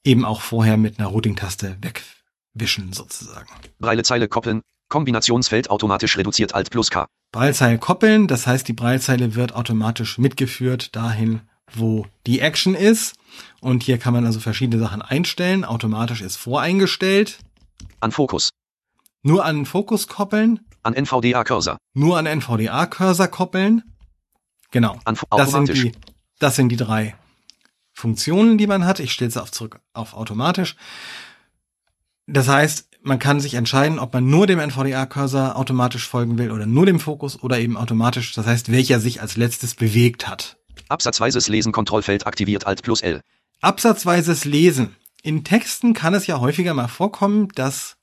eben 0.04 0.24
auch 0.24 0.42
vorher 0.42 0.76
mit 0.76 0.98
einer 0.98 1.08
Routing-Taste 1.08 1.78
wegwischen 1.80 2.92
sozusagen. 2.92 3.48
Braillezeile 3.78 4.28
koppeln. 4.28 4.62
Kombinationsfeld 4.88 5.70
automatisch 5.70 6.16
reduziert 6.18 6.54
Alt 6.54 6.70
plus 6.70 6.90
K. 6.90 7.06
Braillezeile 7.32 7.78
koppeln, 7.78 8.26
das 8.26 8.46
heißt, 8.46 8.66
die 8.66 8.72
Braillezeile 8.72 9.34
wird 9.36 9.54
automatisch 9.54 10.18
mitgeführt 10.18 10.96
dahin, 10.96 11.42
wo 11.72 12.06
die 12.26 12.40
Action 12.40 12.74
ist. 12.74 13.14
Und 13.60 13.84
hier 13.84 13.98
kann 13.98 14.12
man 14.12 14.26
also 14.26 14.40
verschiedene 14.40 14.82
Sachen 14.82 15.00
einstellen. 15.00 15.64
Automatisch 15.64 16.20
ist 16.20 16.36
voreingestellt. 16.36 17.38
An 18.00 18.10
Fokus. 18.12 18.50
Nur 19.22 19.44
an 19.44 19.64
Fokus 19.64 20.08
koppeln. 20.08 20.60
An 20.82 20.94
NVDA-Cursor. 20.94 21.76
Nur 21.94 22.18
an 22.18 22.26
NVDA-Cursor 22.26 23.28
koppeln. 23.28 23.82
Genau. 24.70 24.98
An 25.04 25.18
Das 25.30 25.50
sind, 25.50 25.68
die, 25.68 25.92
das 26.38 26.56
sind 26.56 26.68
die 26.68 26.76
drei 26.76 27.16
Funktionen, 27.92 28.56
die 28.56 28.66
man 28.66 28.86
hat. 28.86 29.00
Ich 29.00 29.12
stelle 29.12 29.30
sie 29.30 29.42
auf 29.42 29.50
zurück 29.50 29.80
auf 29.92 30.14
automatisch. 30.14 30.76
Das 32.26 32.48
heißt, 32.48 32.88
man 33.02 33.18
kann 33.18 33.40
sich 33.40 33.54
entscheiden, 33.54 33.98
ob 33.98 34.12
man 34.12 34.28
nur 34.28 34.46
dem 34.46 34.58
NVDA-Cursor 34.58 35.56
automatisch 35.56 36.06
folgen 36.08 36.38
will 36.38 36.50
oder 36.50 36.66
nur 36.66 36.86
dem 36.86 37.00
Fokus 37.00 37.42
oder 37.42 37.58
eben 37.58 37.76
automatisch. 37.76 38.32
Das 38.34 38.46
heißt, 38.46 38.70
welcher 38.70 39.00
sich 39.00 39.20
als 39.20 39.36
letztes 39.36 39.74
bewegt 39.74 40.28
hat. 40.28 40.56
Absatzweises 40.88 41.48
Lesen 41.48 41.72
Kontrollfeld 41.72 42.26
aktiviert 42.26 42.66
Alt 42.66 42.82
plus 42.82 43.00
L. 43.00 43.20
Absatzweises 43.60 44.44
Lesen. 44.44 44.96
In 45.22 45.44
Texten 45.44 45.92
kann 45.92 46.14
es 46.14 46.26
ja 46.26 46.40
häufiger 46.40 46.74
mal 46.74 46.88
vorkommen, 46.88 47.48
dass 47.54 47.96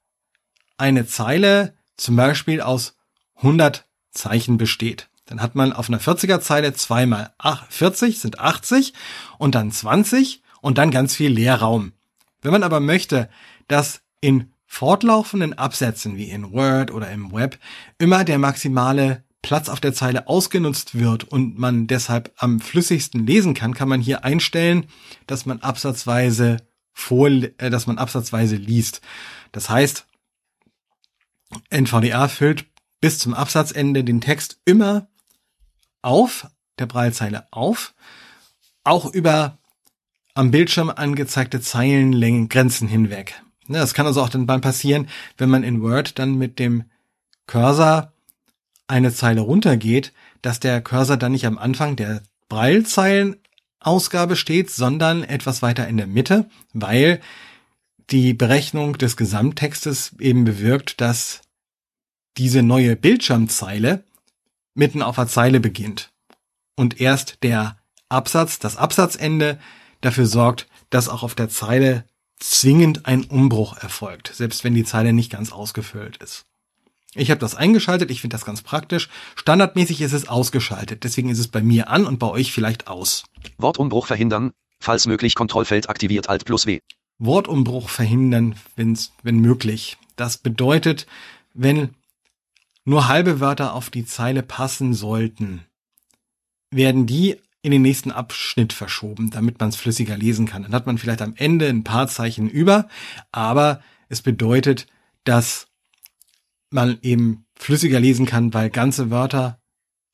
eine 0.77 1.07
Zeile 1.07 1.76
zum 1.97 2.15
Beispiel 2.15 2.61
aus 2.61 2.95
100 3.37 3.85
Zeichen 4.11 4.57
besteht. 4.57 5.09
Dann 5.25 5.41
hat 5.41 5.55
man 5.55 5.73
auf 5.73 5.89
einer 5.89 5.99
40er 5.99 6.39
Zeile 6.39 6.73
zweimal 6.73 7.33
ach- 7.37 7.65
40 7.69 8.19
sind 8.19 8.39
80 8.39 8.93
und 9.37 9.55
dann 9.55 9.71
20 9.71 10.41
und 10.61 10.77
dann 10.77 10.91
ganz 10.91 11.15
viel 11.15 11.31
Leerraum. 11.31 11.91
Wenn 12.41 12.51
man 12.51 12.63
aber 12.63 12.79
möchte, 12.79 13.29
dass 13.67 14.01
in 14.21 14.51
fortlaufenden 14.65 15.57
Absätzen 15.57 16.17
wie 16.17 16.29
in 16.29 16.51
Word 16.51 16.91
oder 16.91 17.09
im 17.11 17.31
Web 17.33 17.57
immer 17.97 18.23
der 18.23 18.37
maximale 18.37 19.23
Platz 19.41 19.69
auf 19.69 19.79
der 19.79 19.93
Zeile 19.93 20.27
ausgenutzt 20.27 20.97
wird 20.97 21.23
und 21.23 21.57
man 21.57 21.87
deshalb 21.87 22.33
am 22.37 22.59
flüssigsten 22.59 23.25
lesen 23.25 23.53
kann, 23.53 23.73
kann 23.73 23.87
man 23.87 24.01
hier 24.01 24.23
einstellen, 24.25 24.87
dass 25.25 25.45
man 25.45 25.61
absatzweise 25.61 26.57
vor, 26.93 27.29
äh, 27.29 27.69
dass 27.69 27.87
man 27.87 27.97
absatzweise 27.97 28.55
liest. 28.55 29.01
Das 29.51 29.69
heißt, 29.69 30.05
NVDA 31.69 32.27
füllt 32.27 32.65
bis 33.01 33.19
zum 33.19 33.33
Absatzende 33.33 34.03
den 34.03 34.21
Text 34.21 34.59
immer 34.65 35.07
auf, 36.01 36.47
der 36.79 36.85
Braillezeile 36.85 37.47
auf, 37.51 37.93
auch 38.83 39.11
über 39.13 39.57
am 40.33 40.51
Bildschirm 40.51 40.89
angezeigte 40.89 41.61
Zeilenlängen 41.61 42.49
Grenzen 42.49 42.87
hinweg. 42.87 43.41
Das 43.67 43.93
kann 43.93 44.05
also 44.05 44.21
auch 44.21 44.29
dann 44.29 44.45
passieren, 44.61 45.09
wenn 45.37 45.49
man 45.49 45.63
in 45.63 45.81
Word 45.81 46.19
dann 46.19 46.35
mit 46.35 46.59
dem 46.59 46.85
Cursor 47.47 48.13
eine 48.87 49.13
Zeile 49.13 49.41
runtergeht, 49.41 50.13
dass 50.41 50.59
der 50.59 50.81
Cursor 50.81 51.17
dann 51.17 51.33
nicht 51.33 51.45
am 51.45 51.57
Anfang 51.57 51.95
der 51.95 52.21
Braillezeilenausgabe 52.49 54.35
steht, 54.35 54.69
sondern 54.69 55.23
etwas 55.23 55.61
weiter 55.61 55.87
in 55.87 55.97
der 55.97 56.07
Mitte, 56.07 56.49
weil 56.73 57.19
die 58.09 58.33
Berechnung 58.33 58.97
des 58.97 59.17
Gesamttextes 59.17 60.15
eben 60.19 60.45
bewirkt, 60.45 61.01
dass 61.01 61.41
diese 62.37 62.63
neue 62.63 62.95
Bildschirmzeile 62.95 64.03
mitten 64.73 65.01
auf 65.01 65.15
der 65.15 65.27
Zeile 65.27 65.59
beginnt 65.59 66.11
und 66.75 67.01
erst 67.01 67.43
der 67.43 67.77
Absatz, 68.09 68.59
das 68.59 68.77
Absatzende 68.77 69.59
dafür 70.01 70.27
sorgt, 70.27 70.67
dass 70.89 71.09
auch 71.09 71.23
auf 71.23 71.35
der 71.35 71.49
Zeile 71.49 72.05
zwingend 72.39 73.05
ein 73.07 73.23
Umbruch 73.23 73.77
erfolgt, 73.77 74.31
selbst 74.33 74.63
wenn 74.63 74.75
die 74.75 74.85
Zeile 74.85 75.11
nicht 75.11 75.31
ganz 75.31 75.51
ausgefüllt 75.51 76.17
ist. 76.17 76.45
Ich 77.15 77.31
habe 77.31 77.39
das 77.39 77.55
eingeschaltet, 77.55 78.11
ich 78.11 78.21
finde 78.21 78.35
das 78.35 78.45
ganz 78.45 78.61
praktisch. 78.61 79.09
Standardmäßig 79.35 80.01
ist 80.01 80.13
es 80.13 80.27
ausgeschaltet, 80.27 81.03
deswegen 81.03 81.29
ist 81.29 81.39
es 81.39 81.47
bei 81.47 81.63
mir 81.63 81.89
an 81.89 82.05
und 82.05 82.19
bei 82.19 82.27
euch 82.27 82.51
vielleicht 82.51 82.87
aus. 82.87 83.23
Wortumbruch 83.57 84.05
verhindern. 84.05 84.51
Falls 84.79 85.07
möglich 85.07 85.33
Kontrollfeld 85.33 85.89
aktiviert 85.89 86.29
Alt 86.29 86.45
plus 86.45 86.67
W. 86.67 86.79
Wortumbruch 87.19 87.89
verhindern, 87.89 88.55
wenn's, 88.75 89.13
wenn 89.23 89.39
möglich. 89.39 89.97
Das 90.15 90.37
bedeutet, 90.37 91.07
wenn 91.53 91.95
nur 92.85 93.07
halbe 93.07 93.39
Wörter 93.39 93.73
auf 93.73 93.89
die 93.89 94.05
Zeile 94.05 94.43
passen 94.43 94.93
sollten, 94.93 95.65
werden 96.71 97.05
die 97.05 97.37
in 97.61 97.71
den 97.71 97.81
nächsten 97.81 98.11
Abschnitt 98.11 98.71
verschoben, 98.71 99.29
damit 99.29 99.59
man 99.59 99.69
es 99.69 99.75
flüssiger 99.75 100.17
lesen 100.17 100.45
kann. 100.45 100.63
Dann 100.63 100.73
hat 100.73 100.85
man 100.85 100.97
vielleicht 100.97 101.21
am 101.21 101.33
Ende 101.35 101.67
ein 101.67 101.83
paar 101.83 102.07
Zeichen 102.07 102.49
über, 102.49 102.87
aber 103.31 103.81
es 104.09 104.21
bedeutet, 104.21 104.87
dass 105.23 105.67
man 106.69 106.97
eben 107.01 107.45
flüssiger 107.55 107.99
lesen 107.99 108.25
kann, 108.25 108.53
weil 108.53 108.69
ganze 108.69 109.09
Wörter 109.09 109.59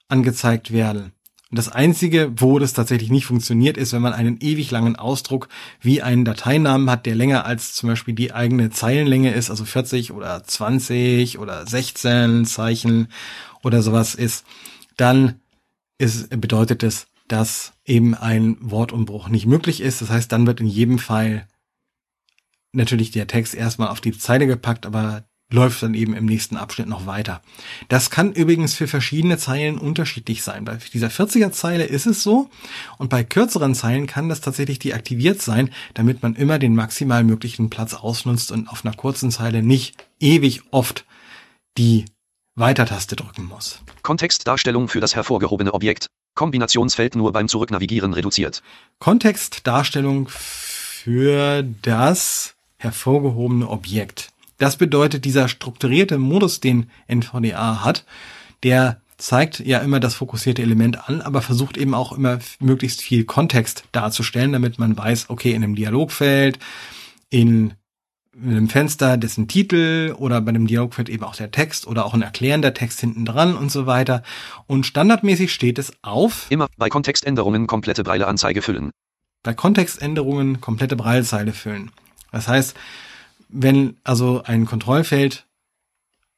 angezeigt 0.08 0.72
werden. 0.72 1.14
Und 1.54 1.58
das 1.58 1.70
Einzige, 1.70 2.34
wo 2.38 2.58
das 2.58 2.74
tatsächlich 2.74 3.12
nicht 3.12 3.28
funktioniert, 3.28 3.78
ist, 3.78 3.94
wenn 3.94 4.02
man 4.02 4.14
einen 4.14 4.40
ewig 4.42 4.72
langen 4.72 4.96
Ausdruck 4.96 5.50
wie 5.82 6.02
einen 6.02 6.26
Dateinamen 6.26 6.90
hat, 6.90 7.06
der 7.06 7.14
länger 7.14 7.46
als 7.46 7.76
zum 7.76 7.90
Beispiel 7.90 8.16
die 8.16 8.34
eigene 8.34 8.72
Zeilenlänge 8.72 9.32
ist, 9.32 9.52
also 9.52 9.64
40 9.64 10.14
oder 10.14 10.44
20 10.44 11.38
oder 11.38 11.68
16 11.68 12.46
Zeichen 12.46 13.08
oder 13.62 13.84
sowas 13.84 14.16
ist, 14.16 14.48
dann 14.98 15.42
ist, 16.00 16.32
bedeutet 16.42 16.82
es, 16.82 17.06
dass 17.28 17.74
eben 17.86 18.16
ein 18.16 18.58
Wortumbruch 18.60 19.30
nicht 19.30 19.46
möglich 19.46 19.80
ist. 19.80 20.02
Das 20.02 20.10
heißt, 20.10 20.32
dann 20.32 20.48
wird 20.48 20.60
in 20.60 20.66
jedem 20.66 20.98
Fall 20.98 21.48
natürlich 22.72 23.12
der 23.12 23.28
Text 23.28 23.54
erstmal 23.54 23.90
auf 23.90 24.02
die 24.02 24.18
Zeile 24.18 24.48
gepackt, 24.48 24.88
aber 24.88 25.24
läuft 25.54 25.84
dann 25.84 25.94
eben 25.94 26.16
im 26.16 26.26
nächsten 26.26 26.58
Abschnitt 26.58 26.88
noch 26.88 27.06
weiter. 27.06 27.42
Das 27.88 28.10
kann 28.10 28.34
übrigens 28.34 28.74
für 28.74 28.88
verschiedene 28.88 29.38
Zeilen 29.38 29.78
unterschiedlich 29.78 30.42
sein. 30.42 30.66
Bei 30.66 30.80
dieser 30.92 31.10
40er 31.10 31.52
Zeile 31.52 31.84
ist 31.84 32.08
es 32.08 32.24
so 32.24 32.50
und 32.98 33.10
bei 33.10 33.24
kürzeren 33.24 33.76
Zeilen 33.76 34.08
kann 34.08 34.30
das 34.30 34.42
tatsächlich 34.42 34.80
deaktiviert 34.80 35.42
sein, 35.42 35.70
damit 35.94 36.24
man 36.24 36.36
immer 36.36 36.58
den 36.58 36.74
maximal 36.74 37.24
möglichen 37.24 37.70
Platz 37.70 37.94
ausnutzt 37.94 38.52
und 38.52 38.68
auf 38.68 38.84
einer 38.84 38.96
kurzen 38.96 39.30
Zeile 39.30 39.62
nicht 39.62 39.96
ewig 40.20 40.64
oft 40.72 41.06
die 41.78 42.06
Weiter-Taste 42.56 43.16
drücken 43.16 43.46
muss. 43.46 43.80
Kontextdarstellung 44.02 44.88
für 44.88 45.02
das 45.02 45.16
hervorgehobene 45.16 45.74
Objekt. 45.74 46.08
Kombinationsfeld 46.36 47.16
nur 47.16 47.32
beim 47.32 47.48
Zurücknavigieren 47.48 48.14
reduziert. 48.14 48.64
Kontextdarstellung 48.98 50.30
für 50.30 51.64
das 51.84 52.56
hervorgehobene 52.78 53.70
Objekt. 53.70 54.33
Das 54.58 54.78
bedeutet, 54.78 55.26
dieser 55.26 55.48
strukturierte 55.48 56.18
Modus, 56.18 56.60
den 56.60 56.90
NVDA 57.08 57.84
hat, 57.84 58.06
der 58.64 59.02
zeigt 59.18 59.60
ja 59.60 59.80
immer 59.80 60.00
das 60.00 60.16
fokussierte 60.16 60.62
Element 60.62 61.10
an, 61.10 61.22
aber 61.22 61.42
versucht 61.42 61.78
eben 61.78 61.94
auch 61.94 62.12
immer 62.12 62.40
möglichst 62.60 63.02
viel 63.02 63.24
Kontext 63.24 63.86
darzustellen, 63.92 64.52
damit 64.52 64.80
man 64.80 64.98
weiß, 64.98 65.30
okay, 65.30 65.52
in 65.52 65.64
einem 65.64 65.76
Dialogfeld, 65.76 66.60
in 67.30 67.74
einem 68.42 68.68
Fenster 68.68 69.18
dessen 69.18 69.48
Titel 69.48 70.16
oder 70.18 70.42
bei 70.42 70.50
einem 70.50 70.68
Dialogfeld 70.68 71.08
eben 71.10 71.24
auch 71.24 71.36
der 71.36 71.52
Text 71.52 71.86
oder 71.86 72.06
auch 72.06 72.14
ein 72.14 72.24
erklärender 72.24 72.74
Text 72.74 73.00
hinten 73.00 73.26
dran 73.26 73.56
und 73.56 73.72
so 73.72 73.86
weiter. 73.86 74.24
Und 74.66 74.86
standardmäßig 74.86 75.54
steht 75.54 75.78
es 75.78 75.94
auf. 76.02 76.48
Immer 76.50 76.68
bei 76.78 76.90
Kontextänderungen 76.90 77.68
komplette 77.68 78.04
Breileanzeige 78.04 78.62
füllen. 78.62 78.92
Bei 79.44 79.54
Kontextänderungen 79.54 80.62
komplette 80.62 80.96
Breilzeile 80.96 81.54
füllen. 81.54 81.92
Das 82.32 82.48
heißt, 82.48 82.76
wenn 83.54 83.98
also 84.04 84.44
ein 84.44 84.66
Kontrollfeld 84.66 85.48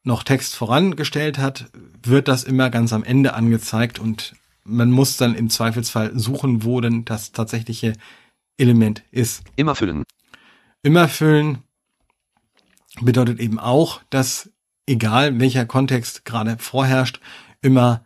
noch 0.04 0.23
Text 0.23 0.56
vorangestellt 0.56 1.38
hat, 1.38 1.71
wird 2.04 2.28
das 2.28 2.43
immer 2.43 2.69
ganz 2.69 2.93
am 2.93 3.04
Ende 3.04 3.34
angezeigt 3.34 3.97
und 3.97 4.36
man 4.63 4.91
muss 4.91 5.17
dann 5.17 5.34
im 5.34 5.49
Zweifelsfall 5.49 6.17
suchen, 6.17 6.63
wo 6.63 6.82
denn 6.82 7.06
das 7.06 7.32
tatsächliche 7.32 7.93
Element 8.58 9.04
ist. 9.12 9.43
Immer 9.56 9.75
füllen. 9.75 10.04
Immer 10.84 11.08
füllen 11.08 11.60
bedeutet 13.01 13.39
eben 13.39 13.60
auch, 13.60 14.01
dass 14.10 14.51
egal 14.86 15.39
welcher 15.39 15.65
Kontext 15.65 16.25
gerade 16.25 16.58
vorherrscht, 16.60 17.19
immer 17.62 18.06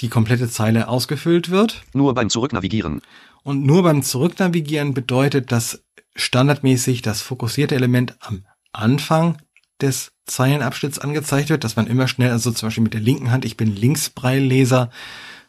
die 0.00 0.08
komplette 0.08 0.48
Zeile 0.48 0.88
ausgefüllt 0.88 1.50
wird. 1.50 1.82
Nur 1.92 2.14
beim 2.14 2.30
Zurücknavigieren. 2.30 3.02
Und 3.42 3.64
nur 3.64 3.82
beim 3.82 4.02
Zurücknavigieren 4.02 4.94
bedeutet, 4.94 5.52
dass 5.52 5.82
standardmäßig 6.14 7.02
das 7.02 7.22
fokussierte 7.22 7.74
Element 7.74 8.16
am 8.20 8.44
Anfang 8.72 9.38
des 9.80 10.12
Zeilenabschnitts 10.26 10.98
angezeigt 10.98 11.50
wird, 11.50 11.64
dass 11.64 11.76
man 11.76 11.86
immer 11.86 12.08
schnell, 12.08 12.30
also 12.30 12.50
zum 12.52 12.68
Beispiel 12.68 12.84
mit 12.84 12.94
der 12.94 13.00
linken 13.00 13.30
Hand, 13.30 13.44
ich 13.44 13.56
bin 13.56 13.74
Linksbreilleser, 13.74 14.90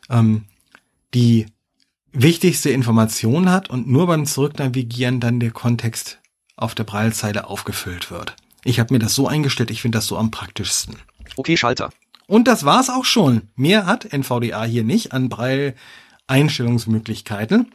ähm, 0.09 0.45
die 1.13 1.47
wichtigste 2.13 2.69
Information 2.69 3.49
hat 3.49 3.69
und 3.69 3.87
nur 3.87 4.07
beim 4.07 4.25
Zurücknavigieren 4.25 5.19
dann 5.19 5.39
der 5.39 5.51
Kontext 5.51 6.19
auf 6.55 6.75
der 6.75 6.83
Breilzeile 6.83 7.47
aufgefüllt 7.47 8.11
wird. 8.11 8.35
Ich 8.63 8.79
habe 8.79 8.93
mir 8.93 8.99
das 8.99 9.15
so 9.15 9.27
eingestellt, 9.27 9.71
ich 9.71 9.81
finde 9.81 9.97
das 9.97 10.05
so 10.07 10.17
am 10.17 10.31
praktischsten. 10.31 10.95
Okay, 11.35 11.57
Schalter. 11.57 11.91
Und 12.27 12.47
das 12.47 12.63
war's 12.63 12.89
auch 12.89 13.05
schon. 13.05 13.49
Mehr 13.55 13.85
hat 13.85 14.13
NVDA 14.13 14.63
hier 14.63 14.83
nicht 14.83 15.13
an 15.13 15.29
Braille-Einstellungsmöglichkeiten. 15.29 17.71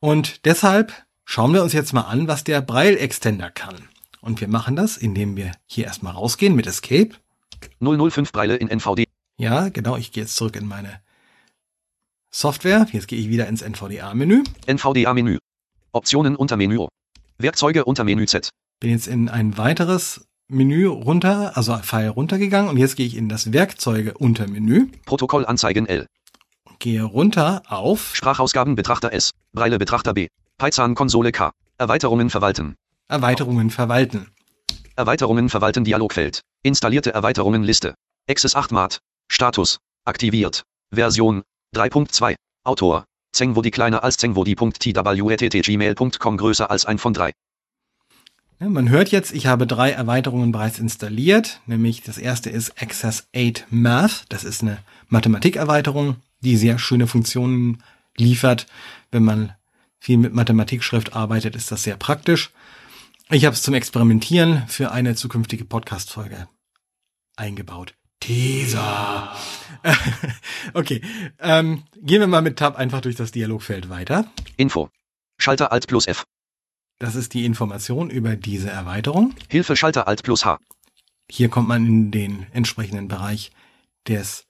Und 0.00 0.44
deshalb 0.44 0.92
schauen 1.32 1.54
wir 1.54 1.62
uns 1.62 1.72
jetzt 1.72 1.94
mal 1.94 2.02
an, 2.02 2.28
was 2.28 2.44
der 2.44 2.60
Braille-Extender 2.60 3.50
kann. 3.50 3.88
Und 4.20 4.42
wir 4.42 4.48
machen 4.48 4.76
das, 4.76 4.98
indem 4.98 5.34
wir 5.34 5.52
hier 5.64 5.86
erstmal 5.86 6.12
rausgehen 6.12 6.54
mit 6.54 6.66
Escape. 6.66 7.12
005 7.80 8.32
Braille 8.32 8.56
in 8.56 8.68
NVD. 8.68 9.06
Ja, 9.38 9.70
genau, 9.70 9.96
ich 9.96 10.12
gehe 10.12 10.24
jetzt 10.24 10.36
zurück 10.36 10.56
in 10.56 10.66
meine 10.66 11.00
Software. 12.30 12.86
Jetzt 12.92 13.08
gehe 13.08 13.18
ich 13.18 13.30
wieder 13.30 13.48
ins 13.48 13.62
NVDA-Menü. 13.62 14.42
NVDA-Menü. 14.66 15.38
Optionen 15.92 16.36
unter 16.36 16.58
Menü. 16.58 16.86
Werkzeuge 17.38 17.86
unter 17.86 18.04
Menü 18.04 18.26
Z. 18.26 18.50
Bin 18.80 18.90
jetzt 18.90 19.06
in 19.06 19.30
ein 19.30 19.56
weiteres 19.56 20.26
Menü 20.48 20.86
runter, 20.86 21.56
also 21.56 21.78
Pfeil 21.78 22.08
runtergegangen 22.08 22.68
und 22.68 22.76
jetzt 22.76 22.96
gehe 22.96 23.06
ich 23.06 23.16
in 23.16 23.30
das 23.30 23.54
Werkzeuge 23.54 24.12
unter 24.18 24.46
Menü. 24.48 24.88
Protokoll 25.06 25.46
anzeigen 25.46 25.86
L. 25.86 26.04
Gehe 26.78 27.02
runter 27.04 27.62
auf 27.68 28.14
Sprachausgaben 28.14 28.74
Betrachter 28.74 29.14
S. 29.14 29.30
Braille 29.54 29.78
Betrachter 29.78 30.12
B. 30.12 30.28
Python 30.62 30.94
Konsole 30.94 31.32
K. 31.32 31.50
Erweiterungen 31.76 32.30
verwalten. 32.30 32.76
Erweiterungen 33.08 33.70
verwalten. 33.70 34.28
Erweiterungen 34.94 35.48
verwalten 35.48 35.82
Dialogfeld. 35.82 36.42
Installierte 36.62 37.12
Erweiterungen 37.12 37.64
Liste. 37.64 37.96
Access 38.30 38.54
8 38.54 38.70
Mat. 38.70 39.00
Status. 39.28 39.80
Aktiviert. 40.04 40.62
Version 40.94 41.42
3.2. 41.74 42.36
Autor. 42.62 43.06
Zengwodi 43.32 43.72
kleiner 43.72 44.04
als 44.04 44.18
Zengwodi.twrttgmail.com 44.18 46.36
größer 46.36 46.70
als 46.70 46.86
ein 46.86 46.98
von 46.98 47.12
drei. 47.12 47.32
Man 48.60 48.88
hört 48.88 49.08
jetzt, 49.08 49.32
ich 49.32 49.48
habe 49.48 49.66
drei 49.66 49.90
Erweiterungen 49.90 50.52
bereits 50.52 50.78
installiert, 50.78 51.60
nämlich 51.66 52.04
das 52.04 52.18
erste 52.18 52.50
ist 52.50 52.80
Access 52.80 53.26
8 53.34 53.66
Math. 53.70 54.26
Das 54.28 54.44
ist 54.44 54.62
eine 54.62 54.78
Mathematikerweiterung, 55.08 56.18
die 56.38 56.56
sehr 56.56 56.78
schöne 56.78 57.08
Funktionen 57.08 57.82
liefert. 58.16 58.68
Wenn 59.10 59.24
man 59.24 59.54
viel 60.02 60.18
mit 60.18 60.34
Mathematikschrift 60.34 61.14
arbeitet, 61.14 61.54
ist 61.54 61.70
das 61.70 61.84
sehr 61.84 61.96
praktisch. 61.96 62.50
Ich 63.30 63.44
habe 63.44 63.54
es 63.54 63.62
zum 63.62 63.72
Experimentieren 63.74 64.66
für 64.66 64.90
eine 64.90 65.14
zukünftige 65.14 65.64
Podcast-Folge 65.64 66.48
eingebaut. 67.36 67.94
Teaser. 68.18 69.32
okay, 70.74 71.02
ähm, 71.38 71.84
gehen 72.00 72.18
wir 72.18 72.26
mal 72.26 72.42
mit 72.42 72.58
Tab 72.58 72.76
einfach 72.76 73.00
durch 73.00 73.14
das 73.14 73.30
Dialogfeld 73.30 73.90
weiter. 73.90 74.26
Info. 74.56 74.90
Schalter 75.38 75.70
Alt 75.70 75.86
plus 75.86 76.08
F. 76.08 76.24
Das 76.98 77.14
ist 77.14 77.32
die 77.32 77.44
Information 77.44 78.10
über 78.10 78.34
diese 78.34 78.70
Erweiterung. 78.70 79.36
Hilfe 79.48 79.76
Schalter 79.76 80.08
Alt 80.08 80.24
plus 80.24 80.44
H. 80.44 80.58
Hier 81.30 81.48
kommt 81.48 81.68
man 81.68 81.86
in 81.86 82.10
den 82.10 82.46
entsprechenden 82.52 83.06
Bereich 83.06 83.52
des 84.08 84.46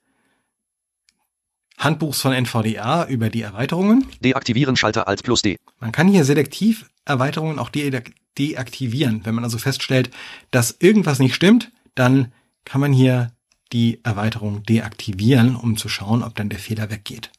Handbuchs 1.83 2.21
von 2.21 2.33
NVDA 2.33 3.05
über 3.07 3.29
die 3.29 3.41
Erweiterungen. 3.41 4.05
Deaktivieren 4.21 4.75
Schalter 4.75 5.07
Alt 5.07 5.23
plus 5.23 5.41
D. 5.41 5.57
Man 5.79 5.91
kann 5.91 6.07
hier 6.07 6.23
selektiv 6.23 6.89
Erweiterungen 7.05 7.59
auch 7.59 7.69
de 7.69 8.01
deaktivieren. 8.37 9.25
Wenn 9.25 9.35
man 9.35 9.43
also 9.43 9.57
feststellt, 9.57 10.09
dass 10.49 10.75
irgendwas 10.79 11.19
nicht 11.19 11.35
stimmt, 11.35 11.71
dann 11.95 12.31
kann 12.65 12.81
man 12.81 12.93
hier 12.93 13.31
die 13.71 13.99
Erweiterung 14.03 14.63
deaktivieren, 14.63 15.55
um 15.55 15.77
zu 15.77 15.89
schauen, 15.89 16.23
ob 16.23 16.35
dann 16.35 16.49
der 16.49 16.59
Fehler 16.59 16.89
weggeht. 16.89 17.31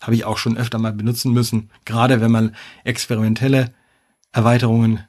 Habe 0.00 0.14
ich 0.14 0.24
auch 0.24 0.38
schon 0.38 0.56
öfter 0.56 0.78
mal 0.78 0.92
benutzen 0.92 1.32
müssen, 1.32 1.70
gerade 1.84 2.20
wenn 2.20 2.30
man 2.30 2.54
experimentelle 2.84 3.72
Erweiterungen 4.32 5.00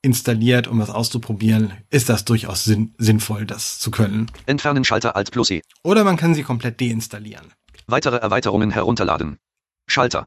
installiert, 0.00 0.68
um 0.68 0.78
was 0.78 0.90
auszuprobieren, 0.90 1.72
ist 1.90 2.08
das 2.08 2.24
durchaus 2.24 2.64
sinn 2.64 2.94
sinnvoll, 2.98 3.46
das 3.46 3.78
zu 3.78 3.90
können. 3.90 4.30
Entfernen 4.46 4.84
Schalter 4.84 5.16
Alt 5.16 5.32
plus 5.32 5.50
E. 5.50 5.62
Oder 5.82 6.04
man 6.04 6.16
kann 6.16 6.34
sie 6.34 6.44
komplett 6.44 6.80
deinstallieren. 6.80 7.52
Weitere 7.90 8.16
Erweiterungen 8.16 8.70
herunterladen. 8.70 9.38
Schalter. 9.86 10.26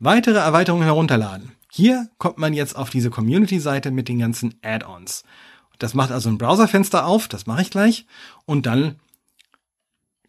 Weitere 0.00 0.38
Erweiterungen 0.38 0.82
herunterladen. 0.82 1.52
Hier 1.70 2.10
kommt 2.18 2.38
man 2.38 2.54
jetzt 2.54 2.74
auf 2.74 2.90
diese 2.90 3.08
Community-Seite 3.08 3.92
mit 3.92 4.08
den 4.08 4.18
ganzen 4.18 4.58
Add-ons. 4.60 5.22
Das 5.78 5.94
macht 5.94 6.10
also 6.10 6.28
ein 6.28 6.38
Browserfenster 6.38 7.06
auf, 7.06 7.28
das 7.28 7.46
mache 7.46 7.62
ich 7.62 7.70
gleich. 7.70 8.06
Und 8.46 8.66
dann 8.66 8.98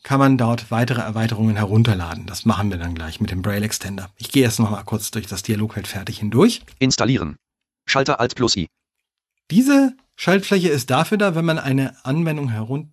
kann 0.04 0.20
man 0.20 0.38
dort 0.38 0.70
weitere 0.70 1.02
Erweiterungen 1.02 1.56
herunterladen. 1.56 2.28
Das 2.28 2.46
machen 2.46 2.70
wir 2.70 2.78
dann 2.78 2.94
gleich 2.94 3.20
mit 3.20 3.32
dem 3.32 3.42
Braille 3.42 3.66
Extender. 3.66 4.12
Ich 4.18 4.32
gehe 4.32 4.44
erst 4.44 4.60
noch 4.60 4.70
mal 4.70 4.84
kurz 4.84 5.10
durch 5.10 5.26
das 5.26 5.42
Dialogfeld 5.42 5.88
fertig 5.88 6.20
hindurch. 6.20 6.62
Installieren. 6.78 7.36
Schalter 7.88 8.20
Alt 8.20 8.36
plus 8.36 8.56
I. 8.56 8.68
Diese 9.50 9.98
Schaltfläche 10.16 10.70
ist 10.70 10.92
dafür 10.92 11.18
da, 11.18 11.34
wenn 11.34 11.46
man 11.46 11.58
eine 11.58 12.06
Anwendung 12.06 12.50
herunter... 12.50 12.92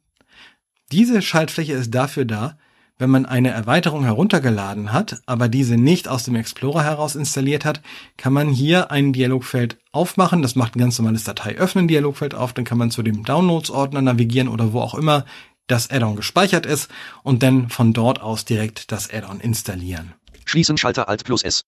Diese 0.91 1.21
Schaltfläche 1.21 1.75
ist 1.75 1.91
dafür 1.95 2.25
da, 2.25 2.57
wenn 3.03 3.11
man 3.11 3.27
eine 3.27 3.51
Erweiterung 3.51 4.05
heruntergeladen 4.05 4.93
hat, 4.93 5.21
aber 5.27 5.49
diese 5.49 5.77
nicht 5.77 6.09
aus 6.09 6.23
dem 6.23 6.37
Explorer 6.37 6.85
heraus 6.85 7.17
installiert 7.17 7.65
hat, 7.65 7.83
kann 8.17 8.33
man 8.33 8.49
hier 8.49 8.91
ein 8.91 9.13
Dialogfeld 9.13 9.77
aufmachen. 9.91 10.41
Das 10.41 10.55
macht 10.55 10.77
ein 10.77 10.79
ganz 10.79 10.99
normales 10.99 11.25
Datei 11.25 11.57
öffnen 11.57 11.89
Dialogfeld 11.89 12.35
auf. 12.35 12.53
Dann 12.53 12.65
kann 12.65 12.79
man 12.79 12.91
zu 12.93 13.03
dem 13.03 13.25
Downloads-Ordner 13.25 14.01
navigieren 14.01 14.49
oder 14.49 14.73
wo 14.73 14.81
auch 14.81 14.95
immer 14.95 15.27
das 15.67 15.91
Add-on 15.91 16.17
gespeichert 16.17 16.65
ist 16.65 16.91
und 17.25 17.43
dann 17.43 17.69
von 17.69 17.93
dort 17.93 18.23
aus 18.23 18.45
direkt 18.45 18.93
das 18.93 19.13
Add-on 19.13 19.41
installieren. 19.41 20.15
Schließen 20.45 20.79
Schalter 20.79 21.09
Alt 21.09 21.25
plus 21.25 21.43
S. 21.43 21.65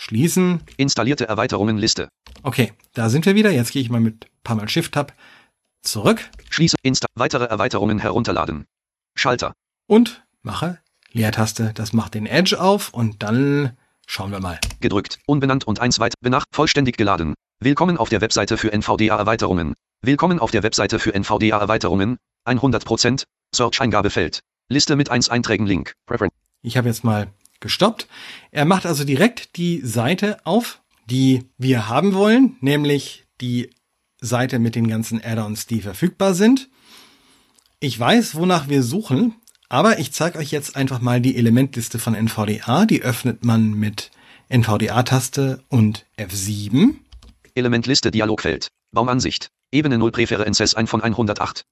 Schließen. 0.00 0.62
Installierte 0.78 1.28
Erweiterungen 1.28 1.76
Liste. 1.76 2.08
Okay, 2.42 2.72
da 2.94 3.10
sind 3.10 3.26
wir 3.26 3.34
wieder. 3.34 3.50
Jetzt 3.50 3.72
gehe 3.72 3.82
ich 3.82 3.90
mal 3.90 4.00
mit 4.00 4.26
paar 4.42 4.56
Mal 4.56 4.68
Shift-Tab 4.68 5.12
zurück 5.82 6.28
Schließe 6.50 6.76
Insta 6.82 7.06
weitere 7.14 7.44
Erweiterungen 7.44 7.98
herunterladen. 7.98 8.66
Schalter. 9.14 9.52
und 9.86 10.24
mache 10.48 10.78
Leertaste. 11.12 11.72
Das 11.74 11.92
macht 11.92 12.14
den 12.14 12.24
Edge 12.26 12.58
auf 12.58 12.94
und 12.94 13.22
dann 13.22 13.76
schauen 14.06 14.32
wir 14.32 14.40
mal. 14.40 14.58
Gedrückt. 14.80 15.18
Unbenannt 15.26 15.66
und 15.66 15.78
eins 15.78 15.98
weit. 16.00 16.14
Benach. 16.20 16.44
Vollständig 16.52 16.96
geladen. 16.96 17.34
Willkommen 17.60 17.98
auf 17.98 18.08
der 18.08 18.22
Webseite 18.22 18.56
für 18.56 18.72
NVDA-Erweiterungen. 18.72 19.74
Willkommen 20.00 20.38
auf 20.38 20.50
der 20.50 20.62
Webseite 20.62 20.98
für 20.98 21.14
NVDA-Erweiterungen. 21.14 22.16
100%. 22.46 23.24
Search-Eingabefeld. 23.54 24.40
Liste 24.70 24.96
mit 24.96 25.10
1 25.10 25.28
Einträgen 25.28 25.66
Link. 25.66 25.92
Preference. 26.06 26.32
Ich 26.62 26.78
habe 26.78 26.88
jetzt 26.88 27.04
mal 27.04 27.28
gestoppt. 27.60 28.06
Er 28.50 28.64
macht 28.64 28.86
also 28.86 29.04
direkt 29.04 29.56
die 29.58 29.82
Seite 29.82 30.38
auf, 30.44 30.80
die 31.10 31.44
wir 31.58 31.88
haben 31.88 32.14
wollen, 32.14 32.56
nämlich 32.60 33.26
die 33.42 33.70
Seite 34.20 34.58
mit 34.58 34.74
den 34.74 34.88
ganzen 34.88 35.22
Add-ons, 35.22 35.66
die 35.66 35.82
verfügbar 35.82 36.32
sind. 36.32 36.70
Ich 37.80 37.98
weiß, 37.98 38.34
wonach 38.34 38.68
wir 38.68 38.82
suchen, 38.82 39.34
aber 39.68 39.98
ich 39.98 40.12
zeige 40.12 40.38
euch 40.38 40.50
jetzt 40.50 40.76
einfach 40.76 41.00
mal 41.00 41.20
die 41.20 41.36
Elementliste 41.36 41.98
von 41.98 42.14
NVDA. 42.14 42.86
Die 42.86 43.02
öffnet 43.02 43.44
man 43.44 43.74
mit 43.74 44.10
NVDA-Taste 44.48 45.62
und 45.68 46.06
F7. 46.16 46.94
Elementliste 47.54 48.10
Dialogfeld. 48.10 48.68
Baumansicht. 48.92 49.48
Ebene 49.70 49.98
0 49.98 50.10
Präferences 50.12 50.74
1 50.74 50.88
von 50.88 51.02
108. 51.02 51.64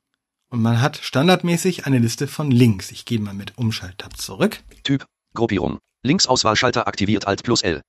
Und 0.51 0.63
man 0.63 0.81
hat 0.81 0.99
standardmäßig 0.99 1.87
eine 1.87 1.99
Liste 1.99 2.29
von 2.29 2.51
Links. 2.51 2.91
Ich 2.91 3.05
gehe 3.05 3.19
mal 3.19 3.35
mit 3.35 3.57
Umschalttab 3.57 4.17
zurück. 4.17 4.63
Typ. 4.85 5.07
Gruppierung. 5.35 5.79
Linksauswahlschalter 6.05 6.87
aktiviert 6.87 7.27
Alt 7.27 7.43
plus 7.43 7.63
L. 7.63 7.81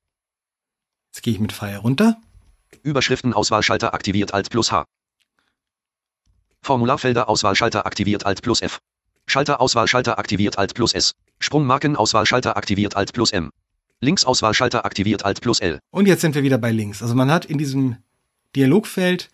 Jetzt 1.13 1.21
gehe 1.21 1.33
ich 1.33 1.39
mit 1.39 1.51
Pfeil 1.51 1.77
runter. 1.77 2.17
Überschriftenauswahlschalter 2.83 3.93
aktiviert 3.93 4.33
Alt 4.33 4.49
plus 4.49 4.71
H. 4.71 4.85
Formularfelder 6.63 7.29
Auswahlschalter 7.29 7.85
aktiviert 7.85 8.25
Alt 8.25 8.41
plus 8.41 8.61
F. 8.61 8.79
Schalterauswahlschalter 9.27 10.17
aktiviert 10.17 10.57
Alt 10.57 10.73
plus 10.73 10.93
S. 10.93 11.13
Sprungmarkenauswahlschalter 11.39 12.57
aktiviert 12.57 12.95
Alt 12.95 13.13
plus 13.13 13.31
M. 13.31 13.51
Linksauswahlschalter 13.99 14.85
aktiviert 14.85 15.25
Alt 15.25 15.41
plus 15.41 15.59
L. 15.59 15.79
Und 15.91 16.07
jetzt 16.07 16.21
sind 16.21 16.35
wir 16.35 16.43
wieder 16.43 16.57
bei 16.57 16.71
links. 16.71 17.01
Also 17.01 17.13
man 17.15 17.29
hat 17.31 17.45
in 17.45 17.57
diesem 17.57 17.97
Dialogfeld 18.55 19.29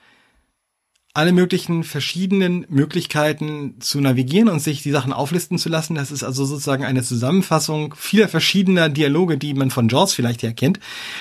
alle 1.16 1.32
möglichen 1.32 1.84
verschiedenen 1.84 2.66
Möglichkeiten 2.70 3.80
zu 3.80 4.02
navigieren 4.02 4.50
und 4.50 4.60
sich 4.60 4.82
die 4.82 4.90
Sachen 4.90 5.14
auflisten 5.14 5.60
zu 5.60 5.70
lassen. 5.70 5.94
Das 5.94 6.12
ist 6.12 6.24
also 6.24 6.44
sozusagen 6.44 6.84
eine 6.84 7.04
Zusammenfassung 7.04 7.94
vieler 7.96 8.28
verschiedener 8.28 8.90
Dialoge, 8.90 9.38
die 9.38 9.54
man 9.54 9.70
von 9.70 9.90
Jaws 9.90 10.14
vielleicht 10.14 10.42
her 10.42 10.54
kennt. 10.54 10.80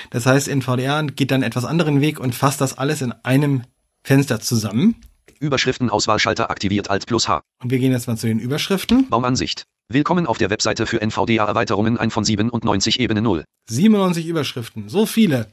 Das 0.09 0.25
heißt, 0.25 0.47
NVDA 0.47 1.03
geht 1.03 1.29
dann 1.29 1.43
etwas 1.43 1.65
anderen 1.65 2.01
Weg 2.01 2.19
und 2.19 2.33
fasst 2.33 2.59
das 2.59 2.75
alles 2.75 3.03
in 3.03 3.11
einem 3.23 3.63
Fenster 4.03 4.39
zusammen. 4.39 4.95
Überschriftenauswahlschalter 5.39 6.49
aktiviert 6.49 6.89
Alt 6.89 7.05
plus 7.05 7.27
H. 7.27 7.41
Und 7.61 7.71
wir 7.71 7.79
gehen 7.79 7.91
jetzt 7.91 8.07
mal 8.07 8.17
zu 8.17 8.27
den 8.27 8.39
Überschriften. 8.39 9.09
Baumansicht. 9.09 9.63
Willkommen 9.89 10.25
auf 10.25 10.37
der 10.37 10.49
Webseite 10.49 10.85
für 10.85 11.01
NVDA-Erweiterungen 11.01 11.97
1 11.97 12.13
von 12.13 12.23
97 12.23 12.99
Ebene 12.99 13.21
0. 13.21 13.43
97 13.69 14.25
Überschriften, 14.25 14.89
so 14.89 15.05
viele. 15.05 15.47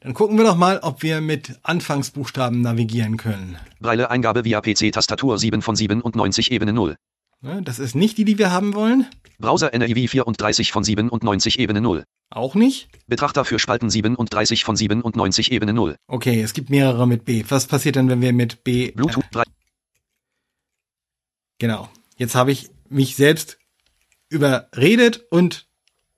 Dann 0.00 0.14
gucken 0.14 0.36
wir 0.38 0.44
doch 0.44 0.56
mal, 0.56 0.78
ob 0.82 1.02
wir 1.02 1.20
mit 1.20 1.58
Anfangsbuchstaben 1.62 2.60
navigieren 2.60 3.16
können. 3.16 3.56
Breile 3.80 4.10
Eingabe 4.10 4.44
via 4.44 4.60
PC-Tastatur 4.60 5.38
7 5.38 5.62
von 5.62 5.74
97 5.74 6.52
Ebene 6.52 6.72
0. 6.72 6.96
Ne, 7.40 7.62
Das 7.62 7.78
ist 7.78 7.94
nicht 7.94 8.18
die, 8.18 8.24
die 8.24 8.38
wir 8.38 8.50
haben 8.50 8.74
wollen. 8.74 9.06
Browser 9.38 9.70
NIV 9.76 10.10
34 10.10 10.72
von 10.72 10.82
97 10.82 11.58
Ebene 11.58 11.80
0. 11.80 12.04
Auch 12.30 12.54
nicht. 12.54 12.88
Betrachter 13.06 13.44
für 13.44 13.58
Spalten 13.58 13.88
37 13.88 14.64
von 14.64 14.76
97 14.76 15.52
Ebene 15.52 15.72
0. 15.72 15.96
Okay, 16.08 16.42
es 16.42 16.52
gibt 16.52 16.70
mehrere 16.70 17.06
mit 17.06 17.24
B. 17.24 17.44
Was 17.48 17.66
passiert 17.66 17.96
denn, 17.96 18.08
wenn 18.08 18.20
wir 18.20 18.32
mit 18.32 18.64
B... 18.64 18.90
Bluetooth 18.90 19.24
3. 19.30 19.44
Genau. 21.58 21.88
Jetzt 22.16 22.34
habe 22.34 22.50
ich 22.50 22.70
mich 22.88 23.14
selbst 23.14 23.58
überredet 24.28 25.24
und 25.30 25.68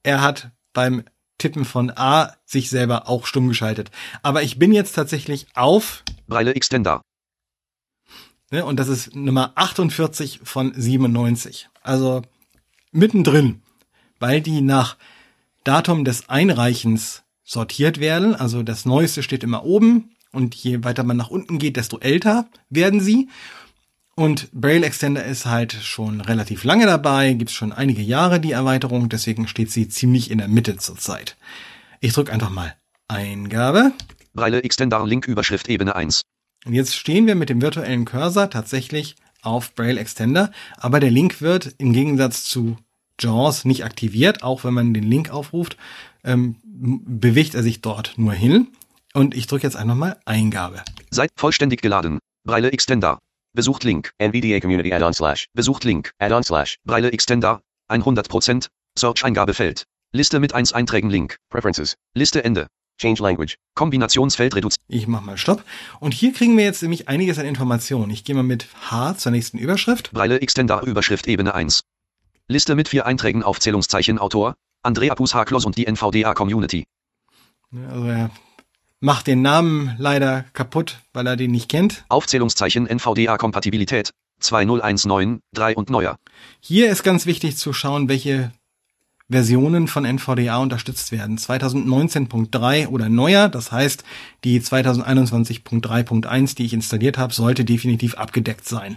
er 0.02 0.22
hat 0.22 0.52
beim 0.72 1.04
Tippen 1.36 1.64
von 1.64 1.90
A 1.90 2.34
sich 2.44 2.70
selber 2.70 3.08
auch 3.08 3.26
stumm 3.26 3.48
geschaltet. 3.48 3.90
Aber 4.22 4.42
ich 4.42 4.58
bin 4.58 4.72
jetzt 4.72 4.92
tatsächlich 4.92 5.46
auf, 5.54 6.02
Breile 6.26 6.54
Extender. 6.54 7.02
Ne, 8.50 8.64
und 8.64 8.78
das 8.78 8.88
ist 8.88 9.14
Nummer 9.14 9.52
48 9.54 10.40
von 10.42 10.72
97. 10.74 11.68
Also 11.82 12.22
mittendrin, 12.92 13.62
weil 14.18 14.40
die 14.40 14.60
nach 14.60 14.96
Datum 15.64 16.04
des 16.04 16.28
Einreichens 16.28 17.22
sortiert 17.44 18.00
werden. 18.00 18.34
Also 18.34 18.62
das 18.62 18.84
Neueste 18.84 19.22
steht 19.22 19.42
immer 19.42 19.64
oben 19.64 20.10
und 20.32 20.54
je 20.54 20.84
weiter 20.84 21.02
man 21.02 21.16
nach 21.16 21.30
unten 21.30 21.58
geht, 21.58 21.76
desto 21.76 21.98
älter 21.98 22.46
werden 22.68 23.00
sie. 23.00 23.28
Und 24.14 24.50
Braille 24.52 24.84
Extender 24.84 25.24
ist 25.24 25.46
halt 25.46 25.72
schon 25.72 26.20
relativ 26.20 26.64
lange 26.64 26.86
dabei, 26.86 27.32
gibt's 27.32 27.54
schon 27.54 27.72
einige 27.72 28.02
Jahre 28.02 28.38
die 28.38 28.52
Erweiterung, 28.52 29.08
deswegen 29.08 29.48
steht 29.48 29.70
sie 29.70 29.88
ziemlich 29.88 30.30
in 30.30 30.38
der 30.38 30.48
Mitte 30.48 30.76
zurzeit. 30.76 31.36
Ich 32.00 32.12
drücke 32.12 32.32
einfach 32.32 32.50
mal 32.50 32.74
Eingabe. 33.08 33.92
Breile 34.34 34.62
Extender 34.62 35.04
Link 35.06 35.26
Überschrift 35.26 35.68
Ebene 35.68 35.96
1. 35.96 36.22
Und 36.66 36.74
jetzt 36.74 36.94
stehen 36.94 37.26
wir 37.26 37.34
mit 37.34 37.48
dem 37.48 37.62
virtuellen 37.62 38.04
Cursor 38.04 38.50
tatsächlich 38.50 39.16
auf 39.42 39.74
Braille 39.74 39.98
Extender, 39.98 40.52
aber 40.76 41.00
der 41.00 41.10
Link 41.10 41.40
wird 41.40 41.74
im 41.78 41.92
Gegensatz 41.92 42.44
zu 42.44 42.76
JAWS 43.18 43.64
nicht 43.64 43.84
aktiviert, 43.84 44.42
auch 44.42 44.64
wenn 44.64 44.74
man 44.74 44.94
den 44.94 45.04
Link 45.04 45.30
aufruft, 45.30 45.76
ähm, 46.24 46.56
bewegt 46.62 47.54
er 47.54 47.62
sich 47.62 47.80
dort 47.80 48.14
nur 48.16 48.32
hin. 48.32 48.68
Und 49.12 49.34
ich 49.34 49.46
drücke 49.46 49.66
jetzt 49.66 49.76
einfach 49.76 49.94
mal 49.94 50.18
Eingabe. 50.24 50.82
Seit 51.10 51.30
vollständig 51.36 51.82
geladen. 51.82 52.18
Breile 52.44 52.72
Extender. 52.72 53.18
Besucht 53.52 53.84
Link. 53.84 54.12
NVDA 54.18 54.60
Community 54.60 54.92
Add-on 54.92 55.12
slash 55.12 55.46
Besucht 55.52 55.84
Link. 55.84 56.12
Add-on 56.18 56.44
slash 56.44 56.76
Breile 56.84 57.12
Extender. 57.12 57.60
100%. 57.90 58.68
Search 58.96 59.24
Eingabefeld. 59.24 59.84
Liste 60.12 60.38
mit 60.40 60.54
1 60.54 60.72
Einträgen 60.72 61.10
Link. 61.10 61.36
Preferences 61.50 61.96
Liste 62.14 62.44
Ende. 62.44 62.68
Change 63.00 63.22
language 63.22 63.56
Kombinationsfeld 63.74 64.54
reduziert. 64.54 64.84
Ich 64.88 65.06
mach 65.06 65.22
mal 65.22 65.38
Stopp. 65.38 65.64
Und 66.00 66.12
hier 66.12 66.32
kriegen 66.32 66.56
wir 66.56 66.64
jetzt 66.64 66.82
nämlich 66.82 67.08
einiges 67.08 67.38
an 67.38 67.46
Informationen. 67.46 68.10
Ich 68.10 68.24
gehe 68.24 68.34
mal 68.34 68.42
mit 68.42 68.68
H 68.90 69.16
zur 69.16 69.32
nächsten 69.32 69.58
Überschrift. 69.58 70.12
Breile 70.12 70.40
Extender 70.40 70.82
Überschrift 70.82 71.26
Ebene 71.26 71.54
1. 71.54 71.82
Liste 72.46 72.74
mit 72.74 72.88
vier 72.88 73.06
Einträgen 73.06 73.42
Aufzählungszeichen 73.42 74.18
Autor. 74.18 74.54
Andrea 74.82 75.14
Pushaklos 75.14 75.64
und 75.64 75.76
die 75.76 75.86
NVDA 75.86 76.34
Community. 76.34 76.84
Also 77.88 78.06
er 78.06 78.30
macht 79.00 79.26
den 79.26 79.42
Namen 79.42 79.94
leider 79.98 80.44
kaputt, 80.52 81.00
weil 81.12 81.26
er 81.26 81.36
den 81.36 81.50
nicht 81.50 81.68
kennt. 81.68 82.04
Aufzählungszeichen 82.08 82.86
NVDA 82.86 83.38
Kompatibilität. 83.38 84.10
2019, 84.40 85.40
3 85.52 85.76
und 85.76 85.90
neuer. 85.90 86.16
Hier 86.60 86.90
ist 86.90 87.02
ganz 87.02 87.26
wichtig 87.26 87.56
zu 87.56 87.72
schauen, 87.72 88.08
welche 88.08 88.52
Versionen 89.30 89.88
von 89.88 90.04
NVDA 90.04 90.58
unterstützt 90.58 91.12
werden. 91.12 91.38
2019.3 91.38 92.88
oder 92.88 93.08
neuer, 93.08 93.48
das 93.48 93.72
heißt, 93.72 94.04
die 94.44 94.60
2021.3.1, 94.60 96.56
die 96.56 96.64
ich 96.66 96.72
installiert 96.72 97.18
habe, 97.18 97.32
sollte 97.32 97.64
definitiv 97.64 98.14
abgedeckt 98.14 98.66
sein. 98.66 98.96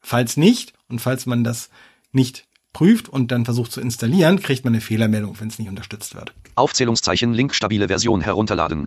Falls 0.00 0.36
nicht 0.36 0.72
und 0.88 1.00
falls 1.00 1.26
man 1.26 1.44
das 1.44 1.70
nicht 2.12 2.46
prüft 2.72 3.08
und 3.08 3.32
dann 3.32 3.44
versucht 3.44 3.72
zu 3.72 3.80
installieren, 3.80 4.40
kriegt 4.40 4.64
man 4.64 4.74
eine 4.74 4.80
Fehlermeldung, 4.80 5.38
wenn 5.40 5.48
es 5.48 5.58
nicht 5.58 5.68
unterstützt 5.68 6.14
wird. 6.14 6.32
Aufzählungszeichen 6.54 7.32
Link 7.34 7.54
stabile 7.54 7.88
Version 7.88 8.20
herunterladen. 8.20 8.84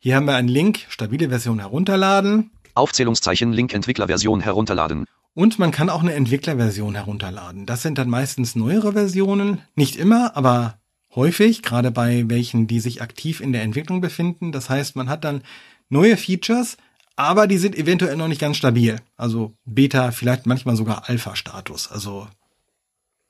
Hier 0.00 0.16
haben 0.16 0.26
wir 0.26 0.36
einen 0.36 0.48
Link, 0.48 0.86
stabile 0.88 1.28
Version 1.28 1.58
herunterladen 1.58 2.50
Aufzählungszeichen 2.78 3.52
Link 3.52 3.74
Entwicklerversion 3.74 4.40
herunterladen. 4.40 5.04
Und 5.38 5.60
man 5.60 5.70
kann 5.70 5.88
auch 5.88 6.02
eine 6.02 6.14
Entwicklerversion 6.14 6.96
herunterladen. 6.96 7.64
Das 7.64 7.82
sind 7.82 7.96
dann 7.96 8.10
meistens 8.10 8.56
neuere 8.56 8.94
Versionen, 8.94 9.62
nicht 9.76 9.94
immer, 9.94 10.36
aber 10.36 10.80
häufig, 11.14 11.62
gerade 11.62 11.92
bei 11.92 12.24
welchen, 12.26 12.66
die 12.66 12.80
sich 12.80 13.02
aktiv 13.02 13.40
in 13.40 13.52
der 13.52 13.62
Entwicklung 13.62 14.00
befinden. 14.00 14.50
Das 14.50 14.68
heißt, 14.68 14.96
man 14.96 15.08
hat 15.08 15.22
dann 15.22 15.44
neue 15.90 16.16
Features, 16.16 16.76
aber 17.14 17.46
die 17.46 17.58
sind 17.58 17.78
eventuell 17.78 18.16
noch 18.16 18.26
nicht 18.26 18.40
ganz 18.40 18.56
stabil. 18.56 18.96
Also 19.16 19.54
Beta, 19.64 20.10
vielleicht 20.10 20.46
manchmal 20.46 20.74
sogar 20.74 21.08
Alpha-Status. 21.08 21.92
Also 21.92 22.26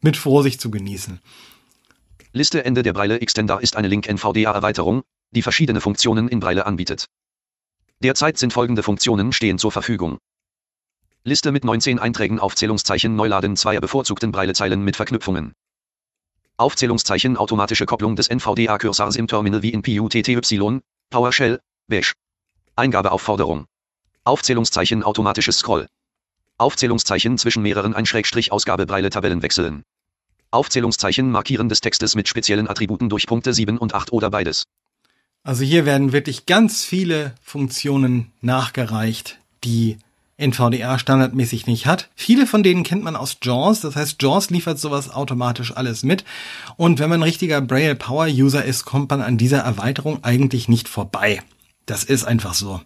mit 0.01 0.17
Vorsicht 0.17 0.63
zu 0.63 0.71
genießen. 0.71 1.21
Liste 2.33 2.65
Ende 2.65 2.83
der 2.83 2.95
Breile 2.95 3.21
Extender 3.21 3.61
ist 3.61 3.77
eine 3.77 3.89
Link 3.89 4.09
NVDA 4.09 4.53
Erweiterung, 4.53 5.03
die 5.33 5.43
verschiedene 5.43 5.83
Funktionen 5.83 6.29
in 6.29 6.41
Breile 6.41 6.65
anbietet. 6.65 7.11
Derzeit 8.03 8.39
sind 8.39 8.55
folgende 8.55 8.83
Funktionen 8.83 9.35
stehen 9.35 9.59
zur 9.59 9.73
Verfügung. 9.73 10.17
Liste 11.25 11.53
mit 11.53 11.65
19 11.65 11.99
Einträgen 11.99 12.39
Aufzählungszeichen 12.39 13.17
Neuladen 13.17 13.57
zweier 13.57 13.81
bevorzugten 13.81 14.33
Breilezeilen 14.33 14.83
mit 14.83 14.97
Verknüpfungen. 14.97 15.53
Aufzählungszeichen 16.57 17.37
automatische 17.37 17.87
Kopplung 17.87 18.17
des 18.17 18.29
NVDA-Cursors 18.29 19.17
im 19.17 19.29
Terminal 19.29 19.63
wie 19.63 19.71
in 19.71 19.83
PUTTY, 19.83 20.81
PowerShell, 21.11 21.61
Bash. 21.87 22.15
Eingabeaufforderung. 22.77 23.67
Aufzählungszeichen 24.25 25.03
automatisches 25.03 25.59
Scroll. 25.59 25.89
Aufzählungszeichen 26.57 27.39
zwischen 27.39 27.63
mehreren 27.63 27.95
Ein-Ausgabebreile 27.95 29.11
Tabellen 29.11 29.43
wechseln. 29.43 29.85
Aufzählungszeichen 30.51 31.31
markieren 31.31 31.69
des 31.69 31.81
Textes 31.81 32.15
mit 32.15 32.27
speziellen 32.27 32.69
Attributen 32.69 33.09
durch 33.09 33.27
Punkte 33.27 33.53
7 33.53 33.79
und 33.79 33.95
8 33.95 34.13
oder 34.13 34.31
beides. 34.31 34.65
Also 35.43 35.63
hier 35.65 35.87
werden 35.87 36.13
wirklich 36.13 36.47
ganz 36.47 36.85
viele 36.85 37.35
Funktionen 37.43 38.33
nachgereicht, 38.41 39.39
die 39.63 39.99
NVDA 40.39 40.99
standardmäßig 40.99 41.67
nicht 41.67 41.87
hat. 41.87 42.09
Viele 42.15 42.47
von 42.47 42.63
denen 42.63 42.85
kennt 42.85 43.03
man 43.03 43.17
aus 43.17 43.37
JAWS, 43.43 43.81
das 43.81 43.97
heißt 43.97 44.23
JAWS 44.23 44.51
liefert 44.51 44.79
sowas 44.79 45.11
automatisch 45.11 45.77
alles 45.77 46.05
mit. 46.05 46.25
Und 46.77 47.01
wenn 47.01 47.11
man 47.11 47.21
ein 47.21 47.25
richtiger 47.25 47.61
Braille 47.61 47.97
Power 47.97 48.27
User 48.27 48.65
ist, 48.65 48.85
kommt 48.85 49.11
man 49.11 49.21
an 49.21 49.37
dieser 49.37 49.59
Erweiterung 49.59 50.23
eigentlich 50.23 50.69
nicht 50.69 50.89
vorbei. 50.89 51.43
Das 51.87 52.05
ist 52.05 52.25
einfach 52.25 52.55
so. 52.55 52.81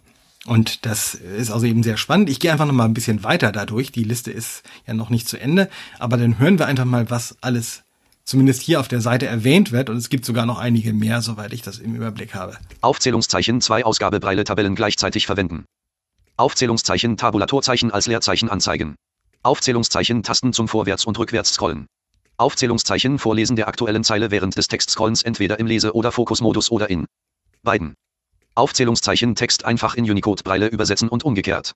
Und 0.45 0.85
das 0.85 1.13
ist 1.13 1.51
also 1.51 1.65
eben 1.65 1.83
sehr 1.83 1.97
spannend. 1.97 2.29
Ich 2.29 2.39
gehe 2.39 2.51
einfach 2.51 2.65
noch 2.65 2.73
mal 2.73 2.85
ein 2.85 2.93
bisschen 2.93 3.23
weiter 3.23 3.51
dadurch. 3.51 3.91
Die 3.91 4.03
Liste 4.03 4.31
ist 4.31 4.63
ja 4.85 4.93
noch 4.93 5.09
nicht 5.09 5.27
zu 5.27 5.39
Ende, 5.39 5.69
aber 5.99 6.17
dann 6.17 6.39
hören 6.39 6.59
wir 6.59 6.65
einfach 6.65 6.85
mal, 6.85 7.09
was 7.09 7.37
alles 7.41 7.83
zumindest 8.25 8.61
hier 8.61 8.79
auf 8.79 8.87
der 8.87 9.01
Seite 9.01 9.27
erwähnt 9.27 9.71
wird. 9.71 9.89
Und 9.89 9.97
es 9.97 10.09
gibt 10.09 10.25
sogar 10.25 10.45
noch 10.45 10.59
einige 10.59 10.91
mehr, 10.91 11.21
soweit 11.21 11.53
ich 11.53 11.61
das 11.61 11.77
im 11.77 11.95
Überblick 11.95 12.33
habe. 12.33 12.57
Aufzählungszeichen 12.81 13.61
zwei 13.61 13.85
Ausgabebreile 13.85 14.43
Tabellen 14.43 14.75
gleichzeitig 14.75 15.27
verwenden. 15.27 15.65
Aufzählungszeichen 16.43 17.15
Tabulatorzeichen 17.15 17.91
als 17.91 18.05
Leerzeichen 18.07 18.49
anzeigen. 18.49 18.95
Aufzählungszeichen 19.43 20.23
Tasten 20.23 20.51
zum 20.51 20.67
Vorwärts- 20.67 21.05
und 21.05 21.17
Rückwärts-Scrollen. 21.17 21.87
Aufzählungszeichen 22.35 23.17
Vorlesen 23.17 23.55
der 23.55 23.69
aktuellen 23.69 24.03
Zeile 24.03 24.29
während 24.29 24.57
des 24.57 24.67
Textscrollens 24.67 25.23
entweder 25.23 25.57
im 25.57 25.67
Lese- 25.67 25.95
oder 25.95 26.11
Fokusmodus 26.11 26.69
oder 26.69 26.89
in 26.89 27.05
beiden. 27.61 27.93
Aufzählungszeichen 28.55 29.35
Text 29.35 29.63
einfach 29.63 29.95
in 29.95 30.03
Unicode-Breile 30.03 30.67
übersetzen 30.67 31.07
und 31.07 31.23
umgekehrt. 31.23 31.71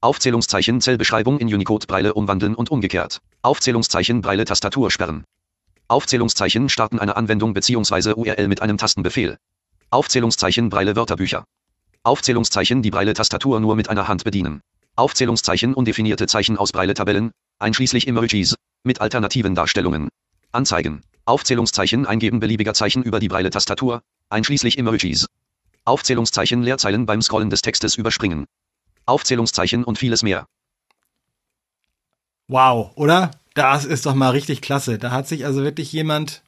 Aufzählungszeichen 0.00 0.80
Zellbeschreibung 0.80 1.40
in 1.40 1.52
Unicode-Breile 1.52 2.14
umwandeln 2.14 2.54
und 2.54 2.70
umgekehrt. 2.70 3.20
Aufzählungszeichen 3.42 4.20
Breile 4.20 4.44
Tastatur 4.44 4.92
sperren. 4.92 5.24
Aufzählungszeichen 5.88 6.68
starten 6.68 7.00
eine 7.00 7.16
Anwendung 7.16 7.52
bzw. 7.52 8.12
URL 8.12 8.46
mit 8.46 8.62
einem 8.62 8.78
Tastenbefehl. 8.78 9.38
Aufzählungszeichen 9.90 10.68
Breile 10.68 10.94
Wörterbücher. 10.94 11.44
Aufzählungszeichen 12.06 12.82
die 12.82 12.90
Breile 12.90 13.14
Tastatur 13.14 13.60
nur 13.60 13.76
mit 13.76 13.88
einer 13.88 14.08
Hand 14.08 14.24
bedienen. 14.24 14.60
Aufzählungszeichen 14.94 15.72
undefinierte 15.72 16.26
Zeichen 16.26 16.58
aus 16.58 16.70
Breile 16.70 16.92
Tabellen, 16.92 17.30
einschließlich 17.58 18.06
Emojis, 18.06 18.56
mit 18.82 19.00
alternativen 19.00 19.54
Darstellungen. 19.54 20.10
Anzeigen. 20.52 21.00
Aufzählungszeichen 21.24 22.04
eingeben 22.04 22.40
beliebiger 22.40 22.74
Zeichen 22.74 23.02
über 23.02 23.20
die 23.20 23.28
Breile 23.28 23.48
Tastatur, 23.48 24.02
einschließlich 24.28 24.76
Emojis. 24.76 25.26
Aufzählungszeichen 25.86 26.62
Leerzeilen 26.62 27.06
beim 27.06 27.22
Scrollen 27.22 27.48
des 27.48 27.62
Textes 27.62 27.96
überspringen. 27.96 28.44
Aufzählungszeichen 29.06 29.82
und 29.82 29.98
vieles 29.98 30.22
mehr. 30.22 30.46
Wow, 32.48 32.92
oder? 32.96 33.30
Das 33.54 33.86
ist 33.86 34.04
doch 34.04 34.14
mal 34.14 34.30
richtig 34.30 34.60
klasse. 34.60 34.98
Da 34.98 35.10
hat 35.10 35.26
sich 35.26 35.46
also 35.46 35.62
wirklich 35.62 35.90
jemand 35.90 36.42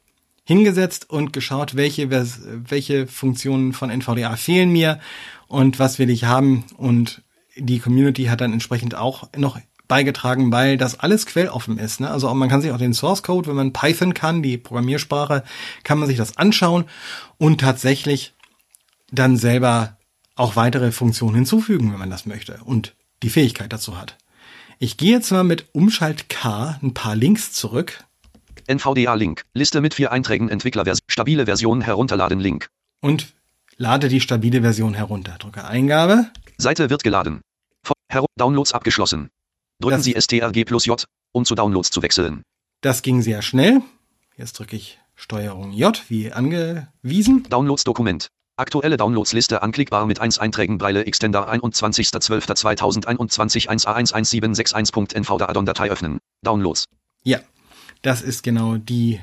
hingesetzt 0.46 1.10
und 1.10 1.32
geschaut, 1.32 1.74
welche, 1.74 2.08
welche 2.10 3.06
Funktionen 3.06 3.72
von 3.72 3.90
NVDA 3.90 4.36
fehlen 4.36 4.70
mir 4.70 5.00
und 5.48 5.78
was 5.78 5.98
will 5.98 6.08
ich 6.08 6.24
haben. 6.24 6.64
Und 6.76 7.22
die 7.56 7.80
Community 7.80 8.24
hat 8.24 8.40
dann 8.40 8.52
entsprechend 8.52 8.94
auch 8.94 9.28
noch 9.36 9.58
beigetragen, 9.88 10.52
weil 10.52 10.76
das 10.78 11.00
alles 11.00 11.26
quelloffen 11.26 11.78
ist. 11.78 12.00
Ne? 12.00 12.10
Also 12.10 12.32
man 12.32 12.48
kann 12.48 12.62
sich 12.62 12.70
auch 12.70 12.78
den 12.78 12.94
Source 12.94 13.24
Code, 13.24 13.48
wenn 13.48 13.56
man 13.56 13.72
Python 13.72 14.14
kann, 14.14 14.42
die 14.42 14.56
Programmiersprache, 14.56 15.42
kann 15.82 15.98
man 15.98 16.08
sich 16.08 16.16
das 16.16 16.36
anschauen 16.36 16.84
und 17.38 17.60
tatsächlich 17.60 18.34
dann 19.10 19.36
selber 19.36 19.96
auch 20.36 20.54
weitere 20.54 20.92
Funktionen 20.92 21.36
hinzufügen, 21.36 21.92
wenn 21.92 21.98
man 21.98 22.10
das 22.10 22.26
möchte 22.26 22.60
und 22.64 22.94
die 23.22 23.30
Fähigkeit 23.30 23.72
dazu 23.72 23.98
hat. 23.98 24.16
Ich 24.78 24.96
gehe 24.96 25.12
jetzt 25.12 25.30
mal 25.32 25.44
mit 25.44 25.66
Umschalt 25.72 26.28
K 26.28 26.78
ein 26.82 26.94
paar 26.94 27.16
Links 27.16 27.52
zurück 27.52 28.04
NVDA-Link. 28.68 29.44
Liste 29.54 29.80
mit 29.80 29.94
vier 29.94 30.12
Einträgen 30.12 30.48
Entwicklerversion. 30.48 31.00
Stabile 31.08 31.46
Version 31.46 31.80
herunterladen 31.80 32.40
Link. 32.40 32.68
und 33.02 33.34
lade 33.76 34.08
die 34.08 34.20
stabile 34.20 34.62
Version 34.62 34.94
herunter. 34.94 35.36
Drücke 35.38 35.64
Eingabe. 35.64 36.30
Seite 36.58 36.90
wird 36.90 37.02
geladen. 37.02 37.40
Heru 38.08 38.26
Downloads 38.36 38.72
abgeschlossen. 38.72 39.28
Drücken 39.80 39.96
Das- 39.98 40.04
Sie 40.04 40.14
STRG 40.14 40.64
plus 40.64 40.86
J, 40.86 41.04
um 41.32 41.44
zu 41.44 41.54
Downloads 41.54 41.90
zu 41.90 42.02
wechseln. 42.02 42.42
Das 42.80 43.02
ging 43.02 43.20
sehr 43.22 43.42
schnell. 43.42 43.82
Jetzt 44.36 44.58
drücke 44.58 44.76
ich 44.76 44.98
Steuerung 45.14 45.72
J 45.72 46.02
wie 46.08 46.32
angewiesen. 46.32 47.44
Downloads 47.50 47.84
Dokument. 47.84 48.28
Aktuelle 48.58 48.96
Downloadsliste 48.96 49.62
anklickbar 49.62 50.06
mit 50.06 50.18
1 50.20 50.38
Einträgen 50.38 50.78
Breile 50.78 51.04
Extender 51.04 51.46
21.12.2021 51.50 53.68
1A11761.NVDA 53.68 55.48
Addon-Datei 55.48 55.90
öffnen. 55.90 56.18
Downloads. 56.42 56.84
Ja, 57.24 57.40
das 58.06 58.22
ist 58.22 58.44
genau 58.44 58.76
die 58.76 59.18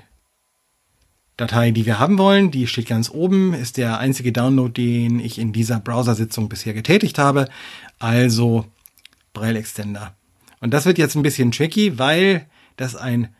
Datei, 1.38 1.71
die 1.71 1.86
wir 1.86 1.99
haben 1.99 2.17
wollen. 2.17 2.51
Die 2.51 2.67
steht 2.67 2.88
ganz 2.88 3.09
oben, 3.09 3.53
ist 3.53 3.77
der 3.77 3.99
einzige 3.99 4.34
Download, 4.34 4.73
den 4.73 5.21
ich 5.21 5.39
in 5.39 5.53
dieser 5.53 5.79
Browser-Sitzung 5.79 6.49
bisher 6.49 6.73
getätigt 6.73 7.17
habe. 7.17 7.47
Also 7.97 8.65
Braille 9.31 9.57
Extender. 9.57 10.15
Und 10.59 10.73
das 10.73 10.86
wird 10.86 10.97
jetzt 10.97 11.15
ein 11.15 11.23
bisschen 11.23 11.53
tricky, 11.53 11.97
weil 11.97 12.45
das 12.75 12.97
ein 12.97 13.34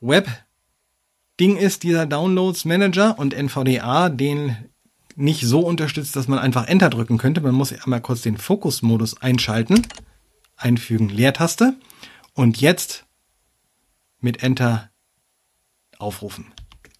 Web-Ding 0.00 1.58
ist, 1.58 1.82
dieser 1.82 2.06
Downloads 2.06 2.64
Manager 2.64 3.18
und 3.18 3.34
NVDA 3.34 4.08
den 4.08 4.56
nicht 5.14 5.42
so 5.42 5.60
unterstützt, 5.60 6.16
dass 6.16 6.26
man 6.26 6.38
einfach 6.38 6.66
Enter 6.68 6.88
drücken 6.88 7.18
könnte. 7.18 7.42
Man 7.42 7.54
muss 7.54 7.72
einmal 7.72 8.00
kurz 8.00 8.22
den 8.22 8.38
Fokusmodus 8.38 9.20
einschalten, 9.20 9.86
einfügen, 10.56 11.10
Leertaste 11.10 11.74
und 12.32 12.62
jetzt 12.62 13.05
mit 14.20 14.42
Enter 14.42 14.90
aufrufen. 15.98 16.52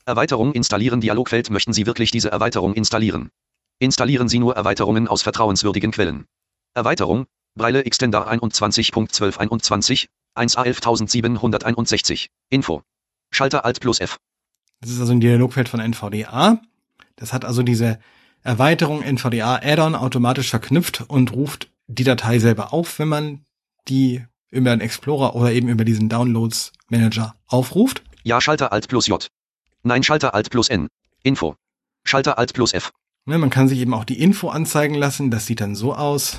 Erweiterung 0.05 0.53
installieren 0.53 1.01
Dialogfeld 1.01 1.51
Möchten 1.51 1.73
Sie 1.73 1.87
wirklich 1.87 2.11
diese 2.11 2.31
Erweiterung 2.31 2.75
installieren? 2.75 3.31
Installieren 3.79 4.29
Sie 4.29 4.39
nur 4.39 4.57
Erweiterungen 4.57 5.09
aus 5.09 5.23
vertrauenswürdigen 5.23 5.91
Quellen. 5.91 6.27
Erweiterung, 6.75 7.27
Breile 7.55 7.85
Extender 7.85 8.31
21.1221, 8.31 10.07
1A11761. 10.37 12.29
Info. 12.51 12.83
Schalter 13.31 13.65
Alt 13.65 13.81
plus 13.81 14.01
F. 14.01 14.19
Das 14.81 14.91
ist 14.91 15.01
also 15.01 15.13
ein 15.13 15.21
Dialogfeld 15.21 15.69
von 15.69 15.81
NVDA. 15.81 16.61
Das 17.17 17.33
hat 17.33 17.45
also 17.45 17.63
diese 17.63 17.99
Erweiterung 18.43 19.03
NVDA 19.03 19.57
Add-on 19.57 19.95
automatisch 19.95 20.51
verknüpft 20.51 21.05
und 21.09 21.33
ruft 21.33 21.71
die 21.89 22.05
Datei 22.05 22.39
selber 22.39 22.73
auf, 22.73 22.99
wenn 22.99 23.09
man 23.09 23.45
die 23.89 24.25
über 24.51 24.71
den 24.71 24.81
Explorer 24.81 25.35
oder 25.35 25.53
eben 25.53 25.69
über 25.69 25.85
diesen 25.85 26.09
Downloads 26.09 26.73
Manager 26.89 27.35
aufruft. 27.47 28.03
Ja 28.23 28.41
Schalter 28.41 28.73
Alt 28.73 28.89
plus 28.89 29.07
J. 29.07 29.29
Nein 29.83 30.03
Schalter 30.03 30.35
Alt 30.35 30.51
plus 30.51 30.69
N. 30.69 30.89
Info. 31.23 31.57
Schalter 32.05 32.39
Alt 32.39 32.55
plus 32.55 32.73
F. 32.73 32.93
Ne, 33.25 33.39
man 33.39 33.51
kann 33.51 33.69
sich 33.69 33.81
eben 33.81 33.93
auch 33.95 34.05
die 34.05 34.21
Info 34.21 34.49
anzeigen 34.49 34.95
lassen. 34.95 35.31
Das 35.31 35.47
sieht 35.47 35.61
dann 35.61 35.75
so 35.75 35.95
aus. 35.95 36.39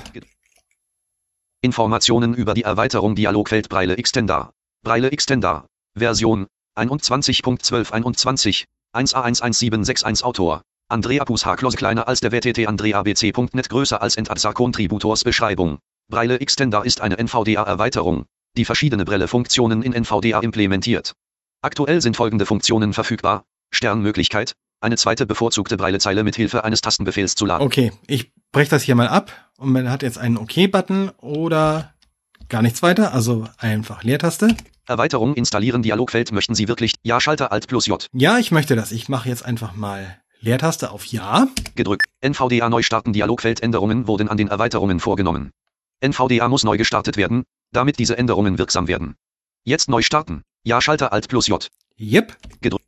Informationen 1.60 2.34
über 2.34 2.54
die 2.54 2.62
Erweiterung 2.62 3.14
Dialogfeld 3.14 3.68
Breile 3.68 3.98
Extender. 3.98 4.52
Breile 4.82 5.10
Extender. 5.10 5.66
Version 5.94 6.46
21.1221. 6.76 8.64
1A11761 8.94 10.22
Autor. 10.22 10.62
Andrea 10.88 11.26
Pushaklos 11.26 11.76
kleiner 11.76 12.08
als 12.08 12.20
der 12.20 12.32
WTT 12.32 12.66
Andrea 12.66 13.02
BC.net 13.02 13.68
größer 13.68 14.00
als 14.00 14.16
Entatsa 14.16 14.54
Contributors 14.54 15.24
Beschreibung. 15.24 15.78
Breile 16.10 16.40
Extender 16.40 16.86
ist 16.86 17.02
eine 17.02 17.18
NVDA-Erweiterung, 17.18 18.24
die 18.56 18.64
verschiedene 18.64 19.04
Brille-Funktionen 19.04 19.82
in 19.82 19.92
NVDA 19.92 20.40
implementiert. 20.40 21.12
Aktuell 21.60 22.00
sind 22.00 22.16
folgende 22.16 22.46
Funktionen 22.46 22.94
verfügbar. 22.94 23.44
Sternmöglichkeit, 23.70 24.54
eine 24.80 24.96
zweite 24.96 25.26
bevorzugte 25.26 25.76
Breilezeile 25.76 26.24
mit 26.24 26.34
Hilfe 26.34 26.64
eines 26.64 26.80
Tastenbefehls 26.80 27.34
zu 27.34 27.44
laden. 27.44 27.62
Okay, 27.62 27.92
ich 28.06 28.32
breche 28.52 28.70
das 28.70 28.84
hier 28.84 28.94
mal 28.94 29.08
ab 29.08 29.32
und 29.58 29.70
man 29.70 29.90
hat 29.90 30.02
jetzt 30.02 30.16
einen 30.16 30.38
OK-Button 30.38 31.10
oder 31.18 31.92
gar 32.48 32.62
nichts 32.62 32.82
weiter, 32.82 33.12
also 33.12 33.46
einfach 33.58 34.02
Leertaste. 34.02 34.56
Erweiterung 34.86 35.34
installieren 35.34 35.82
Dialogfeld 35.82 36.32
möchten 36.32 36.54
Sie 36.54 36.68
wirklich 36.68 36.94
Ja 37.02 37.20
Schalter 37.20 37.52
Alt 37.52 37.68
plus 37.68 37.84
J 37.84 38.06
Ja, 38.14 38.38
ich 38.38 38.50
möchte 38.50 38.76
das. 38.76 38.92
Ich 38.92 39.10
mache 39.10 39.28
jetzt 39.28 39.44
einfach 39.44 39.76
mal 39.76 40.16
Leertaste 40.40 40.90
auf 40.90 41.04
Ja. 41.04 41.48
gedrückt. 41.74 42.06
NVDA 42.22 42.70
neu 42.70 42.82
starten 42.82 43.12
Dialogfeld 43.12 43.62
Änderungen 43.62 44.06
wurden 44.06 44.30
an 44.30 44.38
den 44.38 44.48
Erweiterungen 44.48 45.00
vorgenommen. 45.00 45.50
NVDA 46.00 46.48
muss 46.48 46.64
neu 46.64 46.76
gestartet 46.76 47.16
werden, 47.16 47.44
damit 47.72 47.98
diese 47.98 48.16
Änderungen 48.16 48.58
wirksam 48.58 48.88
werden. 48.88 49.16
Jetzt 49.64 49.88
neu 49.88 50.02
starten. 50.02 50.42
Ja 50.64 50.80
Schalter 50.80 51.12
Alt 51.12 51.28
plus 51.28 51.46
J 51.48 51.68
Yep. 51.98 52.36
gedrückt. 52.60 52.84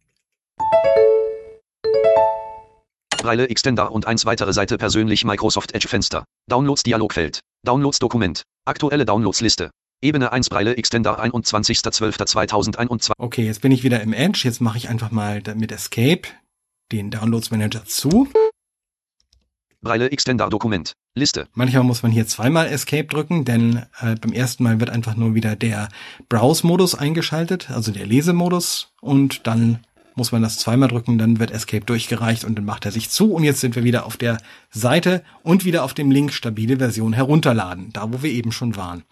Breile 3.18 3.48
Extender 3.50 3.92
und 3.92 4.06
eins 4.06 4.24
weitere 4.24 4.52
Seite 4.52 4.78
persönlich 4.78 5.24
Microsoft 5.24 5.74
Edge 5.74 5.88
Fenster. 5.88 6.24
Downloads 6.48 6.82
Dialogfeld. 6.84 7.40
Downloads 7.64 7.98
Dokument. 7.98 8.44
Aktuelle 8.64 9.04
Downloads 9.04 9.40
Liste. 9.42 9.70
Ebene 10.00 10.32
1 10.32 10.48
Breile 10.48 10.76
Extender 10.76 11.22
21.12.2021. 11.22 13.12
Okay, 13.18 13.44
jetzt 13.44 13.60
bin 13.60 13.72
ich 13.72 13.82
wieder 13.82 14.00
im 14.00 14.14
Edge. 14.14 14.40
Jetzt 14.44 14.62
mache 14.62 14.78
ich 14.78 14.88
einfach 14.88 15.10
mal 15.10 15.42
mit 15.56 15.70
Escape 15.72 16.22
den 16.92 17.10
Downloads 17.10 17.50
Manager 17.50 17.84
zu. 17.84 18.28
Breile 19.82 20.10
Extender 20.10 20.48
Dokument. 20.50 20.92
Liste. 21.14 21.48
Manchmal 21.54 21.84
muss 21.84 22.02
man 22.02 22.12
hier 22.12 22.26
zweimal 22.26 22.66
Escape 22.66 23.04
drücken, 23.04 23.44
denn 23.44 23.86
äh, 24.00 24.14
beim 24.14 24.32
ersten 24.32 24.62
Mal 24.62 24.78
wird 24.78 24.90
einfach 24.90 25.16
nur 25.16 25.34
wieder 25.34 25.56
der 25.56 25.88
Browse-Modus 26.28 26.94
eingeschaltet, 26.94 27.70
also 27.70 27.90
der 27.90 28.06
Lesemodus, 28.06 28.92
und 29.00 29.46
dann 29.46 29.80
muss 30.14 30.32
man 30.32 30.42
das 30.42 30.58
zweimal 30.58 30.88
drücken, 30.88 31.16
dann 31.16 31.38
wird 31.38 31.50
Escape 31.50 31.84
durchgereicht 31.84 32.44
und 32.44 32.56
dann 32.56 32.64
macht 32.64 32.84
er 32.84 32.92
sich 32.92 33.08
zu. 33.08 33.32
Und 33.32 33.44
jetzt 33.44 33.60
sind 33.60 33.74
wir 33.74 33.84
wieder 33.84 34.04
auf 34.04 34.18
der 34.18 34.38
Seite 34.70 35.24
und 35.42 35.64
wieder 35.64 35.82
auf 35.82 35.94
dem 35.94 36.10
Link 36.10 36.32
stabile 36.32 36.76
Version 36.76 37.14
herunterladen, 37.14 37.90
da 37.92 38.12
wo 38.12 38.22
wir 38.22 38.30
eben 38.30 38.52
schon 38.52 38.76
waren. 38.76 39.04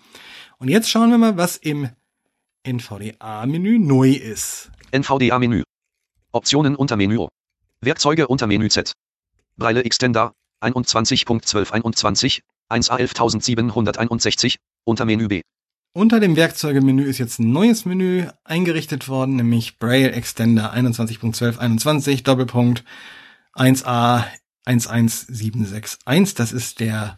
Und 0.58 0.68
jetzt 0.68 0.90
schauen 0.90 1.10
wir 1.10 1.18
mal, 1.18 1.36
was 1.38 1.56
im 1.56 1.88
NVDA-Menü 2.64 3.78
neu 3.78 4.10
ist. 4.10 4.70
NVDA 4.92 5.38
Menü. 5.38 5.62
Optionen 6.32 6.76
unter 6.76 6.96
Menü. 6.96 7.26
Werkzeuge 7.80 8.28
unter 8.28 8.46
Menü 8.46 8.68
Z. 8.68 8.92
Breile 9.56 9.84
Extender 9.84 10.32
21.1221 10.60 12.40
1A 12.70 12.98
11761 12.98 14.56
unter 14.84 15.04
Menü 15.04 15.28
B. 15.28 15.42
Unter 15.94 16.20
dem 16.20 16.36
Werkzeugemenü 16.36 17.04
ist 17.04 17.18
jetzt 17.18 17.40
ein 17.40 17.50
neues 17.50 17.84
Menü 17.84 18.28
eingerichtet 18.44 19.08
worden, 19.08 19.36
nämlich 19.36 19.78
Braille 19.78 20.12
Extender 20.12 20.72
21.1221 20.74 22.22
Doppelpunkt 22.22 22.84
1a 23.54 24.24
11761. 24.64 26.34
Das 26.34 26.52
ist 26.52 26.80
der 26.80 27.16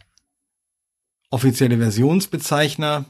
offizielle 1.29 1.77
Versionsbezeichner. 1.77 3.05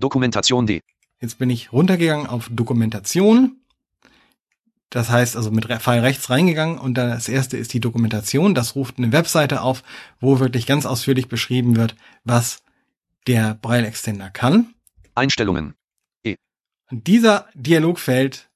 Dokumentation 0.00 0.66
D. 0.66 0.80
Jetzt 1.20 1.38
bin 1.38 1.50
ich 1.50 1.72
runtergegangen 1.72 2.26
auf 2.26 2.48
Dokumentation. 2.50 3.59
Das 4.90 5.08
heißt 5.08 5.36
also 5.36 5.52
mit 5.52 5.66
Pfeil 5.66 6.00
rechts 6.00 6.30
reingegangen 6.30 6.78
und 6.78 6.94
dann 6.94 7.10
das 7.10 7.28
erste 7.28 7.56
ist 7.56 7.72
die 7.72 7.80
Dokumentation. 7.80 8.54
Das 8.54 8.74
ruft 8.74 8.98
eine 8.98 9.12
Webseite 9.12 9.62
auf, 9.62 9.84
wo 10.18 10.40
wirklich 10.40 10.66
ganz 10.66 10.84
ausführlich 10.84 11.28
beschrieben 11.28 11.76
wird, 11.76 11.94
was 12.24 12.62
der 13.28 13.54
Braille 13.54 13.86
Extender 13.86 14.30
kann. 14.30 14.74
Einstellungen. 15.14 15.74
Und 16.90 17.06
dieser 17.06 17.46
Dialogfeld 17.54 18.50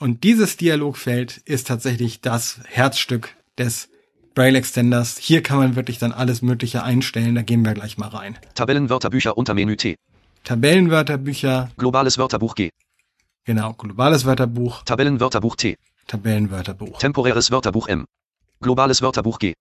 und 0.00 0.24
dieses 0.24 0.56
Dialogfeld 0.56 1.36
ist 1.38 1.68
tatsächlich 1.68 2.20
das 2.20 2.58
Herzstück 2.66 3.36
des 3.56 3.88
Braille 4.34 4.58
Extenders. 4.58 5.16
Hier 5.18 5.42
kann 5.42 5.58
man 5.58 5.76
wirklich 5.76 5.98
dann 5.98 6.12
alles 6.12 6.42
Mögliche 6.42 6.82
einstellen. 6.82 7.36
Da 7.36 7.42
gehen 7.42 7.64
wir 7.64 7.72
gleich 7.72 7.96
mal 7.98 8.08
rein. 8.08 8.36
Tabellenwörterbücher 8.54 9.38
unter 9.38 9.54
Menü 9.54 9.76
T. 9.76 9.94
Tabellenwörterbücher, 10.42 11.70
Globales 11.78 12.18
Wörterbuch 12.18 12.56
G. 12.56 12.70
genau, 13.44 13.74
globales 13.74 14.24
Wörterbuch, 14.24 14.82
Tabellenwörterbuch 14.82 15.56
T. 15.56 15.76
Tabellenwörterbuch. 16.06 16.98
Temporäres 16.98 17.50
Wörterbuch 17.50 17.88
M. 17.88 18.06
Globales 18.60 19.02
Wörterbuch 19.02 19.38
G. 19.38 19.54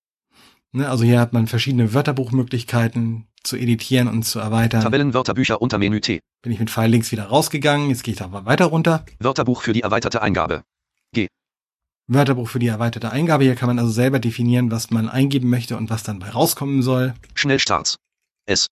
Ne, 0.72 0.90
also 0.90 1.04
hier 1.04 1.20
hat 1.20 1.34
man 1.34 1.48
verschiedene 1.48 1.94
Wörterbuchmöglichkeiten 1.94 3.28
zu 3.44 3.58
editieren 3.58 4.08
und 4.08 4.24
zu 4.24 4.40
erweitern. 4.40 4.82
Tabellenwörterbücher 4.82 5.62
unter 5.62 5.78
Menü 5.78 6.02
T. 6.02 6.20
Bin 6.42 6.52
ich 6.52 6.60
mit 6.60 6.70
Pfeil 6.70 6.90
links 6.90 7.12
wieder 7.12 7.26
rausgegangen. 7.26 7.90
Jetzt 7.90 8.04
gehe 8.04 8.14
ich 8.14 8.18
da 8.18 8.28
mal 8.28 8.46
weiter 8.46 8.66
runter. 8.66 9.06
Wörterbuch 9.20 9.62
für 9.62 9.74
die 9.74 9.82
erweiterte 9.82 10.22
Eingabe. 10.22 10.64
Wörterbuch 12.08 12.50
für 12.50 12.60
die 12.60 12.68
erweiterte 12.68 13.12
Eingabe. 13.12 13.46
Hier 13.46 13.56
kann 13.56 13.68
man 13.68 13.80
also 13.80 13.92
selber 13.92 14.20
definieren, 14.20 14.72
was 14.72 14.92
man 14.92 15.08
eingeben 15.08 15.50
möchte 15.50 15.78
und 15.78 15.90
was 15.90 16.04
dann 16.04 16.20
bei 16.20 16.30
rauskommen 16.30 16.82
soll. 16.82 17.14
Schnellstarts. 17.34 17.96
S. 18.46 18.68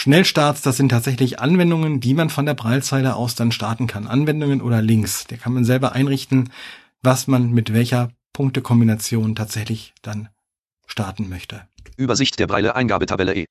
Schnellstarts, 0.00 0.62
das 0.62 0.76
sind 0.76 0.90
tatsächlich 0.90 1.40
Anwendungen, 1.40 1.98
die 1.98 2.14
man 2.14 2.30
von 2.30 2.46
der 2.46 2.54
Braillezeile 2.54 3.16
aus 3.16 3.34
dann 3.34 3.50
starten 3.50 3.88
kann. 3.88 4.06
Anwendungen 4.06 4.62
oder 4.62 4.80
Links. 4.80 5.26
Da 5.26 5.36
kann 5.36 5.52
man 5.52 5.64
selber 5.64 5.90
einrichten, 5.90 6.50
was 7.02 7.26
man 7.26 7.50
mit 7.50 7.72
welcher 7.72 8.12
Punktekombination 8.32 9.34
tatsächlich 9.34 9.94
dann 10.02 10.28
starten 10.86 11.28
möchte. 11.28 11.66
Übersicht 11.96 12.38
der 12.38 12.46
Breile 12.46 12.76
Eingabetabelle 12.76 13.34
E. 13.34 13.46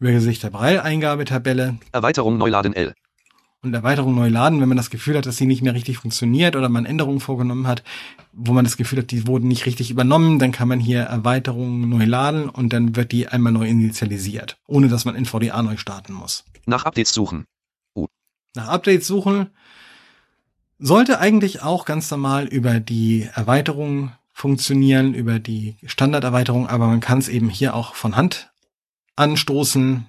Übersicht 0.00 0.42
der 0.42 0.50
Braille-Eingabetabelle 0.50 1.78
Erweiterung 1.92 2.36
Neuladen 2.36 2.74
L. 2.74 2.92
und 3.62 3.74
Erweiterung 3.74 4.14
neu 4.14 4.28
laden, 4.28 4.60
wenn 4.60 4.68
man 4.68 4.76
das 4.76 4.90
Gefühl 4.90 5.16
hat, 5.16 5.26
dass 5.26 5.36
sie 5.36 5.46
nicht 5.46 5.62
mehr 5.62 5.74
richtig 5.74 5.98
funktioniert 5.98 6.56
oder 6.56 6.68
man 6.68 6.86
Änderungen 6.86 7.20
vorgenommen 7.20 7.66
hat, 7.66 7.82
wo 8.32 8.52
man 8.52 8.64
das 8.64 8.76
Gefühl 8.76 9.00
hat, 9.00 9.10
die 9.10 9.26
wurden 9.26 9.48
nicht 9.48 9.66
richtig 9.66 9.90
übernommen, 9.90 10.38
dann 10.38 10.52
kann 10.52 10.68
man 10.68 10.80
hier 10.80 11.00
Erweiterungen 11.02 11.88
neu 11.88 12.04
laden 12.04 12.48
und 12.48 12.72
dann 12.72 12.96
wird 12.96 13.12
die 13.12 13.28
einmal 13.28 13.52
neu 13.52 13.68
initialisiert, 13.68 14.58
ohne 14.66 14.88
dass 14.88 15.04
man 15.04 15.14
NVDA 15.14 15.62
neu 15.62 15.76
starten 15.76 16.14
muss. 16.14 16.44
Nach 16.66 16.84
Updates 16.84 17.12
suchen. 17.12 17.44
nach 18.54 18.68
Updates 18.68 19.06
suchen. 19.06 19.50
Sollte 20.78 21.18
eigentlich 21.20 21.62
auch 21.62 21.84
ganz 21.84 22.10
normal 22.10 22.46
über 22.46 22.80
die 22.80 23.28
Erweiterung 23.34 24.12
funktionieren, 24.32 25.12
über 25.12 25.38
die 25.38 25.76
Standarderweiterung, 25.84 26.66
aber 26.66 26.86
man 26.86 27.00
kann 27.00 27.18
es 27.18 27.28
eben 27.28 27.50
hier 27.50 27.74
auch 27.74 27.94
von 27.94 28.16
Hand 28.16 28.50
anstoßen. 29.16 30.06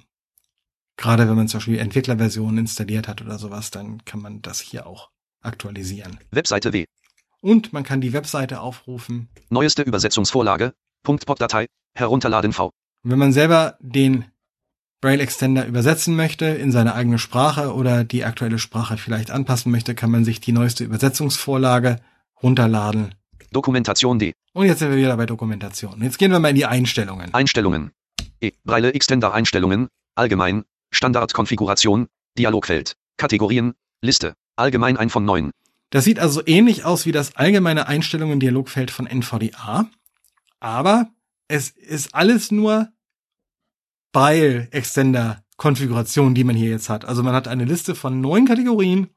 Gerade 0.98 1.28
wenn 1.28 1.36
man 1.36 1.48
zum 1.48 1.60
Beispiel 1.60 1.80
Entwicklerversionen 1.80 2.60
installiert 2.60 3.08
hat 3.08 3.22
oder 3.22 3.39
sowas, 3.39 3.72
dann 3.72 4.06
kann 4.06 4.22
man 4.22 4.42
das 4.42 4.60
hier 4.60 4.86
auch 4.86 5.10
aktualisieren. 5.42 6.20
Webseite 6.32 6.74
W. 6.74 6.86
Und 7.39 7.74
man 7.74 7.84
kann 7.84 8.02
die 8.02 8.14
Webseite 8.14 8.62
aufrufen. 8.62 9.30
Neueste 9.50 9.82
Übersetzungsvorlage. 9.82 10.74
Punkt-Pop-Datei. 11.04 11.68
Herunterladen 11.96 12.54
V. 12.54 12.66
Und 13.04 13.12
wenn 13.12 13.20
man 13.20 13.34
selber 13.34 13.78
den 13.80 14.26
Braille 15.02 15.24
Extender 15.24 15.66
übersetzen 15.66 16.16
möchte 16.16 16.46
in 16.46 16.72
seine 16.72 16.94
eigene 16.94 17.18
Sprache 17.18 17.74
oder 17.74 18.04
die 18.04 18.24
aktuelle 18.24 18.60
Sprache 18.60 18.98
vielleicht 18.98 19.32
anpassen 19.32 19.72
möchte, 19.72 19.96
kann 19.96 20.12
man 20.12 20.24
sich 20.24 20.39
die 20.39 20.52
neueste 20.52 20.84
Übersetzungsvorlage 20.84 22.00
runterladen. 22.44 23.16
Dokumentation 23.52 24.20
D. 24.20 24.34
Und 24.54 24.68
jetzt 24.68 24.80
sind 24.80 24.92
wir 24.92 24.98
wieder 24.98 25.18
bei 25.18 25.26
Dokumentation. 25.26 26.02
Jetzt 26.04 26.20
gehen 26.20 26.32
wir 26.32 26.39
mal 26.39 26.50
in 26.50 26.56
die 26.56 26.68
Einstellungen. 26.68 27.34
Einstellungen. 27.34 27.92
E. 28.39 28.52
Breile 28.64 28.94
Extender 28.94 29.34
Einstellungen. 29.34 29.88
Allgemein. 30.16 30.64
Standardkonfiguration. 30.92 32.08
Dialogfeld. 32.38 32.96
Kategorien. 33.18 33.74
Liste. 34.02 34.36
Allgemein 34.56 34.98
ein 34.98 35.10
von 35.10 35.26
neun. 35.26 35.52
Das 35.89 36.06
sieht 36.06 36.20
also 36.20 36.42
ähnlich 36.46 36.86
aus 36.86 37.06
wie 37.06 37.12
das 37.12 37.36
allgemeine 37.36 37.88
Einstellungen-Dialogfeld 37.88 38.92
von 38.92 39.08
NVDA. 39.08 39.89
Aber 40.60 41.10
es 41.48 41.70
ist 41.70 42.16
alles 42.16 42.52
nur 42.52 42.89
Braille-Extender-Konfiguration, 44.14 46.34
die 46.34 46.44
man 46.44 46.56
hier 46.56 46.70
jetzt 46.70 46.89
hat. 46.89 47.06
Also 47.06 47.24
man 47.24 47.34
hat 47.34 47.48
eine 47.48 47.66
Liste 47.66 47.96
von 47.96 48.22
neun 48.22 48.46
Kategorien 48.46 49.10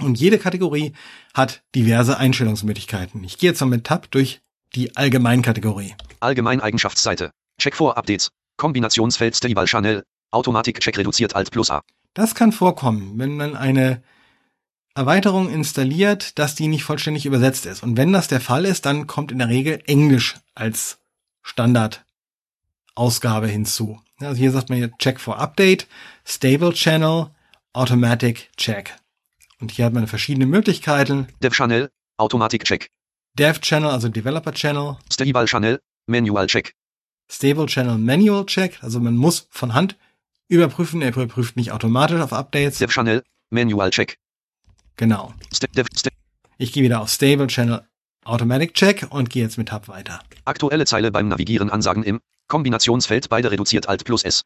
und 0.00 0.18
jede 0.18 0.38
Kategorie 0.38 0.92
hat 1.34 1.62
diverse 1.74 2.16
Einstellungsmöglichkeiten. 2.16 3.22
Ich 3.24 3.36
gehe 3.38 3.50
jetzt 3.50 3.60
mal 3.60 3.66
mit 3.66 3.84
Tab 3.84 4.10
durch 4.10 4.40
die 4.74 4.96
Allgemeinkategorie. 4.96 5.94
Allgemein 6.20 6.62
Eigenschaftsseite. 6.62 7.32
Check 7.58 7.76
vor 7.76 7.98
Updates. 7.98 8.30
Kombinationsfeld 8.56 9.36
Stable 9.36 9.66
Channel. 9.66 10.02
Automatik 10.32 10.80
Check 10.80 10.98
reduziert 10.98 11.36
Alt 11.36 11.50
plus 11.50 11.70
A. 11.70 11.82
Das 12.14 12.34
kann 12.34 12.52
vorkommen, 12.52 13.18
wenn 13.18 13.36
man 13.36 13.56
eine 13.56 14.02
Erweiterung 14.94 15.50
installiert, 15.50 16.38
dass 16.38 16.54
die 16.54 16.68
nicht 16.68 16.84
vollständig 16.84 17.24
übersetzt 17.24 17.66
ist. 17.66 17.82
Und 17.82 17.96
wenn 17.96 18.12
das 18.12 18.28
der 18.28 18.40
Fall 18.40 18.64
ist, 18.64 18.84
dann 18.84 19.06
kommt 19.06 19.32
in 19.32 19.38
der 19.38 19.48
Regel 19.48 19.82
Englisch 19.86 20.36
als 20.54 20.98
Standardausgabe 21.42 23.46
hinzu. 23.46 24.00
Also 24.20 24.36
hier 24.36 24.50
sagt 24.50 24.68
man 24.68 24.78
hier 24.78 24.92
Check 24.98 25.20
for 25.20 25.38
Update, 25.38 25.86
Stable 26.26 26.72
Channel, 26.72 27.30
Automatic 27.72 28.50
Check. 28.56 28.94
Und 29.60 29.70
hier 29.70 29.86
hat 29.86 29.94
man 29.94 30.06
verschiedene 30.06 30.46
Möglichkeiten. 30.46 31.28
Dev 31.42 31.54
Channel. 31.54 31.90
Automatik 32.18 32.64
Check. 32.64 32.90
Dev 33.38 33.60
Channel, 33.60 33.90
also 33.90 34.08
Developer 34.08 34.52
Channel, 34.52 34.98
Stable 35.10 35.46
Channel. 35.46 35.80
Manual 36.06 36.46
Check. 36.46 36.74
Stable 37.30 37.66
Channel 37.66 37.96
Manual 37.96 38.44
Check. 38.44 38.78
Also 38.82 39.00
man 39.00 39.16
muss 39.16 39.48
von 39.50 39.72
Hand 39.72 39.96
überprüfen. 40.48 41.02
Er 41.02 41.08
überprüft 41.10 41.56
nicht 41.56 41.72
automatisch 41.72 42.20
auf 42.20 42.32
Updates. 42.32 42.78
Dev 42.78 42.92
Channel. 42.92 43.22
Manual 43.50 43.90
Check. 43.90 44.18
Genau. 44.96 45.32
Step 45.52 45.72
Dev 45.72 45.88
Step. 45.96 46.12
Ich 46.58 46.72
gehe 46.72 46.82
wieder 46.82 47.00
auf 47.00 47.08
Stable 47.08 47.46
Channel 47.48 47.82
Automatic 48.24 48.74
Check 48.74 49.06
und 49.10 49.30
gehe 49.30 49.42
jetzt 49.42 49.58
mit 49.58 49.68
Tab 49.68 49.88
weiter. 49.88 50.20
Aktuelle 50.44 50.84
Zeile 50.84 51.10
beim 51.10 51.28
Navigieren 51.28 51.70
Ansagen 51.70 52.04
im 52.04 52.20
Kombinationsfeld 52.46 53.28
beide 53.28 53.50
reduziert 53.50 53.88
Alt 53.88 54.04
plus 54.04 54.24
S. 54.24 54.44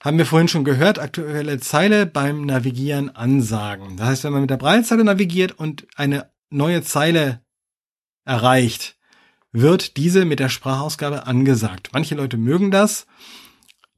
Haben 0.00 0.18
wir 0.18 0.26
vorhin 0.26 0.48
schon 0.48 0.64
gehört, 0.64 0.98
aktuelle 0.98 1.60
Zeile 1.60 2.06
beim 2.06 2.44
Navigieren 2.44 3.14
ansagen. 3.14 3.96
Das 3.96 4.08
heißt, 4.08 4.24
wenn 4.24 4.32
man 4.32 4.42
mit 4.42 4.50
der 4.50 4.56
Braillezeile 4.56 5.04
navigiert 5.04 5.52
und 5.52 5.86
eine 5.96 6.30
neue 6.50 6.82
Zeile 6.82 7.40
erreicht, 8.24 8.96
wird 9.52 9.96
diese 9.96 10.24
mit 10.24 10.40
der 10.40 10.48
Sprachausgabe 10.48 11.26
angesagt. 11.26 11.90
Manche 11.92 12.14
Leute 12.14 12.36
mögen 12.36 12.70
das 12.70 13.06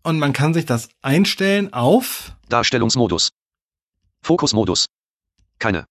und 0.04 0.18
man 0.18 0.32
kann 0.32 0.54
sich 0.54 0.66
das 0.66 0.88
einstellen 1.02 1.72
auf 1.72 2.36
Darstellungsmodus. 2.48 3.30
Fokusmodus. 4.22 4.86
Keine. 5.58 5.86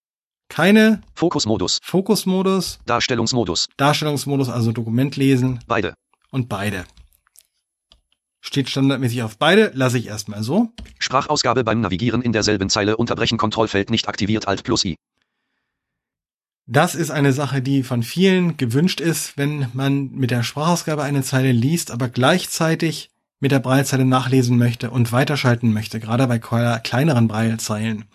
keine 0.50 1.02
Fokusmodus. 1.16 1.80
Fokusmodus, 1.84 2.80
Darstellungsmodus. 2.86 3.68
Darstellungsmodus, 3.76 4.50
also 4.50 4.72
Dokument 4.72 5.16
lesen 5.16 5.60
Beide. 5.68 5.96
und 6.32 6.48
beide. 6.48 6.86
Steht 8.40 8.70
standardmäßig 8.70 9.24
auf 9.24 9.38
beide, 9.38 9.72
lasse 9.74 9.98
ich 9.98 10.08
erstmal 10.08 10.44
so. 10.44 10.70
Sprachausgabe 11.00 11.64
beim 11.64 11.82
Navigieren 11.82 12.22
in 12.22 12.34
derselben 12.34 12.70
Zeile 12.70 12.98
unterbrechen 12.98 13.38
Kontrollfeld 13.38 13.90
nicht 13.90 14.08
aktiviert 14.08 14.48
Alt 14.48 14.64
plus 14.64 14.86
I. 14.86 14.96
Das 16.66 16.94
ist 16.96 17.10
eine 17.10 17.34
Sache, 17.34 17.62
die 17.62 17.84
von 17.84 18.04
vielen 18.04 18.58
gewünscht 18.58 19.02
ist, 19.02 19.38
wenn 19.38 19.68
man 19.74 20.12
mit 20.12 20.32
der 20.32 20.44
Sprachausgabe 20.44 21.04
eine 21.04 21.24
Zeile 21.24 21.52
liest, 21.52 21.92
aber 21.92 22.10
gleichzeitig 22.10 23.10
mit 23.44 23.52
der 23.52 23.60
Braillezeile 23.60 24.06
nachlesen 24.06 24.58
möchte 24.58 24.90
und 24.90 25.12
weiterschalten 25.12 25.74
möchte, 25.74 26.00
gerade 26.00 26.28
bei 26.28 26.40
kleineren 26.40 27.28
Braillezeilen. 27.28 28.06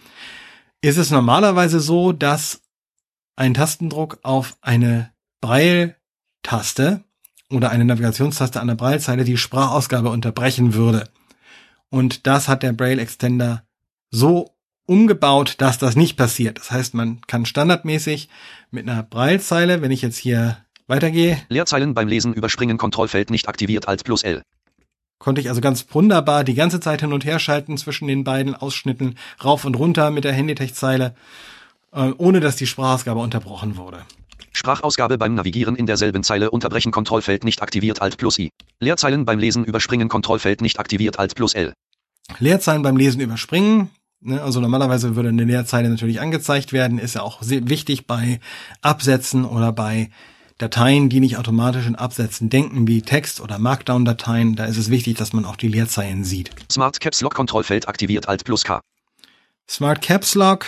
Ist 0.81 0.97
es 0.97 1.11
normalerweise 1.11 1.81
so, 1.81 2.12
dass 2.12 2.62
ein 3.37 3.53
Tastendruck 3.53 4.20
auf 4.22 4.57
eine 4.62 5.12
Braille-Taste 5.43 7.05
oder 7.51 7.68
eine 7.68 7.85
Navigationstaste 7.85 8.59
an 8.59 8.68
der 8.68 8.76
Braillezeile 8.76 9.24
die 9.24 9.37
Sprachausgabe 9.37 10.09
unterbrechen 10.09 10.72
würde. 10.72 11.11
Und 11.91 12.26
das 12.26 12.49
hat 12.49 12.62
der 12.62 12.72
Braille 12.72 13.03
Extender 13.03 13.64
so 14.11 14.57
umgebaut, 14.87 15.57
dass 15.59 15.76
das 15.76 15.95
nicht 15.95 16.16
passiert. 16.16 16.59
Das 16.59 16.70
heißt, 16.70 16.95
man 16.95 17.20
kann 17.26 17.45
standardmäßig 17.45 18.31
mit 18.70 18.89
einer 18.89 19.03
Braillezeile, 19.03 19.83
wenn 19.83 19.91
ich 19.91 20.01
jetzt 20.01 20.16
hier 20.16 20.57
weitergehe, 20.87 21.39
Leerzeilen 21.51 21.93
beim 21.93 22.09
Lesen 22.09 22.33
überspringen 22.33 22.79
Kontrollfeld 22.79 23.29
nicht 23.29 23.47
aktiviert 23.47 23.89
Alt 23.89 24.05
plus 24.05 24.22
L. 24.22 24.43
konnte 25.19 25.41
ich 25.41 25.49
also 25.49 25.61
ganz 25.61 25.87
wunderbar 25.91 26.45
die 26.45 26.55
ganze 26.55 26.81
Zeit 26.81 27.01
hin 27.01 27.12
und 27.12 27.25
her 27.25 27.39
schalten 27.39 27.77
zwischen 27.77 28.09
den 28.09 28.25
beiden 28.25 28.55
Ausschnitten, 28.55 29.16
rauf 29.45 29.64
und 29.64 29.77
runter 29.77 30.11
mit 30.11 30.25
der 30.25 30.33
Handytech-Zeile, 30.33 31.14
äh, 31.93 32.12
ohne 32.19 32.41
dass 32.41 32.57
die 32.57 32.66
Sprachausgabe 32.66 33.21
unterbrochen 33.21 33.77
wurde. 33.77 34.05
Sprachausgabe 34.53 35.19
beim 35.19 35.35
Navigieren 35.35 35.77
in 35.77 35.87
derselben 35.87 36.23
Zeile 36.25 36.51
unterbrechen 36.51 36.91
Kontrollfeld 36.91 37.45
nicht 37.45 37.62
aktiviert 37.62 38.03
Alt 38.03 38.16
plus 38.16 38.39
I. 38.39 38.51
Leerzeilen 38.81 39.25
beim 39.25 39.39
Lesen 39.39 39.64
überspringen 39.64 40.09
Kontrollfeld 40.09 40.61
nicht 40.62 40.81
aktiviert 40.81 41.19
Alt 41.19 41.35
plus 41.35 41.55
L. 41.55 41.73
Leerzeilen 42.39 42.83
beim 42.83 42.97
Lesen 42.97 43.21
überspringen. 43.21 43.91
Ne, 44.21 44.43
also 44.43 44.61
normalerweise 44.61 45.14
würde 45.14 45.29
eine 45.29 45.45
Leerzeile 45.45 45.89
natürlich 45.89 46.21
angezeigt 46.21 46.73
werden, 46.73 46.99
ist 46.99 47.14
ja 47.14 47.23
auch 47.23 47.41
sehr 47.41 47.69
wichtig 47.69 48.07
bei 48.07 48.41
Absätzen 48.83 49.45
oder 49.45 49.73
bei 49.73 50.11
Dateien, 50.59 51.09
die 51.09 51.20
nicht 51.20 51.36
automatisch 51.36 51.86
in 51.86 51.94
Absätzen 51.94 52.50
denken, 52.50 52.88
wie 52.88 53.02
Text- 53.02 53.40
oder 53.40 53.59
Markdown-Dateien. 53.59 54.56
Da 54.56 54.64
ist 54.64 54.76
es 54.76 54.90
wichtig, 54.90 55.16
dass 55.16 55.32
man 55.32 55.44
auch 55.44 55.56
die 55.56 55.68
Leerzeilen 55.68 56.24
sieht. 56.24 56.50
Smart 56.70 57.00
Caps 57.00 57.20
Lock 57.20 57.34
Kontrollfeld 57.34 57.88
aktiviert 57.88 58.28
Alt 58.28 58.44
plus 58.44 58.64
K. 58.64 58.80
Smart 59.68 60.02
Caps 60.02 60.34
Lock, 60.34 60.66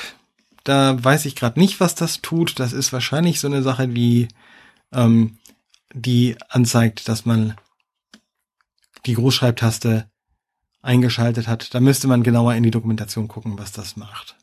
da 0.64 1.02
weiß 1.02 1.24
ich 1.24 1.36
gerade 1.36 1.58
nicht, 1.58 1.80
was 1.80 1.94
das 1.94 2.20
tut. 2.20 2.58
Das 2.60 2.72
ist 2.72 2.92
wahrscheinlich 2.92 3.40
so 3.40 3.48
eine 3.48 3.62
Sache, 3.62 3.94
wie 3.94 4.28
ähm, 4.92 5.38
die 5.92 6.36
anzeigt, 6.48 7.08
dass 7.08 7.24
man 7.24 7.56
die 9.06 9.14
Großschreibtaste 9.14 10.08
eingeschaltet 10.82 11.48
hat. 11.48 11.74
Da 11.74 11.80
müsste 11.80 12.08
man 12.08 12.22
genauer 12.22 12.54
in 12.54 12.62
die 12.62 12.70
Dokumentation 12.70 13.28
gucken, 13.28 13.58
was 13.58 13.72
das 13.72 13.96
macht. 13.96 14.36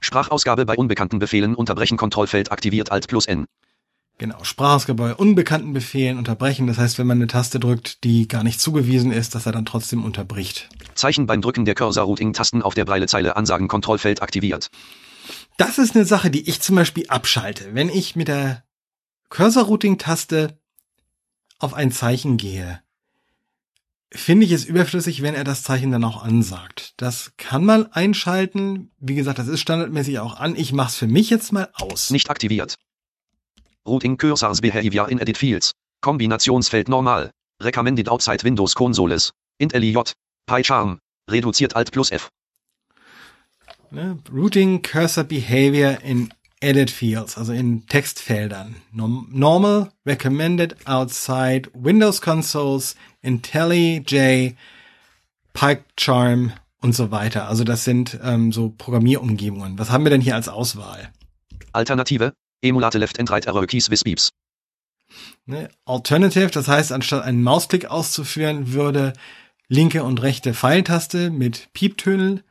Sprachausgabe 0.00 0.66
bei 0.66 0.74
unbekannten 0.74 1.18
Befehlen 1.18 1.54
unterbrechen 1.54 1.96
Kontrollfeld 1.96 2.50
aktiviert 2.50 2.90
Alt 2.90 3.08
plus 3.08 3.26
N. 3.26 3.46
Genau, 4.18 4.42
Sprachausgabe 4.42 5.14
unbekannten 5.14 5.72
Befehlen 5.72 6.18
unterbrechen. 6.18 6.66
Das 6.66 6.76
heißt, 6.76 6.98
wenn 6.98 7.06
man 7.06 7.18
eine 7.18 7.28
Taste 7.28 7.60
drückt, 7.60 8.02
die 8.02 8.26
gar 8.26 8.42
nicht 8.42 8.60
zugewiesen 8.60 9.12
ist, 9.12 9.36
dass 9.36 9.46
er 9.46 9.52
dann 9.52 9.64
trotzdem 9.64 10.04
unterbricht. 10.04 10.68
Zeichen 10.94 11.26
beim 11.26 11.40
Drücken 11.40 11.64
der 11.64 11.76
Cursor-Routing-Tasten 11.76 12.62
auf 12.62 12.74
der 12.74 12.84
Breilezeile 12.84 13.36
ansagen 13.36 13.68
Kontrollfeld 13.68 14.20
aktiviert. 14.20 14.70
Das 15.56 15.78
ist 15.78 15.94
eine 15.94 16.04
Sache, 16.04 16.30
die 16.30 16.48
ich 16.48 16.60
zum 16.60 16.74
Beispiel 16.74 17.06
abschalte. 17.08 17.74
Wenn 17.74 17.88
ich 17.88 18.16
mit 18.16 18.26
der 18.26 18.64
Cursor-Routing-Taste 19.30 20.58
auf 21.60 21.74
ein 21.74 21.92
Zeichen 21.92 22.38
gehe, 22.38 22.80
finde 24.10 24.46
ich 24.46 24.52
es 24.52 24.64
überflüssig, 24.64 25.22
wenn 25.22 25.34
er 25.34 25.44
das 25.44 25.62
Zeichen 25.62 25.92
dann 25.92 26.02
auch 26.02 26.24
ansagt. 26.24 26.94
Das 26.96 27.34
kann 27.36 27.64
man 27.64 27.86
einschalten. 27.92 28.90
Wie 28.98 29.14
gesagt, 29.14 29.38
das 29.38 29.46
ist 29.46 29.60
standardmäßig 29.60 30.18
auch 30.18 30.34
an. 30.40 30.56
Ich 30.56 30.72
mache 30.72 30.88
es 30.88 30.96
für 30.96 31.06
mich 31.06 31.30
jetzt 31.30 31.52
mal 31.52 31.68
aus. 31.74 32.10
Nicht 32.10 32.30
aktiviert. 32.30 32.76
Routing 33.88 34.18
Cursors 34.18 34.60
Behavior 34.60 35.08
in 35.08 35.20
Edit 35.20 35.36
Fields. 35.38 35.72
Kombinationsfeld 36.02 36.88
normal. 36.88 37.30
Recommended 37.62 38.08
outside 38.08 38.44
Windows 38.44 38.74
Consoles. 38.74 39.32
Int 39.58 39.72
LIJ. 39.72 40.12
PyCharm. 40.48 40.98
Reduziert 41.28 41.74
Alt 41.74 41.90
plus 41.92 42.12
F. 42.12 42.28
Ne? 43.90 44.18
Routing 44.30 44.82
Cursor 44.82 45.24
Behavior 45.24 45.98
in 46.02 46.32
Edit 46.60 46.90
Fields, 46.90 47.38
also 47.38 47.52
in 47.52 47.86
Textfeldern. 47.86 48.76
Norm 48.92 49.28
normal, 49.30 49.92
Recommended, 50.04 50.76
Outside, 50.86 51.70
Windows 51.72 52.20
Consoles, 52.20 52.96
IntelliJ, 53.22 54.56
PyCharm 55.54 56.52
und 56.80 56.94
so 56.94 57.10
weiter. 57.10 57.48
Also 57.48 57.64
das 57.64 57.84
sind 57.84 58.18
ähm, 58.22 58.52
so 58.52 58.74
Programmierumgebungen. 58.76 59.78
Was 59.78 59.90
haben 59.90 60.04
wir 60.04 60.10
denn 60.10 60.20
hier 60.20 60.34
als 60.34 60.48
Auswahl? 60.48 61.10
Alternative. 61.72 62.32
Emulate 62.62 62.98
Left 62.98 63.18
and 63.18 63.30
Right 63.30 63.46
Arrow 63.46 63.66
Keys 63.66 63.90
with 63.90 64.04
Beeps. 64.04 64.30
Ne? 65.46 65.70
Alternative, 65.84 66.50
das 66.50 66.68
heißt, 66.68 66.92
anstatt 66.92 67.24
einen 67.24 67.42
Mausklick 67.42 67.86
auszuführen, 67.86 68.72
würde 68.72 69.12
linke 69.68 70.02
und 70.04 70.22
rechte 70.22 70.54
Pfeiltaste 70.54 71.30
mit 71.30 71.72
Pieptönen 71.72 72.42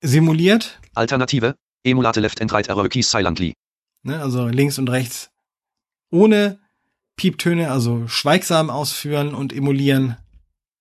simuliert. 0.00 0.80
Alternative. 0.94 1.56
Emulate 1.84 2.20
Left 2.20 2.40
and 2.40 2.52
Right 2.52 2.70
Arrow 2.70 2.88
Keys 2.88 3.10
silently. 3.10 3.54
Ne? 4.02 4.20
Also 4.20 4.48
links 4.48 4.78
und 4.78 4.88
rechts 4.88 5.30
ohne 6.10 6.60
Pieptöne, 7.16 7.70
also 7.70 8.06
schweigsam 8.08 8.70
ausführen 8.70 9.34
und 9.34 9.52
emulieren. 9.52 10.16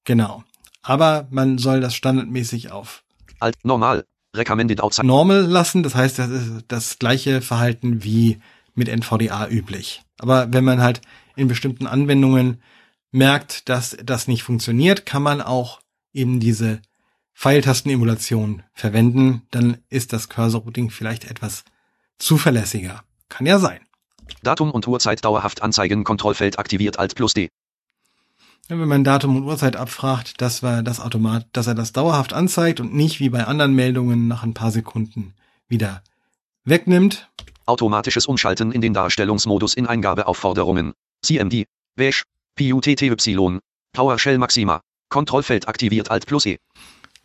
Genau. 0.03 0.43
Aber 0.81 1.27
man 1.31 1.57
soll 1.57 1.81
das 1.81 1.95
standardmäßig 1.95 2.71
auf 2.71 3.03
Alt 3.39 3.55
normal. 3.63 4.05
Recommended 4.35 4.81
outside. 4.81 5.05
Normal 5.05 5.41
lassen. 5.41 5.83
Das 5.83 5.95
heißt, 5.95 6.19
das 6.19 6.29
ist 6.29 6.65
das 6.67 6.99
gleiche 6.99 7.41
Verhalten 7.41 8.03
wie 8.03 8.39
mit 8.73 8.89
NVDA 8.89 9.47
üblich. 9.47 10.01
Aber 10.19 10.51
wenn 10.51 10.63
man 10.63 10.81
halt 10.81 11.01
in 11.35 11.47
bestimmten 11.47 11.87
Anwendungen 11.87 12.61
merkt, 13.11 13.69
dass 13.69 13.95
das 14.03 14.27
nicht 14.27 14.43
funktioniert, 14.43 15.05
kann 15.05 15.21
man 15.21 15.41
auch 15.41 15.81
eben 16.13 16.39
diese 16.39 16.81
Pfeiltastenemulation 17.35 18.63
verwenden. 18.73 19.43
Dann 19.51 19.77
ist 19.89 20.13
das 20.13 20.29
Cursor-Routing 20.29 20.89
vielleicht 20.89 21.25
etwas 21.25 21.63
zuverlässiger. 22.17 23.03
Kann 23.29 23.45
ja 23.45 23.59
sein. 23.59 23.81
Datum 24.41 24.71
und 24.71 24.87
Uhrzeit 24.87 25.23
dauerhaft 25.23 25.61
anzeigen 25.61 26.03
Kontrollfeld 26.03 26.59
aktiviert 26.59 26.99
Alt 26.99 27.15
plus 27.15 27.33
D. 27.33 27.49
Wenn 28.69 28.87
man 28.87 29.03
Datum 29.03 29.35
und 29.35 29.43
Uhrzeit 29.43 29.75
abfragt, 29.75 30.39
dass, 30.41 30.63
wir 30.63 30.83
das 30.83 31.01
Automat, 31.01 31.47
dass 31.51 31.67
er 31.67 31.75
das 31.75 31.91
dauerhaft 31.91 32.31
anzeigt 32.31 32.79
und 32.79 32.93
nicht 32.93 33.19
wie 33.19 33.29
bei 33.29 33.43
anderen 33.45 33.73
Meldungen 33.73 34.27
nach 34.27 34.43
ein 34.43 34.53
paar 34.53 34.71
Sekunden 34.71 35.33
wieder 35.67 36.01
wegnimmt. 36.63 37.29
Automatisches 37.65 38.25
Umschalten 38.25 38.71
in 38.71 38.81
den 38.81 38.93
Darstellungsmodus 38.93 39.73
in 39.73 39.85
Eingabeaufforderungen. 39.85 40.93
CMD. 41.21 41.65
Bash. 41.95 42.23
PUTTY. 42.57 43.59
PowerShell 43.93 44.37
Maxima. 44.37 44.81
Kontrollfeld 45.09 45.67
aktiviert 45.67 46.09
Alt 46.09 46.25
plus 46.25 46.45
E. 46.45 46.57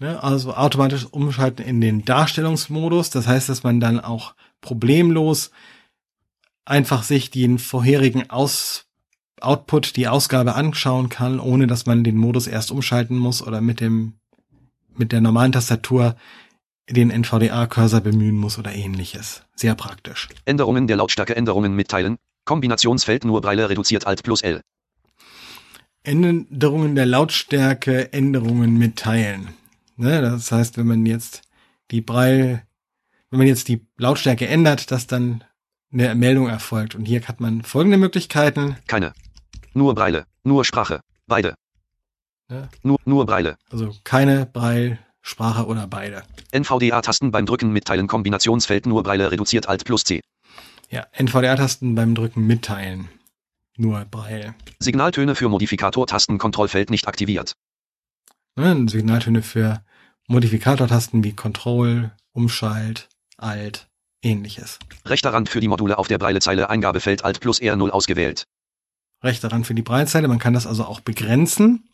Ne, 0.01 0.23
also 0.23 0.55
automatisch 0.55 1.07
umschalten 1.07 1.65
in 1.65 1.81
den 1.81 2.05
Darstellungsmodus. 2.05 3.11
Das 3.11 3.27
heißt, 3.27 3.49
dass 3.49 3.63
man 3.63 3.79
dann 3.79 4.01
auch 4.01 4.35
problemlos 4.61 5.51
einfach 6.65 7.03
sich 7.03 7.31
den 7.31 7.59
vorherigen 7.59 8.29
Aus 8.29 8.88
Output, 9.43 9.97
die 9.97 10.09
Ausgabe 10.09 10.55
anschauen 10.55 11.09
kann, 11.09 11.41
ohne 11.41 11.67
dass 11.67 11.87
man 11.87 12.05
den 12.05 12.17
Modus 12.17 12.47
erst 12.47 12.71
umschalten 12.71 13.17
muss 13.17 13.47
oder 13.47 13.61
mit 13.61 13.81
dem 13.81 14.15
mit 14.97 15.13
der 15.13 15.21
normalen 15.21 15.53
Tastatur 15.53 16.17
den 16.91 17.11
NVDA-Cursor 17.11 18.01
bemühen 18.01 18.37
muss 18.37 18.59
oder 18.59 18.73
ähnliches. 18.73 19.43
Sehr 19.55 19.75
praktisch. 19.75 20.29
Änderungen 20.45 20.87
der 20.87 20.97
Lautstärke 20.97 21.37
Änderungen 21.37 21.75
mitteilen. 21.75 22.17
Kombinationsfeld 22.45 23.25
nur 23.25 23.41
Breile 23.41 23.69
reduziert 23.69 24.07
Alt 24.07 24.23
plus 24.23 24.43
L. 24.43 24.63
Änderungen 26.03 26.95
der 26.95 27.07
Lautstärke, 27.07 28.13
Änderungen 28.13 28.79
mitteilen. 28.79 29.49
Ne, 29.97 30.23
das 30.23 30.51
heißt, 30.51 30.79
wenn 30.79 30.87
man 30.87 31.05
jetzt 31.05 31.43
die 31.91 32.01
Breil, 32.01 32.63
wenn 33.31 33.39
man 33.39 33.47
jetzt 33.47 33.69
die 33.69 33.87
Lautstärke 33.99 34.47
ändert, 34.47 34.91
dass 34.91 35.07
dann 35.07 35.45
eine 35.93 36.15
Meldung 36.15 36.49
erfolgt. 36.49 36.95
Und 36.95 37.05
hier 37.05 37.21
hat 37.27 37.41
man 37.41 37.63
folgende 37.63 37.99
Möglichkeiten. 37.99 38.77
Keine. 38.87 39.13
Nur 39.75 39.95
Breile. 39.95 40.27
Nur 40.45 40.65
Sprache. 40.65 41.01
Beide. 41.27 41.55
Ja. 42.51 42.69
Nur, 42.83 42.99
nur 43.05 43.27
Breile. 43.27 43.57
Also 43.71 43.95
keine 44.05 44.47
Breil, 44.47 44.99
Sprache 45.21 45.67
oder 45.67 45.87
beide. 45.87 46.23
NVDA-Tasten 46.53 47.31
beim 47.31 47.47
Drücken 47.47 47.73
mitteilen 47.73 48.07
Kombinationsfeld 48.07 48.87
nur 48.87 49.03
Breile 49.03 49.31
reduziert 49.31 49.69
Alt 49.69 49.85
plus 49.85 50.05
C. 50.05 50.23
Ja, 50.89 51.07
NVDA-Tasten 51.13 51.95
beim 51.95 52.15
Drücken 52.15 52.47
mitteilen. 52.47 53.09
Nur 53.77 54.05
Breil. 54.07 54.55
Signaltöne 54.79 55.35
für 55.35 55.49
Modifikator-Tasten 55.49 56.39
Kontrollfeld 56.39 56.91
nicht 56.91 57.07
aktiviert. 57.07 57.53
Ne, 58.57 58.89
Signaltöne 58.89 59.43
für 59.43 59.83
Modifikator-Tasten 60.27 61.23
wie 61.23 61.35
Control, 61.35 62.11
Umschalt, 62.33 63.09
Alt, 63.37 63.89
ähnliches. 64.23 64.79
Rechter 65.05 65.33
Rand 65.33 65.49
für 65.49 65.61
die 65.61 65.69
Module 65.69 65.99
auf 65.99 66.09
der 66.09 66.19
Breilezeile 66.19 66.71
Eingabefeld 66.71 67.25
Alt 67.25 67.41
plus 67.41 67.61
R0 67.61 67.91
ausgewählt. 67.91 68.47
Rechter 69.23 69.51
Rand 69.51 69.67
für 69.67 69.75
die 69.75 69.83
Breitzeile. 69.83 70.29
Man 70.29 70.39
kann 70.39 70.55
das 70.55 70.67
also 70.67 70.85
auch 70.85 71.01
begrenzen. 71.01 71.89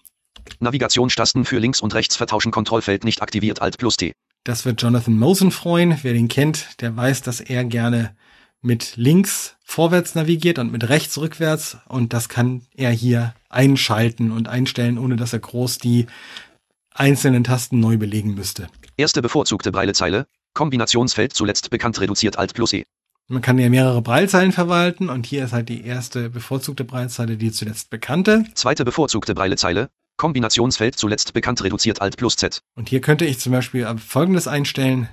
Navigationstasten 0.60 1.44
für 1.44 1.58
links 1.58 1.80
und 1.80 1.94
rechts 1.94 2.16
vertauschen 2.16 2.52
Kontrollfeld 2.52 3.04
nicht 3.04 3.22
aktiviert 3.22 3.62
Alt 3.62 3.78
plus 3.78 3.96
T. 3.96 4.12
Das 4.44 4.64
wird 4.64 4.82
Jonathan 4.82 5.18
Mosen 5.18 5.50
freuen. 5.50 5.98
Wer 6.02 6.12
den 6.12 6.28
kennt, 6.28 6.80
der 6.82 6.96
weiß, 6.96 7.22
dass 7.22 7.40
er 7.40 7.64
gerne 7.64 8.14
mit 8.60 8.96
links 8.96 9.56
vorwärts 9.64 10.14
navigiert 10.14 10.58
und 10.58 10.70
mit 10.70 10.88
rechts 10.88 11.16
rückwärts. 11.18 11.78
Und 11.88 12.12
das 12.12 12.28
kann 12.28 12.62
er 12.74 12.90
hier 12.90 13.34
einschalten 13.48 14.30
und 14.30 14.48
einstellen, 14.48 14.98
ohne 14.98 15.16
dass 15.16 15.32
er 15.32 15.38
groß 15.38 15.78
die 15.78 16.06
einzelnen 16.90 17.44
Tasten 17.44 17.80
neu 17.80 17.96
belegen 17.96 18.34
müsste. 18.34 18.68
Erste 18.96 19.22
bevorzugte 19.22 19.72
Breilezeile. 19.72 20.26
Kombinationsfeld 20.54 21.32
zuletzt 21.32 21.70
bekannt 21.70 22.00
reduziert 22.00 22.38
Alt 22.38 22.54
plus 22.54 22.72
E. 22.74 22.84
Man 23.28 23.40
kann 23.40 23.58
ja 23.58 23.70
mehrere 23.70 24.02
Breilzeilen 24.02 24.52
verwalten 24.52 25.08
und 25.08 25.24
hier 25.24 25.44
ist 25.44 25.52
halt 25.52 25.70
die 25.70 25.84
erste 25.84 26.28
bevorzugte 26.28 26.84
Breilzeile, 26.84 27.38
die 27.38 27.52
zuletzt 27.52 27.88
bekannte. 27.88 28.44
Zweite 28.54 28.84
bevorzugte 28.84 29.34
Breilezeile. 29.34 29.88
Kombinationsfeld 30.18 30.96
zuletzt 30.96 31.32
bekannt 31.32 31.64
reduziert 31.64 32.02
Alt 32.02 32.18
plus 32.18 32.36
Z. 32.36 32.60
Und 32.76 32.90
hier 32.90 33.00
könnte 33.00 33.24
ich 33.24 33.40
zum 33.40 33.52
Beispiel 33.52 33.86
Folgendes 33.96 34.46
einstellen. 34.46 35.08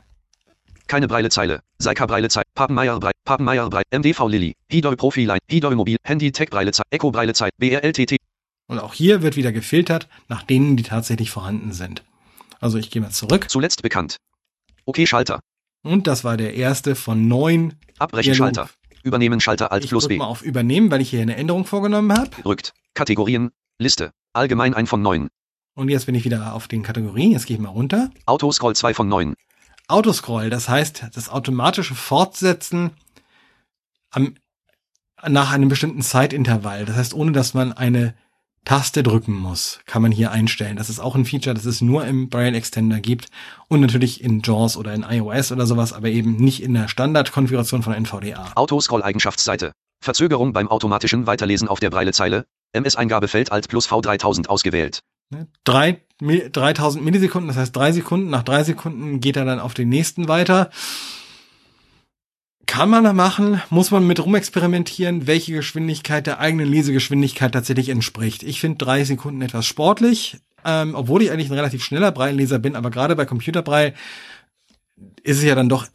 Keine 0.88 1.08
Breilezeile. 1.08 1.62
Seika 1.78 2.06
Breilezeile. 2.06 2.46
Papenmeier 2.54 3.00
Brei. 3.00 3.12
Papenmeier 3.24 3.70
Brei. 3.70 3.84
MDV 3.92 4.28
Lilly. 4.28 4.56
Hidoi 4.70 4.98
Profiline. 4.98 5.40
Hidoi 5.50 5.74
Mobil. 5.74 5.96
Handy 6.04 6.34
Tech 6.34 6.50
Breilezeile. 6.50 6.88
Echo 6.92 7.12
Breilezeile. 7.12 7.52
BRLTT. 7.58 8.18
Und 8.68 8.80
auch 8.80 8.94
hier 8.94 9.22
wird 9.22 9.38
wieder 9.38 9.54
gefiltert 9.54 10.10
nach 10.28 10.44
denen, 10.44 10.76
die 10.76 10.84
tatsächlich 10.84 11.32
vorhanden 11.32 11.72
sind. 11.72 12.04
Also 12.60 12.78
ich 12.78 12.92
gehe 12.92 13.02
mal 13.02 13.10
zurück. 13.10 13.50
Zuletzt 13.50 13.82
bekannt. 13.82 14.18
Okay 14.86 15.08
Schalter. 15.08 15.40
Und 15.84 16.08
das 16.08 16.24
war 16.24 16.38
der 16.38 16.54
erste 16.54 16.96
von 16.96 17.28
neun. 17.28 17.74
Abbrechen. 17.98 18.36
Schalter. 18.36 18.70
Übernehmen 19.04 19.40
Schalter 19.40 19.72
Alt 19.72 19.84
Ich 19.84 19.90
plus 19.90 20.08
B. 20.08 20.18
mal 20.18 20.26
auf 20.26 20.44
Übernehmen, 20.44 20.92
weil 20.92 21.02
ich 21.02 21.10
hier 21.10 21.22
eine 21.22 21.36
Änderung 21.36 21.66
vorgenommen 21.66 22.14
habe. 22.14 22.30
Rückt. 22.46 22.74
Kategorien. 22.94 23.50
Liste. 23.80 24.12
Allgemein 24.34 24.74
ein 24.74 24.86
von 24.86 25.02
neun. 25.02 25.30
Und 25.74 25.90
jetzt 25.90 26.06
bin 26.06 26.16
ich 26.16 26.24
wieder 26.24 26.54
auf 26.54 26.68
den 26.68 26.84
Kategorien. 26.84 27.32
Jetzt 27.32 27.48
gehe 27.48 27.56
ich 27.58 27.62
mal 27.62 27.70
runter. 27.70 28.12
Autoscroll 28.26 28.76
2 28.76 28.94
von 28.94 29.08
9. 29.08 29.34
Autoscroll, 29.88 30.50
das 30.50 30.70
heißt 30.70 31.08
das 31.14 31.30
automatische 31.30 31.96
Fortsetzen 31.96 32.92
am, 34.12 34.36
nach 35.28 35.52
einem 35.52 35.68
bestimmten 35.68 36.02
Zeitintervall. 36.02 36.86
Das 36.86 36.96
heißt, 36.96 37.14
ohne 37.14 37.32
dass 37.32 37.54
man 37.54 37.74
eine 37.74 38.14
Taste 38.66 39.02
drücken 39.04 39.34
muss, 39.34 39.80
kann 39.86 40.02
man 40.02 40.12
hier 40.12 40.32
einstellen. 40.32 40.76
Das 40.78 40.90
ist 40.90 41.00
auch 41.00 41.16
ein 41.16 41.26
Feature, 41.26 41.56
das 41.56 41.66
es 41.66 41.82
nur 41.82 42.06
im 42.06 42.30
Braille 42.30 42.56
Extender 42.56 43.00
gibt 43.00 43.28
und 43.68 43.82
natürlich 43.82 44.24
in 44.24 44.42
JAWS 44.42 44.78
oder 44.78 44.94
in 44.94 45.04
iOS 45.04 45.52
oder 45.52 45.66
sowas, 45.66 45.94
aber 45.94 46.10
eben 46.10 46.36
nicht 46.36 46.62
in 46.62 46.74
der 46.74 46.88
Standardkonfiguration 46.88 47.82
von 47.82 47.94
NVDA. 47.94 48.52
Autoscroll 48.56 49.02
Eigenschaftsseite. 49.02 49.72
Verzögerung 50.04 50.54
beim 50.54 50.68
automatischen 50.68 51.28
Weiterlesen 51.28 51.68
auf 51.68 51.80
der 51.80 51.90
Breilezeile. 51.90 52.46
MS-Eingabefeld 52.74 53.52
Alt 53.52 53.68
plus 53.68 53.90
V3000 53.90 54.48
ausgewählt. 54.48 55.00
Ne? 55.32 55.48
Drei, 55.64 56.02
Mi- 56.22 56.50
3000 56.50 57.04
Millisekunden, 57.04 57.48
das 57.48 57.58
heißt 57.58 57.76
drei 57.76 57.92
Sekunden. 57.92 58.30
Nach 58.30 58.44
drei 58.44 58.64
Sekunden 58.64 59.20
geht 59.22 59.38
er 59.38 59.46
dann 59.46 59.60
auf 59.60 59.74
den 59.74 59.90
nächsten 59.90 60.28
weiter. 60.28 60.70
Kann 62.72 62.90
man 62.90 63.04
da 63.04 63.12
machen, 63.12 63.62
muss 63.70 63.92
man 63.92 64.08
mit 64.08 64.24
rumexperimentieren, 64.24 65.28
welche 65.28 65.52
Geschwindigkeit 65.52 66.26
der 66.26 66.40
eigenen 66.40 66.70
Lesegeschwindigkeit 66.70 67.52
tatsächlich 67.52 67.90
entspricht. 67.90 68.44
Ich 68.44 68.62
finde 68.62 68.78
drei 68.78 69.04
Sekunden 69.04 69.42
etwas 69.42 69.66
sportlich, 69.66 70.38
ähm, 70.64 70.96
obwohl 70.96 71.22
ich 71.22 71.32
eigentlich 71.32 71.50
ein 71.50 71.56
relativ 71.56 71.84
schneller 71.84 72.14
Breilleser 72.14 72.60
bin, 72.60 72.78
aber 72.78 72.90
gerade 72.90 73.18
bei 73.18 73.26
Computerbrei 73.26 73.94
ist 75.22 75.40
es 75.40 75.44
ja 75.44 75.54
dann 75.54 75.68
doch 75.68 75.88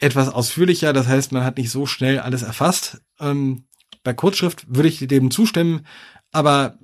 etwas 0.00 0.28
ausführlicher, 0.28 0.92
das 0.92 1.06
heißt, 1.06 1.30
man 1.30 1.44
hat 1.44 1.56
nicht 1.56 1.70
so 1.70 1.86
schnell 1.86 2.18
alles 2.18 2.42
erfasst. 2.42 3.00
Ähm, 3.20 3.68
bei 4.02 4.12
Kurzschrift 4.12 4.66
würde 4.66 4.88
ich 4.88 4.98
dem 4.98 5.30
zustimmen, 5.30 5.86
aber 6.32 6.80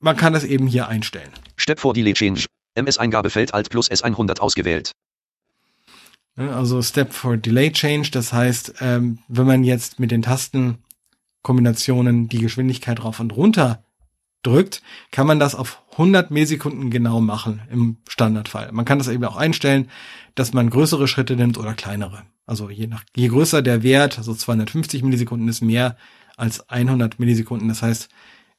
man 0.00 0.16
kann 0.16 0.32
das 0.32 0.42
eben 0.42 0.66
hier 0.66 0.88
einstellen. 0.88 1.30
Step 1.56 1.78
for 1.78 1.94
Delay 1.94 2.14
Change. 2.14 2.46
MS-Eingabefeld 2.74 3.54
Alt 3.54 3.70
plus 3.70 3.88
S100 3.88 4.40
ausgewählt. 4.40 4.90
Ne, 6.36 6.54
Also 6.54 6.80
Step 6.82 7.12
for 7.12 7.36
Delay 7.36 7.72
Change, 7.72 8.10
das 8.10 8.32
heißt, 8.32 8.74
ähm, 8.80 9.18
wenn 9.28 9.46
man 9.46 9.64
jetzt 9.64 10.00
mit 10.00 10.10
den 10.10 10.22
Tastenkombinationen 10.22 12.28
die 12.28 12.38
Geschwindigkeit 12.38 13.04
rauf 13.04 13.20
und 13.20 13.36
runter 13.36 13.84
drückt, 14.42 14.82
kann 15.10 15.26
man 15.26 15.38
das 15.38 15.54
auf 15.54 15.82
100 15.92 16.30
Millisekunden 16.30 16.90
genau 16.90 17.20
machen 17.20 17.62
im 17.70 17.98
Standardfall. 18.08 18.72
Man 18.72 18.84
kann 18.84 18.98
das 18.98 19.08
eben 19.08 19.24
auch 19.24 19.36
einstellen, 19.36 19.88
dass 20.34 20.52
man 20.52 20.70
größere 20.70 21.06
Schritte 21.06 21.36
nimmt 21.36 21.58
oder 21.58 21.74
kleinere. 21.74 22.24
Also 22.46 22.70
je 22.70 22.86
nach, 22.86 23.04
je 23.14 23.28
größer 23.28 23.62
der 23.62 23.82
Wert, 23.82 24.18
also 24.18 24.34
250 24.34 25.02
Millisekunden 25.02 25.48
ist 25.48 25.60
mehr 25.60 25.96
als 26.36 26.68
100 26.68 27.20
Millisekunden. 27.20 27.68
Das 27.68 27.82
heißt, 27.82 28.08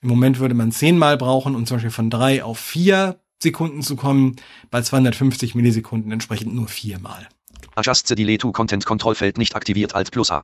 im 0.01 0.09
Moment 0.09 0.39
würde 0.39 0.53
man 0.53 0.71
zehnmal 0.71 1.17
brauchen, 1.17 1.55
um 1.55 1.65
zum 1.65 1.77
Beispiel 1.77 1.91
von 1.91 2.09
drei 2.09 2.43
auf 2.43 2.59
vier 2.59 3.19
Sekunden 3.41 3.81
zu 3.81 3.95
kommen. 3.95 4.37
Bei 4.71 4.81
250 4.81 5.55
Millisekunden 5.55 6.11
entsprechend 6.11 6.53
nur 6.53 6.67
viermal. 6.67 7.27
Adjust 7.75 8.07
the 8.07 8.15
Delay 8.15 8.37
to 8.37 8.51
Content 8.51 8.85
Kontrollfeld 8.85 9.37
nicht 9.37 9.55
aktiviert 9.55 9.95
Alt 9.95 10.11
plus 10.11 10.31
A. 10.31 10.43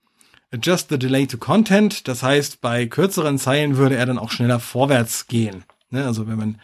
Adjust 0.51 0.89
the 0.89 0.97
delay 0.97 1.27
to 1.27 1.38
content. 1.38 2.07
Das 2.07 2.23
heißt, 2.23 2.59
bei 2.59 2.88
kürzeren 2.88 3.38
Zeilen 3.38 3.77
würde 3.77 3.95
er 3.95 4.07
dann 4.07 4.17
auch 4.17 4.32
schneller 4.32 4.59
vorwärts 4.59 5.27
gehen. 5.27 5.63
Ne? 5.91 6.03
Also 6.05 6.27
wenn 6.27 6.38
man 6.38 6.61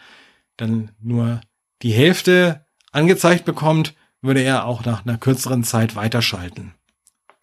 dann 0.56 0.90
nur 1.00 1.40
die 1.82 1.92
Hälfte 1.92 2.66
angezeigt 2.90 3.44
bekommt, 3.44 3.94
würde 4.22 4.40
er 4.40 4.64
auch 4.64 4.84
nach 4.84 5.06
einer 5.06 5.18
kürzeren 5.18 5.62
Zeit 5.62 5.94
weiterschalten. 5.94 6.74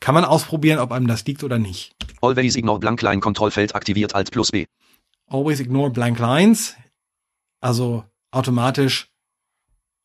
Kann 0.01 0.15
man 0.15 0.25
ausprobieren, 0.25 0.79
ob 0.79 0.91
einem 0.91 1.07
das 1.07 1.23
liegt 1.25 1.45
oder 1.45 1.59
nicht. 1.59 1.95
Always 2.21 2.57
ignore 2.57 2.79
blank 2.79 3.01
line 3.01 3.21
Kontrollfeld 3.21 3.73
aktiviert 3.73 4.13
Alt 4.15 4.31
plus 4.31 4.51
B. 4.51 4.65
Always 5.27 5.61
ignore 5.61 5.91
blank 5.91 6.19
lines. 6.19 6.75
Also 7.61 8.03
automatisch 8.31 9.07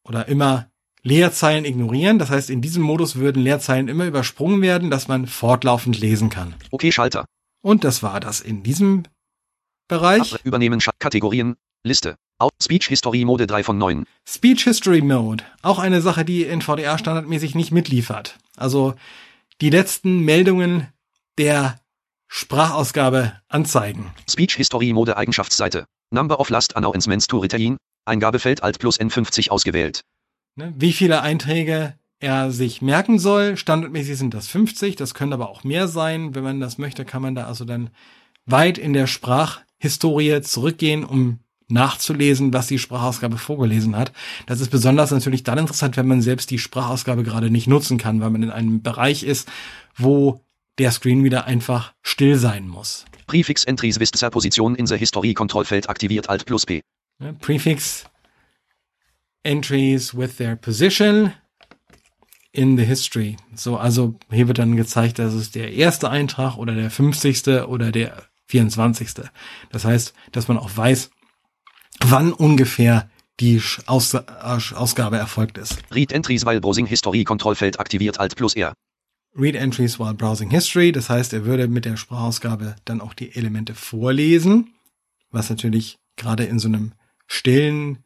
oder 0.05 0.29
immer 0.29 0.71
Leerzeilen 1.09 1.65
ignorieren. 1.65 2.19
Das 2.19 2.31
heißt, 2.31 2.51
in 2.51 2.61
diesem 2.61 2.83
Modus 2.83 3.17
würden 3.17 3.43
Leerzeilen 3.43 3.89
immer 3.89 4.07
übersprungen 4.07 4.61
werden, 4.61 4.91
dass 4.91 5.09
man 5.09 5.27
fortlaufend 5.27 5.99
lesen 5.99 6.29
kann. 6.29 6.55
Okay 6.71 6.93
Schalter. 6.93 7.25
Und 7.63 7.83
das 7.85 8.03
war 8.03 8.21
das 8.21 8.41
in 8.41 8.63
diesem 8.63 9.05
Bereich. 9.89 10.21
Abre 10.21 10.41
Übernehmen 10.45 10.81
Scha 10.81 10.93
Kategorien. 10.99 11.57
Liste. 11.85 12.17
Out 12.39 12.53
Speech 12.63 12.89
History 12.89 13.25
Mode 13.25 13.47
3 13.47 13.65
von 13.65 13.79
9. 13.79 14.05
Speech 14.29 14.65
History 14.65 15.01
Mode. 15.01 15.45
Auch 15.63 15.79
eine 15.79 16.01
Sache, 16.01 16.25
die 16.25 16.45
NVDA 16.45 16.99
standardmäßig 16.99 17.55
nicht 17.55 17.73
mitliefert. 17.73 18.39
Also 18.57 18.95
die 19.61 19.71
letzten 19.71 20.21
Meldungen 20.21 20.89
der 21.39 21.81
Sprachausgabe 22.29 23.41
anzeigen. 23.49 24.13
Speech 24.29 24.57
History 24.57 24.93
Mode 24.93 25.17
Eigenschaftsseite. 25.17 25.87
Number 26.11 26.39
of 26.39 26.51
Last 26.51 26.77
Announcements 26.77 27.27
to 27.27 27.39
Retain. 27.39 27.77
Eingabefeld 28.05 28.63
Alt 28.63 28.79
plus 28.79 29.01
N50 29.01 29.51
ausgewählt. 29.51 30.03
Ne? 30.59 30.75
Wie 30.77 30.93
viele 30.93 31.23
Einträge 31.23 31.95
er 32.21 32.51
sich 32.51 32.83
merken 32.83 33.19
soll. 33.19 33.57
Standardmäßig 33.57 34.19
sind 34.19 34.35
das 34.35 34.49
50, 34.49 34.97
das 34.97 35.15
können 35.15 35.33
aber 35.33 35.49
auch 35.49 35.65
mehr 35.65 35.89
sein. 35.89 36.35
Wenn 36.35 36.43
man 36.43 36.61
das 36.61 36.79
möchte, 36.79 37.05
kann 37.05 37.23
man 37.23 37.35
da 37.35 37.47
also 37.47 37.65
dann 37.65 37.91
weit 38.45 38.77
in 38.77 38.93
der 38.93 39.07
Sprachhistorie 39.07 40.41
zurückgehen, 40.43 41.05
um 41.05 41.39
nachzulesen, 41.69 42.53
was 42.53 42.67
die 42.67 42.79
Sprachausgabe 42.79 43.37
vorgelesen 43.37 43.95
hat. 43.95 44.13
Das 44.47 44.61
ist 44.61 44.71
besonders 44.71 45.11
natürlich 45.11 45.45
dann 45.45 45.59
interessant, 45.59 45.97
wenn 45.97 46.09
man 46.09 46.23
selbst 46.23 46.51
die 46.51 46.59
Sprachausgabe 46.59 47.23
gerade 47.23 47.51
nicht 47.51 47.69
nutzen 47.69 47.99
kann, 47.99 48.21
weil 48.21 48.31
man 48.31 48.43
in 48.43 48.51
einem 48.51 48.83
Bereich 48.83 49.23
ist, 49.23 49.49
wo 49.97 50.41
der 50.79 50.91
Screenreader 50.91 51.45
einfach 51.45 51.93
still 52.03 52.37
sein 52.37 52.67
muss. 52.67 53.05
Prefix 53.27 53.65
Entries 53.65 53.97
their 53.97 54.31
Position 54.31 54.75
in 54.75 54.87
the 54.87 54.97
History 54.97 55.35
Kontrollfeld 55.35 55.89
aktiviert 55.91 56.31
Alt 56.31 56.47
plus 56.47 56.65
P. 56.65 56.81
Ne? 57.21 57.35
Prefix 57.35 58.08
Entries 59.49 60.15
with 60.15 60.37
their 60.37 60.57
position 60.57 61.33
in 62.53 62.77
the 62.77 62.85
history. 62.85 63.37
So, 63.55 63.79
also 63.79 64.19
hier 64.31 64.47
wird 64.47 64.59
dann 64.59 64.77
gezeigt, 64.77 65.19
dass 65.19 65.33
es 65.33 65.51
der 65.51 65.73
erste 65.73 66.11
Eintrag 66.11 66.59
oder 66.59 66.75
der 66.75 66.91
50. 66.91 67.65
oder 67.67 67.91
der 67.91 68.25
24. 68.49 69.09
Das 69.71 69.85
heißt, 69.87 70.13
dass 70.33 70.49
man 70.49 70.59
auch 70.59 70.77
weiß, 70.77 71.11
wann 72.05 72.35
ungefähr 72.35 73.09
die 73.41 73.63
Aus 73.87 74.15
Ausgabe 74.15 75.17
erfolgt 75.17 75.57
ist. 75.57 75.79
Read 75.95 76.13
Entries 76.13 76.45
while 76.45 76.61
Browsing 76.61 76.87
History 76.87 77.25
Kontrollfeld 77.25 77.81
aktiviert 77.81 78.21
Alt 78.21 78.37
plus 78.37 78.55
R. 78.55 78.75
Read 79.35 79.55
Entries 79.55 79.99
while 79.99 80.15
browsing 80.15 80.51
history. 80.51 80.93
Das 80.93 81.09
heißt, 81.09 81.33
er 81.33 81.47
würde 81.47 81.69
mit 81.69 81.87
der 81.87 81.97
Sprachausgabe 81.97 82.77
dann 82.85 83.01
auch 83.01 83.15
die 83.15 83.35
Elemente 83.35 83.75
vorlesen, 83.75 84.75
was 85.31 85.49
natürlich 85.49 85.99
gerade 86.17 86.45
in 86.45 86.59
so 86.59 86.69
einem 86.69 86.93
stillen, 87.27 88.05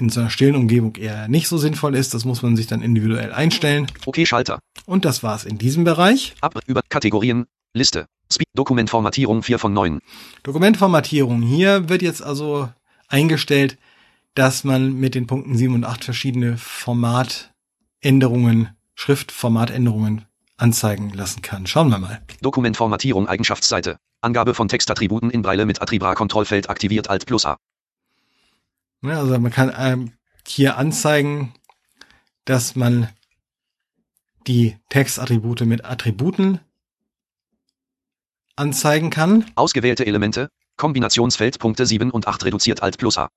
in 0.00 0.08
so 0.08 0.20
einer 0.20 0.30
stillen 0.30 0.56
Umgebung 0.56 0.96
eher 0.96 1.28
nicht 1.28 1.48
so 1.48 1.58
sinnvoll 1.58 1.94
ist. 1.94 2.14
Das 2.14 2.24
muss 2.24 2.42
man 2.42 2.56
sich 2.56 2.66
dann 2.66 2.82
individuell 2.82 3.32
einstellen. 3.32 3.86
Okay 4.06 4.26
Schalter. 4.26 4.58
Und 4.86 5.04
das 5.04 5.22
war's 5.22 5.44
in 5.44 5.58
diesem 5.58 5.84
Bereich. 5.84 6.34
Abre 6.40 6.60
über 6.66 6.80
Kategorien. 6.88 7.46
Liste. 7.72 8.06
Speed 8.32 8.48
Dokumentformatierung 8.54 9.42
4 9.42 9.58
von 9.58 9.72
9. 9.72 10.00
Dokumentformatierung. 10.42 11.42
Hier 11.42 11.88
wird 11.88 12.02
jetzt 12.02 12.22
also 12.22 12.68
eingestellt, 13.08 13.78
dass 14.34 14.64
man 14.64 14.94
mit 14.94 15.14
den 15.14 15.26
Punkten 15.26 15.56
7 15.56 15.74
und 15.74 15.84
8 15.84 16.04
verschiedene 16.04 16.56
Formatänderungen, 16.56 18.70
Schriftformatänderungen 18.94 20.24
anzeigen 20.56 21.10
lassen 21.10 21.42
kann. 21.42 21.66
Schauen 21.66 21.90
wir 21.90 21.98
mal. 21.98 22.22
Dokumentformatierung 22.40 23.28
Eigenschaftsseite. 23.28 23.96
Angabe 24.20 24.54
von 24.54 24.68
Textattributen 24.68 25.30
in 25.30 25.42
Breile 25.42 25.64
mit 25.64 25.80
Attribra 25.80 26.14
Kontrollfeld 26.14 26.68
aktiviert 26.68 27.08
Alt 27.08 27.26
plus 27.26 27.46
A. 27.46 27.56
Ne, 29.02 29.16
also 29.16 29.38
man 29.38 29.50
kann 29.50 29.72
ähm, 29.76 30.12
hier 30.46 30.76
anzeigen, 30.76 31.54
dass 32.44 32.76
man 32.76 33.08
die 34.46 34.76
Textattribute 34.88 35.62
mit 35.62 35.84
Attributen 35.84 36.60
anzeigen 38.56 39.10
kann. 39.10 39.50
Ausgewählte 39.54 40.06
Elemente, 40.06 40.48
Kombinationsfeld 40.76 41.58
Punkte 41.58 41.86
7 41.86 42.10
und 42.10 42.26
8 42.26 42.44
reduziert 42.44 42.82
Alt 42.82 42.98
plus 42.98 43.16
A. 43.16 43.28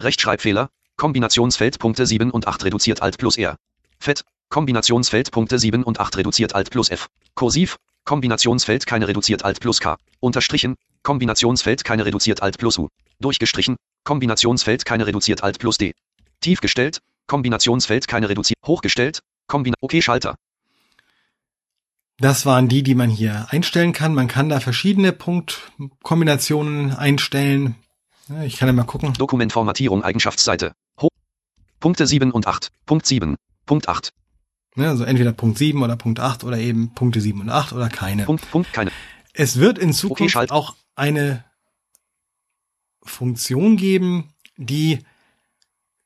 Rechtschreibfehler, 0.00 0.70
Kombinationsfeld 0.96 1.78
Punkte 1.78 2.06
7 2.06 2.30
und 2.30 2.48
8 2.48 2.64
reduziert 2.64 3.02
Alt 3.02 3.18
plus 3.18 3.36
R. 3.36 3.56
Fett, 4.00 4.24
Kombinationsfeld 4.48 5.30
Punkte 5.30 5.58
7 5.58 5.84
und 5.84 6.00
8 6.00 6.16
reduziert 6.16 6.54
Alt 6.54 6.70
plus 6.70 6.90
F. 6.90 7.08
Kursiv, 7.34 7.76
Kombinationsfeld 8.04 8.86
keine 8.86 9.06
reduziert 9.06 9.44
Alt 9.44 9.60
plus 9.60 9.80
K. 9.80 9.96
Unterstrichen, 10.20 10.76
Kombinationsfeld 11.02 11.84
keine 11.84 12.04
reduziert 12.04 12.42
Alt 12.42 12.58
plus 12.58 12.78
U. 12.78 12.88
Durchgestrichen, 13.20 13.76
Kombinationsfeld 14.04 14.84
keine 14.84 15.06
reduziert 15.06 15.42
Alt 15.42 15.58
plus 15.58 15.78
D. 15.78 15.94
Tiefgestellt, 16.40 17.00
Kombinationsfeld 17.26 18.08
keine 18.08 18.28
reduziert. 18.28 18.58
Hochgestellt, 18.66 19.22
Kombina. 19.46 19.76
Okay, 19.80 20.02
Schalter. 20.02 20.36
Das 22.18 22.46
waren 22.46 22.68
die, 22.68 22.82
die 22.82 22.94
man 22.94 23.10
hier 23.10 23.46
einstellen 23.50 23.92
kann. 23.92 24.14
Man 24.14 24.28
kann 24.28 24.48
da 24.48 24.60
verschiedene 24.60 25.12
Punktkombinationen 25.12 26.94
einstellen. 26.94 27.76
Ich 28.44 28.56
kann 28.56 28.68
ja 28.68 28.72
mal 28.72 28.84
gucken. 28.84 29.12
Dokumentformatierung 29.14 30.04
Eigenschaftsseite. 30.04 30.72
Ho 31.00 31.08
Punkte 31.80 32.06
7 32.06 32.30
und 32.30 32.46
8. 32.46 32.70
Punkt 32.86 33.06
7. 33.06 33.36
Punkt 33.66 33.88
8. 33.88 34.12
Ne, 34.74 34.88
also 34.88 35.04
entweder 35.04 35.32
Punkt 35.32 35.58
7 35.58 35.82
oder 35.82 35.96
Punkt 35.96 36.20
8 36.20 36.44
oder 36.44 36.58
eben 36.58 36.94
Punkte 36.94 37.20
7 37.20 37.40
und 37.40 37.50
8 37.50 37.72
oder 37.72 37.88
keine. 37.88 38.24
Punkt, 38.24 38.50
Punkt, 38.50 38.72
keine. 38.72 38.90
Es 39.34 39.58
wird 39.58 39.78
in 39.78 39.92
Zukunft 39.92 40.32
Schalt. 40.32 40.50
auch 40.50 40.76
eine 40.94 41.44
Funktion 43.02 43.76
geben, 43.76 44.30
die 44.56 45.00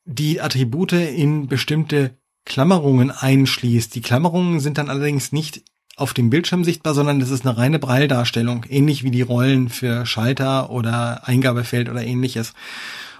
die 0.04 0.40
Attribute 0.40 0.92
in 0.92 1.48
bestimmte 1.48 2.16
Klammerungen 2.44 3.10
einschließt. 3.10 3.94
Die 3.94 4.00
Klammerungen 4.00 4.60
sind 4.60 4.78
dann 4.78 4.88
allerdings 4.88 5.32
nicht 5.32 5.62
auf 5.96 6.14
dem 6.14 6.30
Bildschirm 6.30 6.62
sichtbar, 6.62 6.94
sondern 6.94 7.20
das 7.20 7.30
ist 7.30 7.46
eine 7.46 7.56
reine 7.56 7.78
Brailledarstellung, 7.78 8.64
ähnlich 8.68 9.02
wie 9.02 9.10
die 9.10 9.22
Rollen 9.22 9.68
für 9.68 10.06
Schalter 10.06 10.70
oder 10.70 11.26
Eingabefeld 11.26 11.88
oder 11.88 12.04
ähnliches. 12.04 12.52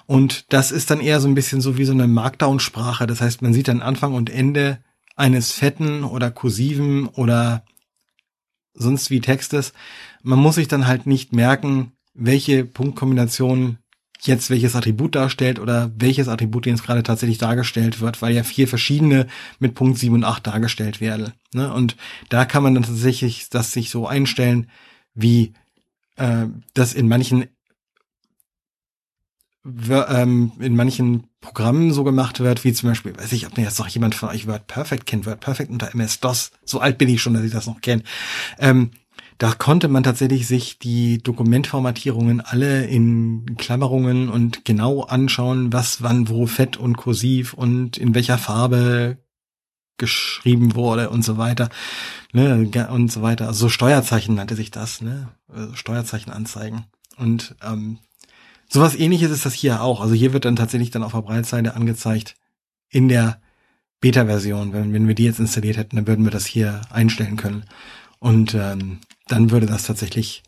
Und 0.07 0.53
das 0.53 0.71
ist 0.71 0.91
dann 0.91 1.01
eher 1.01 1.21
so 1.21 1.27
ein 1.27 1.35
bisschen 1.35 1.61
so 1.61 1.79
wie 1.79 1.85
so 1.85 1.93
eine 1.93 2.07
Markdown-Sprache. 2.07 3.07
Das 3.07 3.21
heißt, 3.21 3.43
man 3.43 3.53
sieht 3.53 3.69
dann 3.69 3.83
Anfang 3.83 4.15
und 4.15 4.31
Ende 4.31 4.79
eines 5.17 5.51
fetten 5.53 6.05
oder 6.05 6.31
kursiven 6.31 7.09
oder 7.09 7.65
sonst 8.75 9.11
wie 9.11 9.21
Textes. 9.21 9.73
Man 10.23 10.39
muss 10.39 10.57
sich 10.57 10.69
dann 10.69 10.87
halt 10.87 11.07
nicht 11.07 11.33
merken, 11.33 11.93
welche 12.17 12.65
Punktkombination 12.65 13.79
jetzt 14.23 14.51
welches 14.51 14.75
Attribut 14.75 15.15
darstellt 15.15 15.59
oder 15.59 15.93
welches 15.97 16.29
Attribut 16.29 16.67
jetzt 16.67 16.83
gerade 16.83 17.03
tatsächlich 17.03 17.39
dargestellt 17.39 18.01
wird, 18.01 18.23
weil 18.23 18.35
ja 18.35 18.43
vier 18.43 18.67
verschiedene 18.67 19.27
mit 19.59 19.75
Punkt 19.75 19.99
7 19.99 20.15
und 20.15 20.25
8 20.25 20.47
dargestellt 20.47 21.01
werden. 21.01 21.33
Ne? 21.53 21.73
Und 21.73 21.97
da 22.29 22.45
kann 22.45 22.63
man 22.63 22.75
dann 22.75 22.85
tatsächlich 22.85 23.51
das 23.51 23.73
sich 23.73 23.91
so 23.91 24.07
einstellen, 24.07 24.69
wie 25.15 25.53
äh, 26.17 26.47
das 26.75 26.95
in 26.95 27.09
manchen 27.09 27.47
ähm, 29.91 30.53
in 30.61 30.77
manchen 30.77 31.25
Programmen 31.41 31.93
so 31.93 32.05
gemacht 32.05 32.39
wird, 32.39 32.63
wie 32.63 32.73
zum 32.73 32.89
Beispiel, 32.89 33.17
weiß 33.17 33.33
ich, 33.33 33.47
ob 33.47 33.57
mir 33.57 33.65
jetzt 33.65 33.81
noch 33.81 33.89
jemand 33.89 34.15
von 34.15 34.29
euch 34.29 34.47
WordPerfect 34.47 35.07
kennt, 35.07 35.27
WordPerfect 35.27 35.71
unter 35.71 35.93
MS-DOS. 35.93 36.53
So 36.65 36.81
alt 36.81 36.99
bin 36.99 37.09
ich 37.09 37.21
schon, 37.21 37.35
dass 37.35 37.43
ich 37.43 37.53
das 37.53 37.67
noch 37.67 37.81
kenne. 37.81 38.05
Ähm, 38.61 38.93
da 39.39 39.53
konnte 39.53 39.89
man 39.89 40.03
tatsächlich 40.03 40.47
sich 40.47 40.79
die 40.79 41.19
Dokumentformatierungen 41.19 42.41
alle 42.41 42.87
in 42.87 43.57
Klammerungen 43.57 44.29
und 44.29 44.65
genau 44.65 45.03
anschauen, 45.03 45.73
was 45.73 46.03
wann 46.03 46.29
wo 46.29 46.47
fett 46.47 46.77
und 46.77 46.97
kursiv 46.97 47.53
und 47.53 47.99
in 47.99 48.15
welcher 48.15 48.39
Farbe 48.39 49.19
geschrieben 49.99 50.75
wurde 50.75 51.11
und 51.11 51.23
so 51.23 51.39
weiter, 51.39 51.71
ne, 52.33 52.71
und 52.91 53.11
so 53.13 53.23
weiter. 53.23 53.49
Also 53.49 53.61
so 53.61 53.69
Steuerzeichen 53.69 54.35
nannte 54.35 54.57
sich 54.57 54.71
das, 54.71 55.01
ne, 55.01 55.29
Also 55.49 55.75
Steuerzeichen 55.75 56.33
anzeigen. 56.33 56.85
Und 57.17 57.57
ähm, 57.63 57.99
sowas 58.69 58.95
ähnliches 58.95 59.31
ist 59.31 59.47
das 59.47 59.55
hier 59.55 59.83
auch. 59.83 60.01
Also 60.01 60.15
hier 60.15 60.33
wird 60.33 60.45
dann 60.45 60.57
tatsächlich 60.57 60.91
dann 60.91 61.03
auf 61.03 61.13
der 61.13 61.23
Breitseite 61.23 61.75
angezeigt 61.75 62.37
in 62.89 63.09
der 63.09 63.41
Beta-Version. 64.01 64.73
Wenn, 64.73 64.93
wenn 64.93 65.09
wir 65.09 65.15
die 65.15 65.25
jetzt 65.25 65.41
installiert 65.41 65.79
hätten, 65.79 65.97
dann 65.97 66.07
würden 66.07 66.25
wir 66.25 66.33
das 66.33 66.47
hier 66.47 66.83
einstellen 66.91 67.37
können. 67.37 67.65
Und 68.19 68.55
ähm, 68.55 69.01
dann 69.29 69.51
würde 69.51 69.67
das 69.67 69.85
tatsächlich 69.85 70.43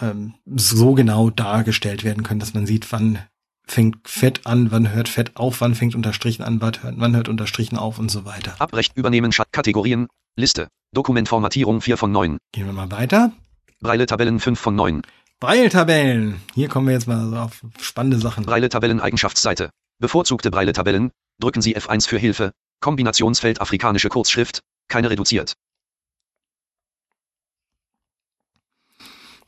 ähm, 0.00 0.34
so 0.46 0.94
genau 0.94 1.30
dargestellt 1.30 2.04
werden 2.04 2.22
können, 2.22 2.40
dass 2.40 2.54
man 2.54 2.66
sieht, 2.66 2.90
wann 2.92 3.18
fängt 3.66 4.08
Fett 4.08 4.46
an, 4.46 4.70
wann 4.70 4.92
hört 4.92 5.08
Fett 5.08 5.36
auf, 5.36 5.60
wann 5.60 5.74
fängt 5.74 5.94
Unterstrichen 5.94 6.44
an, 6.44 6.60
wann 6.60 6.82
hört, 6.82 6.94
wann 6.98 7.16
hört 7.16 7.28
Unterstrichen 7.28 7.76
auf 7.76 7.98
und 7.98 8.10
so 8.10 8.24
weiter. 8.24 8.54
Abrecht 8.58 8.96
übernehmen 8.96 9.32
Kategorien. 9.52 10.06
Liste. 10.36 10.68
Dokumentformatierung 10.92 11.80
4 11.80 11.96
von 11.96 12.12
9. 12.12 12.38
Gehen 12.52 12.66
wir 12.66 12.72
mal 12.72 12.90
weiter. 12.90 13.32
Breile 13.80 14.06
Tabellen 14.06 14.38
5 14.38 14.58
von 14.58 14.76
9. 14.76 15.02
Breiltabellen. 15.40 16.40
Hier 16.54 16.68
kommen 16.68 16.86
wir 16.86 16.94
jetzt 16.94 17.08
mal 17.08 17.36
auf 17.36 17.62
spannende 17.80 18.18
Sachen. 18.18 18.44
Breile 18.44 18.68
Tabellen 18.68 19.00
Eigenschaftsseite. 19.00 19.70
Bevorzugte 19.98 20.50
Breile 20.50 20.72
Tabellen. 20.72 21.10
Drücken 21.38 21.60
Sie 21.60 21.76
F1 21.76 22.08
für 22.08 22.18
Hilfe. 22.18 22.52
Kombinationsfeld 22.80 23.60
afrikanische 23.60 24.08
Kurzschrift. 24.08 24.60
Keine 24.88 25.10
reduziert. 25.10 25.54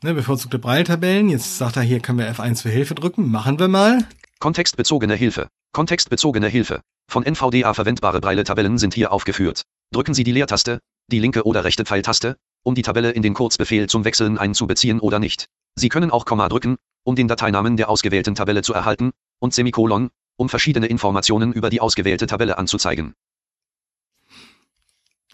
Ne, 0.01 0.13
bevorzugte 0.13 0.59
Breiltabellen. 0.59 1.27
Jetzt 1.27 1.57
sagt 1.57 1.75
er, 1.75 1.81
hier 1.81 1.99
können 1.99 2.19
wir 2.19 2.33
F1 2.33 2.61
für 2.61 2.69
Hilfe 2.69 2.95
drücken. 2.95 3.29
Machen 3.29 3.59
wir 3.59 3.67
mal. 3.67 4.07
Kontextbezogene 4.39 5.15
Hilfe. 5.15 5.49
Kontextbezogene 5.73 6.47
Hilfe. 6.47 6.79
Von 7.11 7.25
NVDA 7.25 7.73
verwendbare 7.73 8.21
Breile-Tabellen 8.21 8.77
sind 8.77 8.93
hier 8.93 9.11
aufgeführt. 9.11 9.63
Drücken 9.91 10.13
Sie 10.13 10.23
die 10.23 10.31
Leertaste, 10.31 10.79
die 11.07 11.19
linke 11.19 11.43
oder 11.43 11.65
rechte 11.65 11.83
Pfeiltaste, 11.83 12.37
um 12.63 12.75
die 12.75 12.81
Tabelle 12.81 13.11
in 13.11 13.23
den 13.23 13.33
Kurzbefehl 13.33 13.89
zum 13.89 14.05
Wechseln 14.05 14.37
einzubeziehen 14.37 15.01
oder 15.01 15.19
nicht. 15.19 15.47
Sie 15.75 15.89
können 15.89 16.11
auch 16.11 16.23
Komma 16.25 16.47
drücken, 16.47 16.77
um 17.03 17.17
den 17.17 17.27
Dateinamen 17.27 17.75
der 17.75 17.89
ausgewählten 17.89 18.35
Tabelle 18.35 18.61
zu 18.61 18.73
erhalten, 18.73 19.11
und 19.39 19.53
Semikolon, 19.53 20.11
um 20.37 20.47
verschiedene 20.47 20.87
Informationen 20.87 21.51
über 21.51 21.69
die 21.69 21.81
ausgewählte 21.81 22.25
Tabelle 22.25 22.57
anzuzeigen. 22.57 23.15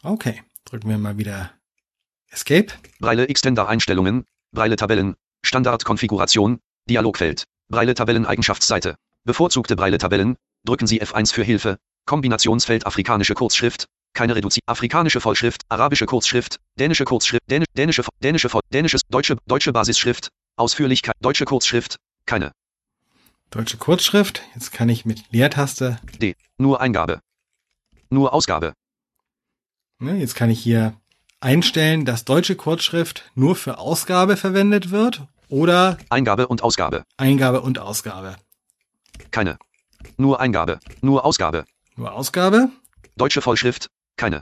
Okay. 0.01 0.41
Drücken 0.65 0.89
wir 0.89 0.97
mal 0.97 1.19
wieder 1.19 1.51
Escape. 2.31 2.73
Breile 2.99 3.27
Extender 3.27 3.67
Einstellungen, 3.67 4.25
Breile 4.55 4.77
Tabellen, 4.77 5.15
Standardkonfiguration, 5.45 6.59
Dialogfeld, 6.89 7.43
Breile 7.67 7.93
Tabellen 7.93 8.25
Eigenschaftsseite. 8.25 8.95
Bevorzugte 9.25 9.75
Breile 9.75 9.97
Tabellen, 9.97 10.37
drücken 10.63 10.87
Sie 10.87 11.01
F1 11.01 11.33
für 11.33 11.43
Hilfe, 11.43 11.77
Kombinationsfeld 12.05 12.87
afrikanische 12.87 13.33
Kurzschrift, 13.33 13.85
keine 14.13 14.33
Reduzi 14.35 14.61
afrikanische 14.65 15.19
Vollschrift, 15.19 15.63
arabische 15.67 16.05
Kurzschrift, 16.05 16.59
dänische 16.79 17.03
Kurzschrift, 17.03 17.43
dänisch, 17.49 17.67
dänische, 17.75 18.03
dänische, 18.23 18.49
Voll- 18.49 18.61
dänisches, 18.71 19.01
deutsche, 19.09 19.35
deutsche 19.45 19.73
Basisschrift, 19.73 20.29
Ausführlichkeit, 20.55 21.15
deutsche 21.19 21.45
Kurzschrift, 21.45 21.97
keine, 22.25 22.51
Deutsche 23.51 23.77
Kurzschrift. 23.77 24.41
Jetzt 24.53 24.71
kann 24.71 24.89
ich 24.89 25.05
mit 25.05 25.23
Leertaste, 25.31 25.99
D, 26.21 26.35
nur 26.57 26.79
Eingabe, 26.81 27.19
nur 28.09 28.33
Ausgabe, 28.33 28.73
ne, 29.99 30.15
jetzt 30.15 30.35
kann 30.35 30.49
ich 30.49 30.59
hier 30.61 30.95
einstellen, 31.45 32.05
dass 32.05 32.25
deutsche 32.25 32.55
Kurzschrift 32.55 33.23
nur 33.35 33.55
für 33.55 33.77
Ausgabe 33.77 34.35
verwendet 34.35 34.89
wird 34.89 35.27
oder 35.47 35.99
Eingabe 36.09 36.47
und 36.47 36.63
Ausgabe, 36.63 37.03
Eingabe 37.17 37.61
und 37.61 37.77
Ausgabe. 37.77 38.35
keine, 39.29 39.59
nur 40.17 40.39
Eingabe, 40.39 40.79
nur 41.01 41.23
Ausgabe, 41.23 41.65
Nur 41.95 42.11
Ausgabe? 42.13 42.69
Deutsche 43.15 43.41
Vollschrift, 43.41 43.89
keine, 44.17 44.41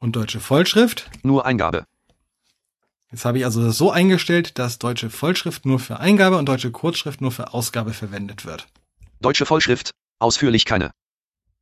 und 0.00 0.16
deutsche 0.16 0.40
Vollschrift. 0.40 1.10
nur 1.22 1.44
Eingabe, 1.44 1.84
Jetzt 3.12 3.26
habe 3.26 3.36
ich 3.36 3.44
also 3.44 3.70
so 3.70 3.90
eingestellt, 3.90 4.58
dass 4.58 4.78
deutsche 4.78 5.10
Vollschrift 5.10 5.66
nur 5.66 5.78
für 5.78 6.00
Eingabe 6.00 6.38
und 6.38 6.46
deutsche 6.46 6.70
Kurzschrift 6.70 7.20
nur 7.20 7.30
für 7.30 7.52
Ausgabe 7.52 7.92
verwendet 7.92 8.46
wird. 8.46 8.68
deutsche 9.20 9.44
Vollschrift, 9.44 9.90
ausführlich 10.18 10.64
keine, 10.64 10.92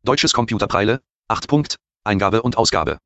deutsches 0.05 0.33
Computerbreile, 0.33 1.01
8 1.27 1.49
Punkt, 1.49 1.75
Eingabe 2.05 2.43
und 2.43 2.57
Ausgabe, 2.57 2.99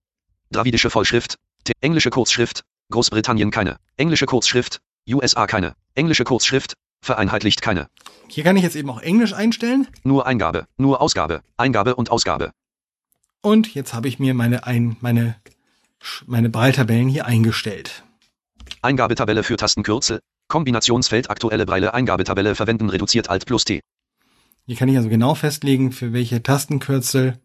dravidische 0.55 0.91
Vollschrift, 0.91 1.37
T. 1.65 1.73
Englische 1.81 2.11
Kurzschrift, 2.11 2.63
Großbritannien 2.91 3.51
keine, 3.51 3.77
englische 3.97 4.27
Kurzschrift, 4.27 4.81
USA 5.09 5.47
keine, 5.47 5.75
englische 5.95 6.25
Kurzschrift, 6.25 6.75
vereinheitlicht 7.03 7.63
keine, 7.63 7.89
Hier 8.29 8.45
kann 8.45 8.57
ich 8.57 8.63
jetzt 8.63 8.77
eben 8.77 8.91
auch 8.91 9.01
Englisch 9.01 9.35
einstellen. 9.35 9.87
Nur 10.03 10.27
Eingabe, 10.27 10.67
nur 10.77 11.01
Ausgabe, 11.01 11.43
Eingabe 11.57 11.95
und 11.97 12.11
Ausgabe, 12.11 12.53
und 13.45 13.75
jetzt 13.75 13.93
habe 13.93 14.09
ich 14.09 14.19
mir 14.19 14.33
meine 14.33 14.67
ein 14.67 14.97
meine 15.03 15.37
meine 16.25 16.49
Breiltabellen 16.49 17.11
hier 17.11 17.27
eingestellt. 17.27 18.03
Eingabetabelle 18.81 19.43
für 19.43 19.59
Tastenkürzel, 19.59 20.21
Kombinationsfeld 20.49 21.29
aktuelle 21.29 21.67
Breile. 21.67 21.93
Eingabetabelle 21.93 22.55
verwenden 22.55 22.89
reduziert 22.89 23.29
Alt 23.29 23.45
plus 23.45 23.67
T, 23.67 23.83
Hier 24.65 24.77
kann 24.77 24.89
ich 24.89 24.97
also 24.97 25.11
genau 25.11 25.35
festlegen, 25.35 25.93
für 25.93 26.15
welche 26.15 26.43
Tastenkürzel 26.43 27.39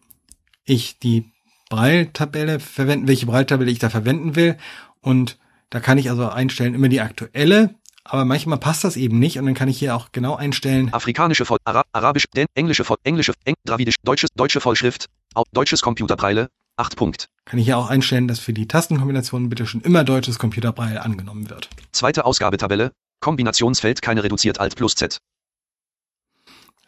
ich 0.64 0.99
die 0.99 1.34
Breiltabelle 1.70 2.59
verwenden, 2.59 3.07
welche 3.07 3.26
Breiltabelle 3.26 3.72
ich 3.72 3.80
da 3.80 3.89
verwenden 3.89 4.36
will. 4.36 4.57
Und 5.01 5.38
da 5.70 5.80
kann 5.80 5.97
ich 5.97 6.09
also 6.09 6.28
einstellen 6.28 6.74
immer 6.74 6.89
die 6.89 7.01
aktuelle 7.01 7.76
aber 8.09 8.26
manchmal 8.26 8.57
passt 8.57 8.84
das 8.84 8.97
eben 8.97 9.20
nicht 9.20 9.38
und 9.38 9.45
dann 9.45 9.53
kann 9.53 9.70
ich 9.70 9.78
hier 9.78 9.95
auch 9.95 10.11
genau 10.11 10.36
einstellen, 10.36 10.91
Afrikanische 10.93 11.45
Voll, 11.45 11.59
Ara 11.63 11.84
Arabisch, 11.91 12.26
Den, 12.36 12.47
Englische 12.55 12.84
Voll, 12.84 12.97
Englische, 13.03 13.34
Eng, 13.45 13.53
Dravidisch, 13.65 13.95
Deutsches, 14.03 14.30
Deutsche 14.36 14.61
Vollschrift, 14.61 15.05
Au, 15.36 15.43
Deutsches 15.53 15.82
Computerpreile, 15.82 16.49
8 16.78 16.95
Punkt. 16.95 17.30
kann 17.45 17.59
ich 17.59 17.65
hier 17.65 17.78
auch 17.78 17.89
einstellen, 17.89 18.28
dass 18.28 18.39
für 18.39 18.53
die 18.53 18.67
Tastenkombinationen 18.67 19.49
bitte 19.49 19.67
schon 19.67 19.82
immer 19.82 20.03
deutsches 20.03 20.39
Computerbraille 20.39 21.01
angenommen 21.01 21.49
wird. 21.49 21.70
Zweite 21.91 22.26
Ausgabetabelle, 22.26 22.91
Kombinationsfeld 23.20 24.01
keine 24.01 24.24
reduziert 24.24 24.59
Alt 24.59 24.76
plus 24.76 24.95
Z. 24.95 25.20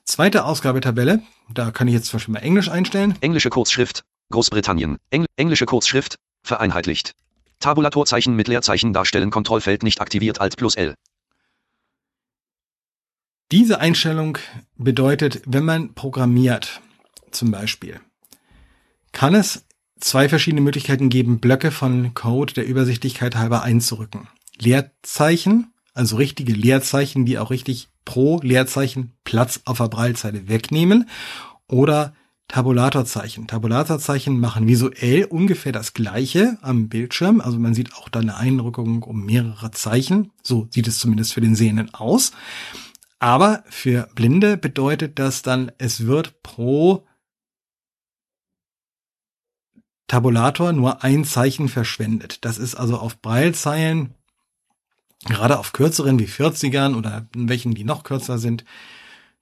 Zweite 0.06 0.46
Ausgabetabelle, 0.46 1.22
da 1.54 1.70
kann 1.70 1.88
ich 1.88 1.94
jetzt 1.94 2.08
zum 2.08 2.18
Beispiel 2.18 2.34
mal 2.34 2.40
Englisch 2.40 2.70
einstellen. 2.70 3.16
Englische 3.22 3.52
Kurzschrift, 3.52 4.04
Großbritannien, 4.32 4.98
Engl 5.10 5.28
englische 5.36 5.66
Kurzschrift, 5.66 6.16
vereinheitlicht. 6.44 7.14
Tabulatorzeichen 7.60 8.36
mit 8.36 8.48
Leerzeichen 8.48 8.94
darstellen, 8.94 9.30
Kontrollfeld 9.30 9.84
nicht 9.84 10.02
aktiviert, 10.02 10.42
Alt 10.42 10.58
plus 10.58 10.76
L. 10.76 10.96
Diese 13.52 13.80
Einstellung 13.80 14.38
bedeutet, 14.78 15.42
wenn 15.46 15.66
man 15.66 15.94
programmiert, 15.94 16.82
zum 17.32 17.52
Beispiel, 17.52 18.00
kann 19.12 19.36
es 19.36 19.66
zwei 20.00 20.30
verschiedene 20.30 20.62
Möglichkeiten 20.62 21.10
geben, 21.10 21.40
Blöcke 21.40 21.72
von 21.72 22.14
Code 22.14 22.54
der 22.54 22.66
Übersichtlichkeit 22.66 23.36
halber 23.36 23.62
einzurücken. 23.64 24.28
Leerzeichen, 24.58 25.74
also 25.94 26.16
richtige 26.16 26.54
Leerzeichen, 26.54 27.26
die 27.26 27.38
auch 27.38 27.50
richtig 27.50 27.90
pro 28.06 28.40
Leerzeichen 28.42 29.14
Platz 29.24 29.62
auf 29.66 29.78
der 29.78 29.90
Braillezeile 29.90 30.48
wegnehmen 30.48 31.10
oder 31.68 32.14
Tabulatorzeichen. 32.52 33.48
Tabulatorzeichen 33.48 34.38
machen 34.38 34.68
visuell 34.68 35.24
ungefähr 35.24 35.72
das 35.72 35.94
gleiche 35.94 36.58
am 36.62 36.90
Bildschirm. 36.90 37.40
Also 37.40 37.58
man 37.58 37.74
sieht 37.74 37.96
auch 37.96 38.10
da 38.10 38.20
eine 38.20 38.36
Einrückung 38.36 39.04
um 39.04 39.26
mehrere 39.26 39.72
Zeichen. 39.72 40.32
So 40.44 40.68
sieht 40.70 40.86
es 40.86 41.00
zumindest 41.00 41.34
für 41.34 41.40
den 41.40 41.56
Sehenden 41.56 41.94
aus. 41.94 42.34
Aber 43.20 43.64
für 43.70 44.10
Blinde 44.16 44.58
bedeutet 44.58 45.18
das 45.18 45.44
dann, 45.44 45.72
es 45.78 46.06
wird 46.08 46.44
pro 46.44 47.08
Tabulator 50.08 50.74
nur 50.74 51.06
ein 51.06 51.24
Zeichen 51.24 51.70
verschwendet. 51.70 52.44
Das 52.44 52.58
ist 52.58 52.76
also 52.76 52.98
auf 52.98 53.22
Braillezeilen, 53.22 54.14
gerade 55.24 55.58
auf 55.58 55.72
kürzeren 55.72 56.20
wie 56.20 56.28
40ern 56.28 56.98
oder 56.98 57.30
in 57.34 57.48
welchen, 57.48 57.76
die 57.76 57.86
noch 57.86 58.04
kürzer 58.04 58.40
sind, 58.40 58.66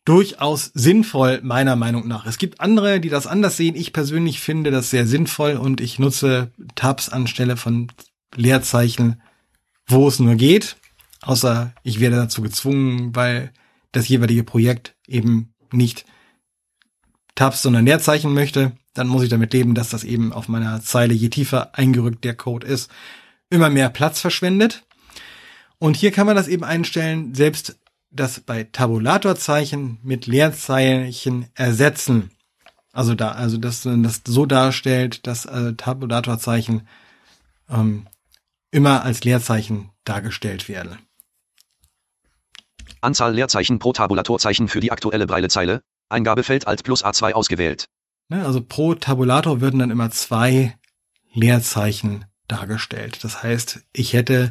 durchaus 0.06 0.72
sinnvoll, 0.74 1.42
meiner 1.44 1.76
Meinung 1.76 2.08
nach. 2.08 2.26
Es 2.26 2.38
gibt 2.38 2.62
andere, 2.62 3.00
die 3.00 3.10
das 3.10 3.28
anders 3.28 3.58
sehen. 3.58 3.76
Ich 3.76 3.94
persönlich 3.94 4.40
finde 4.40 4.72
das 4.72 4.90
sehr 4.90 5.06
sinnvoll 5.06 5.54
und 5.54 5.82
ich 5.82 6.00
nutze 6.00 6.52
Tabs 6.76 7.10
anstelle 7.10 7.58
von 7.58 7.92
Leerzeichen, 8.36 9.22
wo 9.88 10.08
es 10.08 10.20
nur 10.20 10.36
geht. 10.36 10.78
Außer 11.22 11.74
ich 11.84 12.00
werde 12.00 12.16
dazu 12.16 12.42
gezwungen, 12.42 13.16
weil 13.16 13.52
das 13.92 14.08
jeweilige 14.08 14.44
Projekt 14.44 14.96
eben 15.08 15.54
nicht 15.72 16.06
Tabs, 17.36 17.62
sondern 17.62 17.86
Leerzeichen 17.86 18.34
möchte. 18.34 18.74
Dann 18.94 19.08
muss 19.08 19.24
ich 19.24 19.30
damit 19.30 19.54
leben, 19.54 19.76
dass 19.76 19.90
das 19.90 20.04
eben 20.04 20.34
auf 20.34 20.48
meiner 20.48 20.82
Zeile, 20.82 21.14
je 21.14 21.30
tiefer 21.30 21.78
eingerückt 21.78 22.24
der 22.24 22.36
Code 22.36 22.68
ist, 22.68 22.90
immer 23.50 23.70
mehr 23.70 23.90
Platz 23.90 24.20
verschwendet. 24.20 24.86
Und 25.78 25.96
hier 25.96 26.12
kann 26.12 26.28
man 26.28 26.36
das 26.36 26.50
eben 26.50 26.66
einstellen, 26.66 27.34
selbst 27.34 27.79
das 28.12 28.40
bei 28.40 28.64
Tabulatorzeichen 28.64 30.00
mit 30.04 30.26
Leerzeichen 30.28 31.48
ersetzen. 31.56 32.32
Also 32.92 33.16
da, 33.16 33.32
also 33.32 33.58
dass 33.58 33.86
man 33.86 34.04
das 34.04 34.22
so 34.26 34.46
darstellt, 34.46 35.28
dass 35.28 35.46
äh, 35.46 35.74
Tabulatorzeichen 35.74 36.88
ähm, 37.70 38.08
immer 38.72 39.04
als 39.04 39.24
Leerzeichen 39.24 39.92
dargestellt 40.04 40.68
werden. 40.68 40.98
Anzahl 43.02 43.34
Leerzeichen 43.34 43.80
pro 43.80 43.94
Tabulatorzeichen 43.94 44.68
für 44.68 44.80
die 44.80 44.92
aktuelle 44.92 45.28
Breilezeile. 45.28 45.82
Eingabefeld 46.10 46.68
Alt 46.68 46.84
plus 46.84 47.06
A2 47.06 47.34
ausgewählt. 47.34 47.86
Ne, 48.30 48.46
also 48.46 48.62
pro 48.62 48.96
Tabulator 48.96 49.62
würden 49.62 49.80
dann 49.80 49.92
immer 49.92 50.12
zwei 50.12 50.76
Leerzeichen 51.34 52.26
dargestellt. 52.48 53.24
Das 53.24 53.44
heißt, 53.44 53.82
ich 53.94 54.14
hätte 54.14 54.50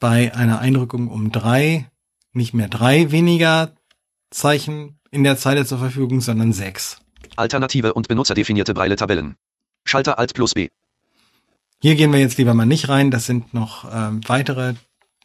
bei 0.00 0.34
einer 0.34 0.58
Einrückung 0.58 1.08
um 1.08 1.30
drei 1.30 1.88
nicht 2.32 2.54
mehr 2.54 2.68
drei 2.68 3.10
weniger 3.10 3.74
Zeichen 4.30 4.98
in 5.10 5.24
der 5.24 5.36
Zeile 5.36 5.66
zur 5.66 5.78
Verfügung, 5.78 6.20
sondern 6.20 6.52
sechs. 6.52 6.98
Alternative 7.36 7.94
und 7.94 8.08
benutzerdefinierte 8.08 8.74
Breiletabellen. 8.74 9.36
Schalter 9.84 10.18
Alt 10.18 10.34
plus 10.34 10.54
B. 10.54 10.68
Hier 11.80 11.96
gehen 11.96 12.12
wir 12.12 12.20
jetzt 12.20 12.38
lieber 12.38 12.54
mal 12.54 12.66
nicht 12.66 12.88
rein. 12.88 13.10
Das 13.10 13.26
sind 13.26 13.52
noch 13.54 13.84
ähm, 13.92 14.20
weitere 14.28 14.74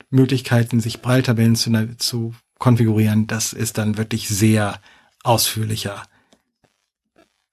Möglichkeiten, 0.10 0.80
sich 0.80 1.02
Breiltabellen 1.02 1.56
zu, 1.56 1.96
zu 1.98 2.34
konfigurieren. 2.58 3.28
Das 3.28 3.54
ist 3.54 3.78
dann 3.78 3.98
wirklich 3.98 4.28
sehr 4.28 4.80
ausführlicher 5.24 6.04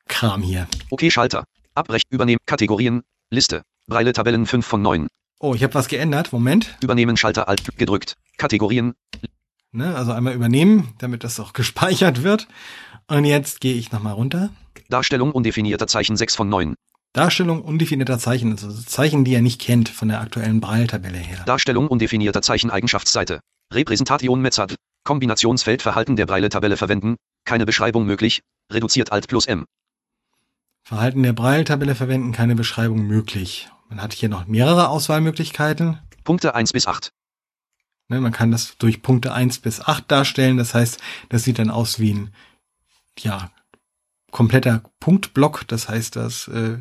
Kram 0.09 0.43
hier. 0.43 0.69
Okay, 0.91 1.11
Schalter. 1.11 1.45
Abbrechen, 1.75 2.09
übernehmen, 2.11 2.41
Kategorien, 2.47 3.03
Liste. 3.31 3.63
Breile-Tabellen 3.87 4.47
5 4.47 4.65
von 4.65 4.83
9. 4.83 5.09
Oh, 5.41 5.55
ich 5.55 5.63
habe 5.63 5.75
was 5.75 5.89
geändert. 5.89 6.33
Moment. 6.33 6.77
Übernehmen, 6.83 7.17
Schalter 7.17 7.49
Alt 7.49 7.77
gedrückt. 7.77 8.17
Kategorien, 8.39 8.95
Ne, 9.75 9.97
also 9.97 10.13
einmal 10.13 10.35
übernehmen, 10.35 10.95
damit 10.99 11.25
das 11.25 11.41
auch 11.41 11.53
gespeichert 11.53 12.23
wird. 12.23 12.47
Und 13.09 13.25
jetzt 13.25 13.61
gehe 13.61 13.75
ich 13.75 13.91
nochmal 13.91 14.15
runter. 14.15 14.51
Darstellung 14.89 15.33
undefinierter 15.33 15.89
Zeichen 15.89 16.17
6 16.17 16.37
von 16.37 16.49
9. 16.49 16.75
Darstellung 17.13 17.63
undefinierter 17.63 18.19
Zeichen, 18.19 18.53
also 18.53 18.71
Zeichen, 18.73 19.25
die 19.25 19.35
er 19.35 19.43
nicht 19.43 19.61
kennt 19.61 19.89
von 19.89 20.09
der 20.09 20.21
aktuellen 20.21 20.61
Braille-Tabelle 20.61 21.19
her. 21.19 21.43
Darstellung 21.45 21.89
undefinierter 21.89 22.41
Zeichen 22.41 22.71
Eigenschaftsseite. 22.71 23.41
Repräsentation 23.73 24.41
Method. 24.41 24.75
Kombinationsfeld 25.05 25.83
Verhalten 25.83 26.15
der 26.17 26.27
Braille-Tabelle 26.27 26.77
verwenden. 26.77 27.17
Keine 27.45 27.67
Beschreibung 27.67 28.07
möglich. 28.07 28.41
Reduziert 28.73 29.11
Alt 29.11 29.27
plus 29.27 29.47
M. 29.47 29.65
Verhalten 30.85 31.23
der 31.25 31.33
Braille-Tabelle 31.33 31.95
verwenden, 31.95 32.33
keine 32.33 32.55
Beschreibung 32.55 33.07
möglich. 33.07 33.69
Man 33.89 34.01
hat 34.01 34.13
hier 34.13 34.29
noch 34.29 34.47
mehrere 34.47 34.89
Auswahlmöglichkeiten. 34.89 35.99
Punkte 36.23 36.55
1 36.55 36.73
bis 36.73 36.87
8. 36.87 37.11
Ne, 38.09 38.21
man 38.21 38.33
kann 38.33 38.51
das 38.51 38.77
durch 38.79 39.03
Punkte 39.03 39.33
1 39.33 39.61
bis 39.61 39.81
8 39.81 40.11
darstellen. 40.11 40.57
Das 40.57 40.75
heißt, 40.75 41.01
das 41.31 41.45
sieht 41.45 41.59
dann 41.59 41.71
aus 41.71 41.99
wie 41.99 42.13
ein 42.13 42.35
ja, 43.19 43.51
kompletter 44.31 44.83
Punktblock. 45.01 45.67
Das 45.69 45.89
heißt, 45.89 46.17
das 46.17 46.49
äh, 46.49 46.79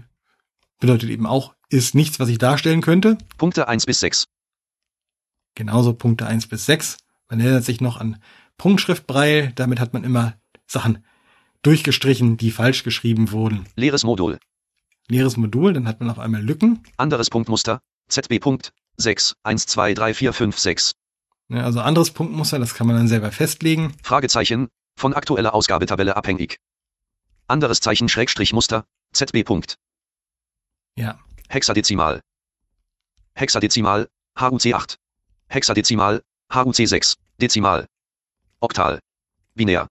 bedeutet 0.80 1.10
eben 1.10 1.26
auch, 1.26 1.56
ist 1.70 1.96
nichts, 1.96 2.20
was 2.20 2.30
ich 2.30 2.40
darstellen 2.40 2.82
könnte. 2.82 3.18
Punkte 3.38 3.68
1 3.68 3.86
bis 3.86 4.02
6. 4.02 4.26
Genauso 5.56 5.94
Punkte 5.94 6.28
1 6.28 6.48
bis 6.48 6.66
6. 6.66 6.98
Man 7.30 7.40
erinnert 7.40 7.64
sich 7.64 7.80
noch 7.80 7.98
an 7.98 8.22
Punktschriftbreil. 8.58 9.54
Damit 9.56 9.80
hat 9.80 9.94
man 9.94 10.04
immer 10.04 10.34
Sachen 10.68 11.06
durchgestrichen, 11.62 12.38
die 12.38 12.52
falsch 12.52 12.84
geschrieben 12.84 13.32
wurden. 13.32 13.66
Leeres 13.76 14.04
Modul. 14.04 14.40
Leeres 15.08 15.38
Modul, 15.38 15.74
dann 15.74 15.88
hat 15.88 16.00
man 16.00 16.10
auf 16.10 16.20
einmal 16.20 16.44
Lücken. 16.44 16.84
Anderes 16.98 17.30
Punktmuster. 17.30 17.80
ZB 18.10 18.40
Punkt 18.40 18.74
6 18.98 19.36
1 19.44 19.66
2 19.68 19.94
3 19.94 20.14
4 20.14 20.34
5 20.34 20.60
6. 20.60 20.94
Ja, 21.50 21.64
also 21.64 21.82
anderes 21.82 22.12
Punktmuster, 22.12 22.60
das 22.60 22.74
kann 22.74 22.88
man 22.88 22.96
dann 22.96 23.08
selber 23.08 23.32
festlegen. 23.32 23.94
Fragezeichen. 24.04 24.70
Von 24.96 25.14
aktueller 25.14 25.54
Ausgabetabelle 25.54 26.16
abhängig. 26.16 26.58
Anderes 27.48 27.80
Zeichen 27.80 28.10
Schrägstrich 28.10 28.54
Muster. 28.54 28.86
ZB 29.14 29.44
Punkt. 29.44 29.78
Ja. 30.96 31.20
Hexadezimal. 31.50 32.22
Hexadezimal. 33.36 34.08
HUC 34.40 34.74
8. 34.74 34.98
Hexadezimal. 35.48 36.22
HUC 36.54 36.76
6. 36.88 37.16
Dezimal. 37.40 37.88
Oktal. 38.60 39.00
Binär. 39.56 39.88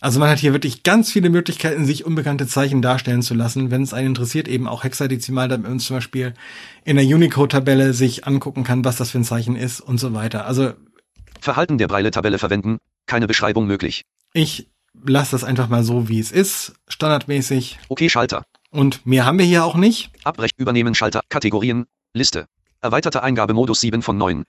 Also 0.00 0.20
man 0.20 0.28
hat 0.28 0.38
hier 0.38 0.52
wirklich 0.52 0.82
ganz 0.82 1.10
viele 1.10 1.30
Möglichkeiten, 1.30 1.86
sich 1.86 2.04
unbekannte 2.04 2.46
Zeichen 2.46 2.82
darstellen 2.82 3.22
zu 3.22 3.34
lassen. 3.34 3.70
Wenn 3.70 3.82
es 3.82 3.94
einen 3.94 4.08
interessiert, 4.08 4.48
eben 4.48 4.68
auch 4.68 4.84
hexadezimal, 4.84 5.48
damit 5.48 5.68
man 5.68 5.80
zum 5.80 5.96
Beispiel 5.96 6.34
in 6.84 6.96
der 6.96 7.06
Unicode-Tabelle 7.06 7.92
sich 7.92 8.26
angucken 8.26 8.64
kann, 8.64 8.84
was 8.84 8.96
das 8.96 9.10
für 9.10 9.18
ein 9.18 9.24
Zeichen 9.24 9.56
ist 9.56 9.80
und 9.80 9.98
so 9.98 10.12
weiter. 10.14 10.46
Also 10.46 10.72
Verhalten 11.40 11.78
der 11.78 11.88
Breile-Tabelle 11.88 12.38
verwenden. 12.38 12.78
Keine 13.06 13.26
Beschreibung 13.26 13.66
möglich. 13.66 14.02
ich 14.32 14.68
lasse 15.04 15.32
das 15.32 15.44
einfach 15.44 15.68
mal 15.68 15.84
so, 15.84 16.08
wie 16.08 16.18
es 16.18 16.32
ist, 16.32 16.74
standardmäßig. 16.88 17.78
Okay, 17.88 18.08
Schalter. 18.08 18.44
Und 18.70 19.06
mehr 19.06 19.24
haben 19.24 19.38
wir 19.38 19.46
hier 19.46 19.64
auch 19.64 19.76
nicht. 19.76 20.10
Abbrechen, 20.24 20.56
Übernehmen, 20.58 20.94
Schalter, 20.94 21.20
Kategorien, 21.28 21.86
Liste. 22.12 22.46
Erweiterter 22.80 23.22
Eingabemodus 23.22 23.80
7 23.80 24.02
von 24.02 24.18
9. 24.18 24.44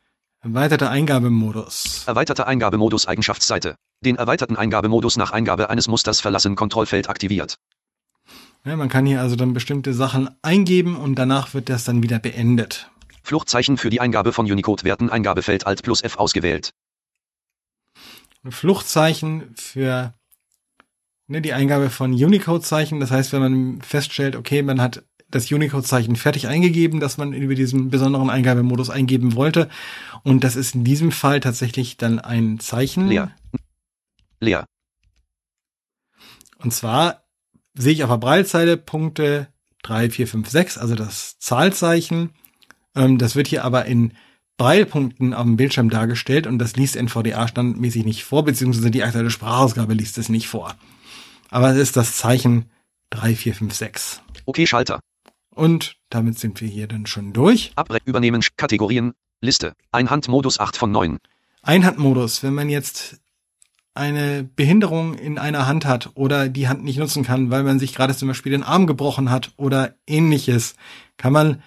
Erweiterter 0.47 0.89
Eingabemodus. 0.89 2.03
Erweiterter 2.07 2.47
Eingabemodus 2.47 3.05
Eigenschaftsseite. 3.05 3.75
Den 3.99 4.15
erweiterten 4.15 4.55
Eingabemodus 4.55 5.17
nach 5.17 5.31
Eingabe 5.31 5.69
eines 5.69 5.89
Musters 5.89 6.21
verlassen 6.21 6.55
Kontrollfeld 6.55 7.09
aktiviert. 7.09 7.57
Ja, 8.63 8.77
man 8.77 8.87
kann 8.87 9.05
hier 9.05 9.19
also 9.19 9.35
dann 9.35 9.53
bestimmte 9.53 9.93
Sachen 9.93 10.29
eingeben 10.41 10.95
und 10.95 11.15
danach 11.15 11.53
wird 11.53 11.67
das 11.67 11.83
dann 11.83 12.01
wieder 12.01 12.19
beendet. 12.19 12.89
Fluchtzeichen 13.23 13.77
für 13.77 13.89
die 13.89 13.99
Eingabe 13.99 14.31
von 14.31 14.49
Unicode-Werten 14.49 15.09
Eingabefeld 15.09 15.67
Alt 15.67 15.83
plus 15.83 16.01
F 16.01 16.17
ausgewählt. 16.17 16.71
Fluchtzeichen 18.49 19.53
für 19.53 20.13
ne, 21.27 21.41
die 21.41 21.51
Eingabe 21.51 21.89
von 21.89 22.13
Unicode-Zeichen. 22.13 23.01
Das 23.01 23.11
heißt, 23.11 23.33
wenn 23.33 23.41
man 23.41 23.81
feststellt, 23.81 24.37
okay, 24.37 24.61
man 24.61 24.79
hat 24.79 25.03
das 25.29 25.51
Unicode-Zeichen 25.51 26.15
fertig 26.15 26.47
eingegeben, 26.47 26.99
das 26.99 27.17
man 27.17 27.33
über 27.33 27.55
diesen 27.55 27.89
besonderen 27.89 28.29
Eingabemodus 28.29 28.89
eingeben 28.89 29.35
wollte. 29.35 29.69
Und 30.23 30.43
das 30.43 30.55
ist 30.55 30.75
in 30.75 30.83
diesem 30.83 31.11
Fall 31.11 31.39
tatsächlich 31.39 31.97
dann 31.97 32.19
ein 32.19 32.59
Zeichen. 32.59 33.07
Leer. 33.07 33.31
Leer. 34.39 34.65
Und 36.59 36.73
zwar 36.73 37.23
sehe 37.75 37.93
ich 37.93 38.03
auf 38.03 38.09
der 38.09 38.17
Braillezeile 38.17 38.77
Punkte 38.77 39.47
3, 39.83 40.09
4, 40.09 40.27
5, 40.27 40.49
6, 40.49 40.77
also 40.77 40.95
das 40.95 41.37
Zahlzeichen. 41.39 42.31
Ähm, 42.95 43.17
das 43.17 43.35
wird 43.35 43.47
hier 43.47 43.63
aber 43.63 43.85
in 43.85 44.13
Braillepunkten 44.57 45.33
auf 45.33 45.43
dem 45.43 45.57
Bildschirm 45.57 45.89
dargestellt 45.89 46.47
und 46.47 46.57
das 46.57 46.75
liest 46.75 46.95
NVDA 46.95 47.47
standardmäßig 47.47 48.05
nicht 48.05 48.23
vor, 48.23 48.43
beziehungsweise 48.43 48.89
die 48.89 49.03
aktuelle 49.03 49.29
Sprachausgabe 49.29 49.93
liest 49.93 50.17
es 50.17 50.29
nicht 50.29 50.47
vor. 50.47 50.75
Aber 51.49 51.71
es 51.71 51.77
ist 51.77 51.95
das 51.95 52.17
Zeichen 52.17 52.65
3, 53.11 53.35
4, 53.35 53.55
5, 53.55 53.73
6. 53.73 54.21
Okay, 54.45 54.65
Schalter. 54.65 54.99
Und 55.57 55.95
damit 56.09 56.37
sind 56.37 56.61
wir 56.61 56.67
hier 56.67 56.87
dann 56.87 57.07
schon 57.07 57.33
durch. 57.33 57.71
Abre 57.75 57.97
übernehmen 58.05 58.43
Kategorien. 58.57 59.13
Liste. 59.41 59.73
Einhandmodus 59.91 60.59
8 60.59 60.77
von 60.77 60.91
9. 60.91 61.17
Einhandmodus, 61.63 62.43
wenn 62.43 62.53
man 62.53 62.69
jetzt 62.69 63.19
eine 63.95 64.43
Behinderung 64.43 65.15
in 65.15 65.39
einer 65.39 65.65
Hand 65.65 65.85
hat 65.85 66.11
oder 66.13 66.47
die 66.47 66.67
Hand 66.67 66.83
nicht 66.83 66.99
nutzen 66.99 67.23
kann, 67.23 67.49
weil 67.49 67.63
man 67.63 67.79
sich 67.79 67.95
gerade 67.95 68.15
zum 68.15 68.27
Beispiel 68.27 68.51
den 68.51 68.61
Arm 68.61 68.85
gebrochen 68.85 69.31
hat 69.31 69.51
oder 69.57 69.95
ähnliches, 70.05 70.75
kann 71.17 71.33
man 71.33 71.63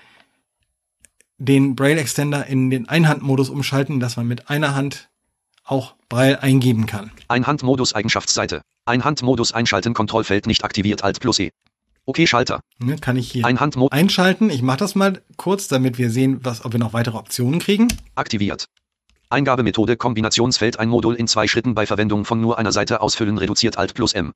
den 1.39 1.75
Braille 1.75 2.01
Extender 2.01 2.47
in 2.47 2.71
den 2.71 2.89
Einhandmodus 2.89 3.51
umschalten, 3.51 3.99
dass 3.99 4.17
man 4.17 4.29
mit 4.29 4.49
einer 4.51 4.77
Hand 4.77 5.11
auch 5.65 5.97
Braille 6.09 6.41
eingeben 6.41 6.87
kann. 6.87 7.11
Einhandmodus 7.27 7.93
Eigenschaftsseite. 7.93 8.63
Einhandmodus 8.85 9.53
einschalten 9.53 9.95
Kontrollfeld 9.95 10.47
nicht 10.47 10.63
aktiviert 10.63 11.03
Alt 11.03 11.19
plus 11.19 11.41
E. 11.41 11.51
Okay, 12.11 12.27
Schalter. 12.27 12.61
Ne, 12.81 12.97
kann 12.97 13.17
ich 13.17 13.31
hier 13.31 13.45
Einhandmodus 13.47 13.93
einschalten. 13.93 14.51
Ich 14.51 14.63
mache 14.63 14.79
das 14.79 14.97
mal 14.97 15.23
kurz, 15.37 15.69
damit 15.69 15.97
wir 15.97 16.11
sehen, 16.11 16.41
was, 16.45 16.65
ob 16.65 16.73
wir 16.73 16.81
noch 16.81 16.93
weitere 16.93 17.17
Optionen 17.17 17.61
kriegen. 17.61 17.87
aktiviert. 18.17 18.65
Eingabemethode 19.29 19.97
Kombinationsfeld 19.97 20.81
ein 20.81 20.89
Modul 20.89 21.15
in 21.15 21.29
zwei 21.29 21.47
Schritten 21.47 21.77
bei 21.77 21.87
Verwendung 21.87 22.25
von 22.25 22.41
nur 22.41 22.59
einer 22.59 22.73
Seite 22.73 23.01
ausfüllen 23.01 23.39
reduziert 23.39 23.79
Alt 23.79 23.95
plus 23.95 24.13
M. 24.13 24.33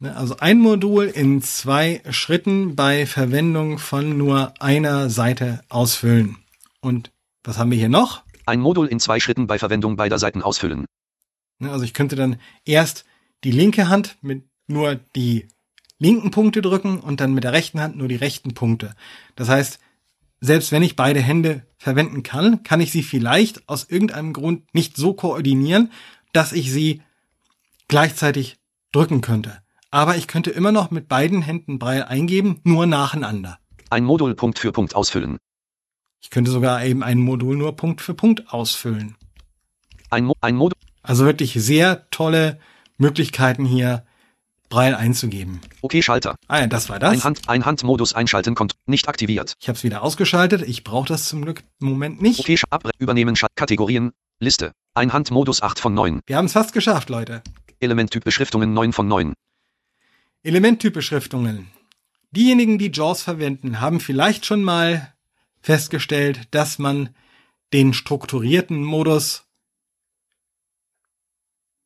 Ne, 0.00 0.14
Also 0.14 0.36
ein 0.36 0.58
Modul 0.58 1.06
in 1.06 1.40
zwei 1.40 2.02
Schritten 2.10 2.76
bei 2.76 3.06
Verwendung 3.06 3.78
von 3.78 4.18
nur 4.18 4.52
einer 4.60 5.08
Seite 5.08 5.62
ausfüllen. 5.70 6.36
Und 6.82 7.10
was 7.42 7.56
haben 7.56 7.70
wir 7.70 7.78
hier 7.78 7.88
noch? 7.88 8.22
Ein 8.44 8.60
Modul 8.60 8.86
in 8.86 9.00
zwei 9.00 9.18
Schritten 9.18 9.46
bei 9.46 9.58
Verwendung 9.58 9.96
beider 9.96 10.18
Seiten 10.18 10.42
ausfüllen. 10.42 10.84
Ne, 11.58 11.70
Also 11.72 11.86
ich 11.86 11.94
könnte 11.94 12.16
dann 12.16 12.38
erst 12.66 13.06
die 13.44 13.50
linke 13.50 13.88
Hand 13.88 14.18
mit 14.20 14.42
nur 14.68 14.96
die 15.14 15.48
linken 15.98 16.30
Punkte 16.30 16.62
drücken 16.62 17.00
und 17.00 17.20
dann 17.20 17.32
mit 17.32 17.44
der 17.44 17.52
rechten 17.52 17.80
Hand 17.80 17.96
nur 17.96 18.08
die 18.08 18.16
rechten 18.16 18.54
Punkte. 18.54 18.94
Das 19.34 19.48
heißt, 19.48 19.78
selbst 20.40 20.72
wenn 20.72 20.82
ich 20.82 20.96
beide 20.96 21.20
Hände 21.20 21.66
verwenden 21.78 22.22
kann, 22.22 22.62
kann 22.62 22.80
ich 22.80 22.92
sie 22.92 23.02
vielleicht 23.02 23.68
aus 23.68 23.88
irgendeinem 23.88 24.32
Grund 24.32 24.72
nicht 24.74 24.96
so 24.96 25.14
koordinieren, 25.14 25.90
dass 26.32 26.52
ich 26.52 26.70
sie 26.70 27.02
gleichzeitig 27.88 28.58
drücken 28.92 29.20
könnte. 29.20 29.58
Aber 29.90 30.16
ich 30.16 30.26
könnte 30.26 30.50
immer 30.50 30.72
noch 30.72 30.90
mit 30.90 31.08
beiden 31.08 31.42
Händen 31.42 31.78
Braille 31.78 32.08
eingeben, 32.08 32.60
nur 32.64 32.86
nacheinander. 32.86 33.58
Ein 33.88 34.04
Modul 34.04 34.34
Punkt 34.34 34.58
für 34.58 34.72
Punkt 34.72 34.94
ausfüllen. 34.94 35.38
Ich 36.20 36.30
könnte 36.30 36.50
sogar 36.50 36.84
eben 36.84 37.02
ein 37.02 37.18
Modul 37.18 37.56
nur 37.56 37.76
Punkt 37.76 38.00
für 38.00 38.14
Punkt 38.14 38.52
ausfüllen. 38.52 39.16
Ein, 40.10 40.24
Mo 40.24 40.34
ein 40.40 40.56
Modul. 40.56 40.78
Also 41.02 41.24
wirklich 41.24 41.54
sehr 41.54 42.10
tolle 42.10 42.58
Möglichkeiten 42.98 43.64
hier, 43.64 44.04
Braille 44.68 44.96
einzugeben. 44.96 45.60
Okay, 45.82 46.02
Schalter. 46.02 46.36
Ah 46.48 46.60
ja, 46.60 46.66
das 46.66 46.88
war 46.88 46.98
das. 46.98 47.12
Einhand, 47.12 47.48
Einhandmodus 47.48 48.12
einschalten 48.12 48.54
Kont 48.54 48.74
nicht 48.86 49.08
aktiviert. 49.08 49.54
Ich 49.60 49.68
habe 49.68 49.76
es 49.76 49.84
wieder 49.84 50.02
ausgeschaltet. 50.02 50.62
Ich 50.62 50.84
brauche 50.84 51.08
das 51.08 51.28
zum 51.28 51.42
Glück 51.42 51.62
im 51.80 51.88
Moment 51.88 52.20
nicht. 52.20 52.40
Okay, 52.40 52.58
Abre 52.70 52.90
übernehmen 52.98 53.36
Sch 53.36 53.46
Kategorien. 53.54 54.12
Liste. 54.38 54.72
Einhandmodus 54.94 55.62
8 55.62 55.78
von 55.78 55.94
9. 55.94 56.20
Wir 56.26 56.36
haben 56.36 56.46
es 56.46 56.52
fast 56.52 56.72
geschafft, 56.72 57.08
Leute. 57.08 57.42
Elementtyp 57.80 58.24
Beschriftungen 58.24 58.74
9 58.74 58.92
von 58.92 59.08
9. 59.08 59.34
Elementtypbeschriftungen. 60.42 61.68
Diejenigen, 62.30 62.78
die 62.78 62.90
JAWS 62.92 63.22
verwenden, 63.22 63.80
haben 63.80 64.00
vielleicht 64.00 64.46
schon 64.46 64.62
mal 64.62 65.14
festgestellt, 65.60 66.48
dass 66.50 66.78
man 66.78 67.10
den 67.72 67.94
strukturierten 67.94 68.84
Modus 68.84 69.44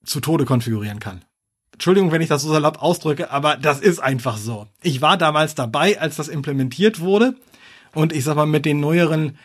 zu 0.04 0.20
Tode 0.20 0.44
konfigurieren 0.44 0.98
kann. 0.98 1.24
Entschuldigung, 1.72 2.12
wenn 2.12 2.22
ich 2.22 2.28
das 2.28 2.42
so 2.42 2.52
salopp 2.52 2.82
ausdrücke, 2.82 3.30
aber 3.30 3.56
das 3.56 3.80
ist 3.80 4.00
einfach 4.00 4.36
so. 4.36 4.66
Ich 4.82 5.00
war 5.00 5.16
damals 5.16 5.54
dabei, 5.54 6.00
als 6.00 6.16
das 6.16 6.28
implementiert 6.28 7.00
wurde 7.00 7.34
und 7.94 8.12
ich 8.12 8.24
sag 8.24 8.36
mal 8.36 8.46
mit 8.46 8.66
den 8.66 8.80
neueren 8.80 9.38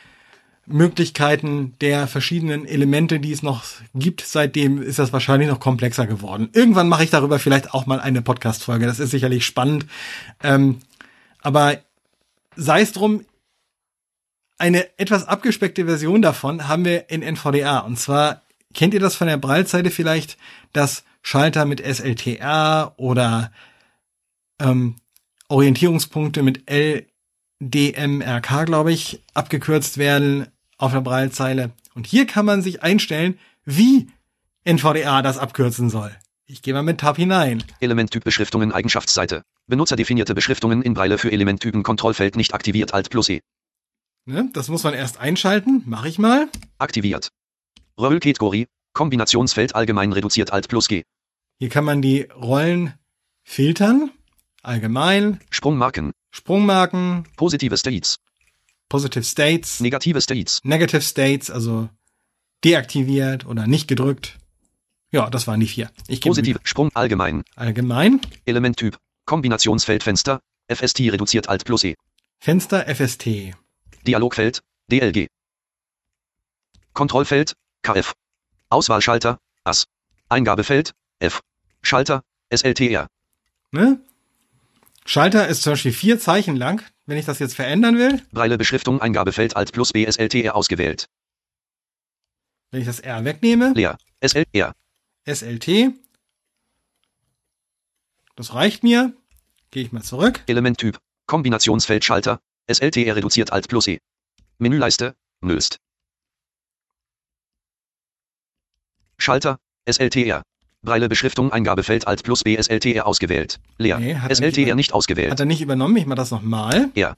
Möglichkeiten 0.68 1.76
der 1.80 2.08
verschiedenen 2.08 2.66
Elemente, 2.66 3.20
die 3.20 3.32
es 3.32 3.44
noch 3.44 3.64
gibt, 3.94 4.22
seitdem 4.22 4.82
ist 4.82 4.98
das 4.98 5.14
wahrscheinlich 5.14 5.48
noch 5.48 5.60
komplexer 5.60 6.08
geworden. 6.08 6.50
Irgendwann 6.54 6.90
mache 6.90 7.04
ich 7.04 7.12
darüber 7.12 7.38
vielleicht 7.38 7.74
auch 7.74 7.86
mal 7.86 8.00
eine 8.00 8.22
Podcast-Folge. 8.22 8.88
Das 8.88 9.00
ist 9.00 9.12
sicherlich 9.12 9.46
spannend. 9.46 9.86
Ähm, 10.44 10.80
aber 11.42 11.78
sei 12.56 12.82
es 12.82 12.94
drum, 12.94 13.26
eine 14.58 14.98
etwas 14.98 15.28
abgespeckte 15.28 15.86
Version 15.86 16.22
davon 16.22 16.68
haben 16.68 16.86
wir 16.86 17.10
in 17.10 17.22
NVDA. 17.22 17.80
Und 17.80 18.00
zwar 18.00 18.42
kennt 18.76 18.94
ihr 18.94 19.00
das 19.00 19.16
von 19.16 19.28
der 19.28 19.38
Braillezeile 19.38 19.90
vielleicht, 19.90 20.38
dass 20.74 21.04
Schalter 21.24 21.66
mit 21.66 21.82
SLTR 21.84 22.94
oder 22.98 23.52
ähm, 24.60 24.98
Orientierungspunkte 25.48 26.44
mit 26.44 26.70
LDMRK, 27.60 28.66
glaube 28.66 28.92
ich, 28.92 29.24
abgekürzt 29.34 29.98
werden 29.98 30.48
auf 30.78 30.92
der 30.92 31.02
Braillezeile. 31.02 31.72
Und 31.96 32.06
hier 32.06 32.28
kann 32.28 32.46
man 32.46 32.62
sich 32.62 32.84
einstellen, 32.84 33.40
wie 33.64 34.08
NVDA 34.66 35.22
das 35.22 35.38
abkürzen 35.38 35.90
soll. 35.90 36.12
Ich 36.48 36.62
gehe 36.62 36.74
mal 36.76 36.84
mit 36.84 37.00
Tab 37.00 37.18
hinein. 37.18 37.64
Elementtyp 37.80 38.24
Beschriftungen 38.24 38.72
Eigenschaftsseite. 38.72 39.42
Benutzerdefinierte 39.66 40.36
Beschriftungen 40.36 40.84
in 40.84 40.94
Braille 40.94 41.18
für 41.18 41.32
Elementtypen 41.32 41.82
Kontrollfeld 41.82 42.36
nicht 42.36 42.54
aktiviert 42.54 42.94
Alt 42.94 43.10
plus 43.10 43.30
E. 43.30 43.42
Ne? 44.26 44.50
Das 44.54 44.68
muss 44.68 44.84
man 44.84 44.94
erst 44.94 45.20
einschalten. 45.20 45.82
Mache 45.86 46.08
ich 46.08 46.20
mal. 46.20 46.50
Aktiviert. 46.78 47.30
Rollkategorie. 48.00 48.68
Kombinationsfeld 48.94 49.76
allgemein 49.76 50.14
reduziert 50.14 50.52
Alt 50.52 50.68
plus 50.68 50.88
G. 50.88 51.04
Hier 51.60 51.70
kann 51.70 51.86
man 51.86 52.02
die 52.02 52.22
Rollen 52.36 52.94
filtern. 53.44 54.12
Allgemein, 54.62 55.40
Sprungmarken. 55.50 56.12
Sprungmarken, 56.32 57.26
Positive 57.38 57.78
States. 57.78 58.18
Positive 58.90 59.24
States, 59.24 59.80
Negative 59.80 60.22
States. 60.22 60.60
Negative 60.64 61.02
States, 61.02 61.50
also 61.52 61.90
deaktiviert 62.64 63.46
oder 63.46 63.68
nicht 63.68 63.88
gedrückt. 63.88 64.38
Ja, 65.12 65.30
das 65.30 65.48
waren 65.48 65.60
die 65.60 65.68
vier. 65.68 65.92
Ich 66.08 66.22
Positive. 66.22 66.60
Sprung 66.64 66.90
allgemein. 66.94 67.44
allgemein, 67.56 68.20
Elementtyp. 68.46 68.98
Kombinationsfeldfenster. 69.26 70.42
FST 70.68 71.00
reduziert 71.12 71.48
Alt 71.48 71.64
plus 71.64 71.84
E. 71.84 71.96
Fenster 72.40 72.86
FST. 72.94 73.54
Dialogfeld. 74.06 74.62
DLG. 74.92 75.28
Kontrollfeld. 76.94 77.54
KF. 77.86 78.14
Auswahlschalter. 78.70 79.40
AS. 79.64 79.86
Eingabefeld. 80.28 80.94
F. 81.20 81.42
Schalter. 81.84 82.24
SLTR. 82.50 83.08
Ne? 83.72 84.00
Schalter 85.06 85.48
ist 85.48 85.62
zum 85.62 85.74
Beispiel 85.74 85.94
vier 85.94 86.20
Zeichen 86.20 86.56
lang. 86.56 86.84
Wenn 87.06 87.20
ich 87.20 87.26
das 87.26 87.38
jetzt 87.38 87.54
verändern 87.54 88.00
will, 88.00 88.24
Breile 88.32 88.58
Beschriftung 88.58 89.02
Eingabefeld 89.02 89.56
Alt 89.56 89.72
plus 89.72 89.94
B 89.94 90.04
SLTR 90.10 90.56
ausgewählt. 90.56 91.08
wenn 92.72 92.82
ich 92.82 92.88
das 92.88 93.00
R 93.00 93.24
wegnehme, 93.24 93.74
Leer. 93.74 94.00
SLR. 94.20 94.74
SLT. 95.28 95.94
Das 98.36 98.56
reicht 98.56 98.82
mir. 98.84 99.14
Gehe 99.70 99.84
ich 99.84 99.92
mal 99.92 100.02
zurück. 100.02 100.42
Elementtyp. 100.48 101.00
Kombinationsfeld 101.28 102.04
Schalter. 102.04 102.40
SLTR 102.68 103.16
reduziert 103.16 103.52
Alt 103.54 103.68
plus 103.68 103.86
E. 103.88 104.00
Menüleiste. 104.58 105.16
Löst. 105.42 105.80
Schalter. 109.26 109.58
SLTR. 109.90 110.44
Breile 110.84 111.10
Beschriftung 111.10 111.52
Eingabefeld 111.52 112.06
Alt 112.08 112.24
plus 112.24 112.44
B 112.44 112.56
SLTR 112.62 113.08
ausgewählt. 113.08 113.60
Leer. 113.80 113.98
Nee, 113.98 114.16
hat 114.16 114.30
nicht 114.30 114.38
SLTR 114.38 114.68
über- 114.68 114.76
nicht 114.76 114.94
ausgewählt. 114.94 115.32
Hat 115.32 115.40
er 115.40 115.46
nicht 115.48 115.62
übernommen. 115.62 115.98
Ich 115.98 116.06
mache 116.06 116.18
das 116.18 116.30
nochmal. 116.32 116.92
R. 116.94 117.18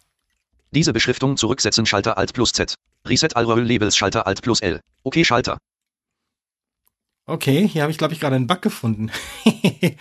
Diese 0.71 0.93
Beschriftung 0.93 1.35
zurücksetzen 1.38 1.85
Schalter 1.85 2.17
Alt 2.17 2.34
plus 2.34 2.53
Z. 2.53 2.75
Reset 3.05 3.29
All 3.35 3.43
Roll 3.45 3.61
Labels 3.61 3.95
Schalter 3.97 4.25
Alt 4.25 4.41
plus 4.41 4.61
L. 4.61 4.79
Okay 5.03 5.23
Schalter. 5.25 5.57
Okay, 7.25 7.67
hier 7.67 7.81
habe 7.81 7.91
ich, 7.91 7.97
glaube 7.97 8.13
ich, 8.13 8.21
gerade 8.21 8.38
einen 8.38 8.47
Bug 8.47 8.61
gefunden. 8.61 9.11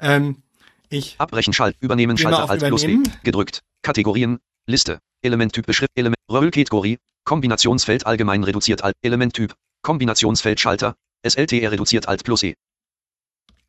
ähm, 0.00 0.42
ich 0.90 1.14
Abbrechen 1.18 1.54
Schalt. 1.54 1.76
Übernehmen 1.80 2.18
Schalter 2.18 2.50
Alt 2.50 2.60
plus 2.60 2.82
B. 2.82 2.92
Übernehmen. 2.92 3.16
Gedrückt. 3.22 3.60
Kategorien. 3.82 4.38
Liste. 4.66 4.98
Elementtyp 5.22 5.64
Beschrift. 5.66 5.90
Element. 5.94 6.18
Rollkategorie. 6.30 6.98
Kombinationsfeld 7.24 8.04
allgemein 8.06 8.44
reduziert 8.44 8.84
Alt. 8.84 8.94
Elementtyp. 9.02 9.54
Kombinationsfeld 9.82 10.60
Schalter. 10.60 10.94
SLTR 11.28 11.72
reduziert 11.72 12.08
Alt 12.08 12.24
plus 12.24 12.42
E. 12.42 12.54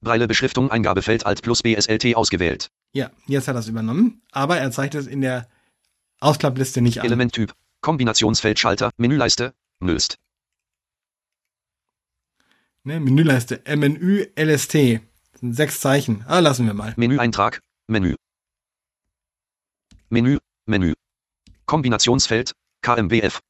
Breile 0.01 0.27
Beschriftung 0.27 0.71
Eingabefeld 0.71 1.25
Alt 1.25 1.41
plus 1.41 1.63
B 1.63 1.79
SLT 1.79 2.15
ausgewählt. 2.15 2.69
Ja, 2.93 3.11
jetzt 3.27 3.47
hat 3.47 3.55
er 3.55 3.59
es 3.59 3.67
übernommen, 3.67 4.21
aber 4.31 4.57
er 4.57 4.71
zeigt 4.71 4.95
es 4.95 5.07
in 5.07 5.21
der 5.21 5.49
Ausklappliste 6.19 6.81
nicht 6.81 6.99
an. 6.99 7.05
Elementtyp, 7.05 7.53
Kombinationsfeld 7.81 8.59
Schalter, 8.59 8.91
Menüleiste, 8.97 9.53
löst. 9.79 10.17
Ne, 12.83 12.99
Menüleiste 12.99 13.61
MNÜ 13.65 14.27
LST. 14.37 15.01
Sechs 15.41 15.79
Zeichen. 15.79 16.23
Ah, 16.27 16.39
lassen 16.39 16.65
wir 16.65 16.73
mal. 16.73 16.93
Menüeintrag, 16.97 17.61
Menü. 17.87 18.15
Menü, 20.09 20.37
Menü. 20.65 20.93
Kombinationsfeld, 21.65 22.53
KMBF. 22.81 23.41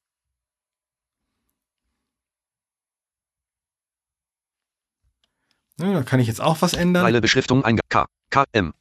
Ne, 5.78 5.94
da 5.94 6.04
kann 6.04 6.20
ich 6.20 6.28
jetzt 6.28 6.42
auch 6.42 6.62
was 6.62 6.74
ändern. 6.74 7.04
Breile 7.04 7.22
Beschriftung 7.22 7.66
einge 7.66 7.82
K, 7.90 8.06
KM. 8.30 8.74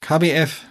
KBF 0.00 0.64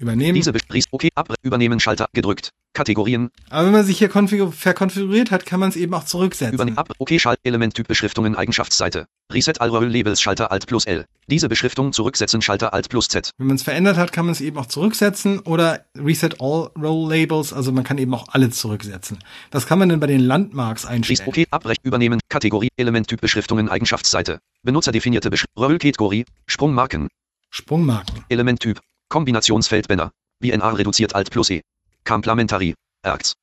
übernehmen. 0.00 0.34
Diese 0.34 0.52
OK, 0.90 1.08
ab, 1.14 1.34
übernehmen 1.42 1.78
Schalter, 1.78 2.08
gedrückt. 2.12 2.50
Kategorien, 2.72 3.30
Aber 3.50 3.66
wenn 3.66 3.72
man 3.72 3.84
sich 3.84 3.98
hier 3.98 4.08
konfigur 4.08 4.52
verkonfiguriert 4.52 5.32
hat, 5.32 5.44
kann 5.44 5.58
man 5.58 5.70
es 5.70 5.76
eben 5.76 5.92
auch 5.92 6.04
zurücksetzen. 6.04 6.54
übernehmen, 6.54 6.78
ab, 6.78 6.92
OK, 6.98 7.12
Schalt, 7.18 7.40
Elementtyp 7.42 7.88
Beschriftungen, 7.88 8.36
Eigenschaftsseite. 8.36 9.06
Reset 9.32 9.54
All 9.58 9.70
Roll 9.70 9.86
Labels, 9.86 10.20
Schalter, 10.20 10.52
Alt 10.52 10.68
plus 10.68 10.84
L. 10.86 11.04
Diese 11.26 11.48
Beschriftung 11.48 11.92
zurücksetzen, 11.92 12.42
Schalter, 12.42 12.72
Alt 12.72 12.88
plus 12.88 13.08
Z. 13.08 13.32
Wenn 13.38 13.48
man 13.48 13.56
es 13.56 13.64
verändert 13.64 13.96
hat, 13.96 14.12
kann 14.12 14.24
man 14.24 14.32
es 14.32 14.40
eben 14.40 14.56
auch 14.56 14.66
zurücksetzen 14.66 15.40
oder 15.40 15.84
Reset 15.98 16.30
All 16.38 16.70
Row 16.80 17.10
Labels, 17.10 17.52
also 17.52 17.72
man 17.72 17.82
kann 17.82 17.98
eben 17.98 18.14
auch 18.14 18.28
alle 18.28 18.50
zurücksetzen. 18.50 19.18
Das 19.50 19.66
kann 19.66 19.80
man 19.80 19.88
dann 19.88 19.98
bei 19.98 20.06
den 20.06 20.20
Landmarks 20.20 20.86
einstellen. 20.86 21.28
OK, 21.28 21.46
abbrechen, 21.50 21.82
übernehmen, 21.82 22.20
Kategorie, 22.28 22.68
Elementtyp 22.76 23.20
Beschriftungen, 23.20 23.68
Eigenschaftsseite. 23.68 24.38
Benutzerdefinierte 24.62 25.28
Beschrift, 25.28 25.50
Roll-Kategorie, 25.58 26.24
Sprungmarken, 26.46 27.08
Sprungmarken. 27.52 28.24
Elementtyp, 28.28 28.80
Kombinationsfeld 29.10 29.88
Banner, 29.88 30.12
BNA 30.38 30.70
reduziert 30.70 31.14
Alt 31.14 31.30
plus 31.30 31.50
E. 31.50 31.62
Complementary, 32.04 32.74
Acts, 33.02 33.34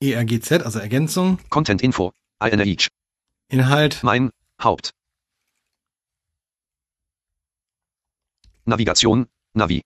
ERGZ, 0.00 0.52
also 0.64 0.78
Ergänzung. 0.78 1.38
Content 1.48 1.80
Info, 1.80 2.12
INH, 2.40 2.88
Inhalt. 3.48 4.02
Mein, 4.02 4.30
Haupt. 4.62 4.90
Navigation, 8.66 9.26
Navi. 9.54 9.80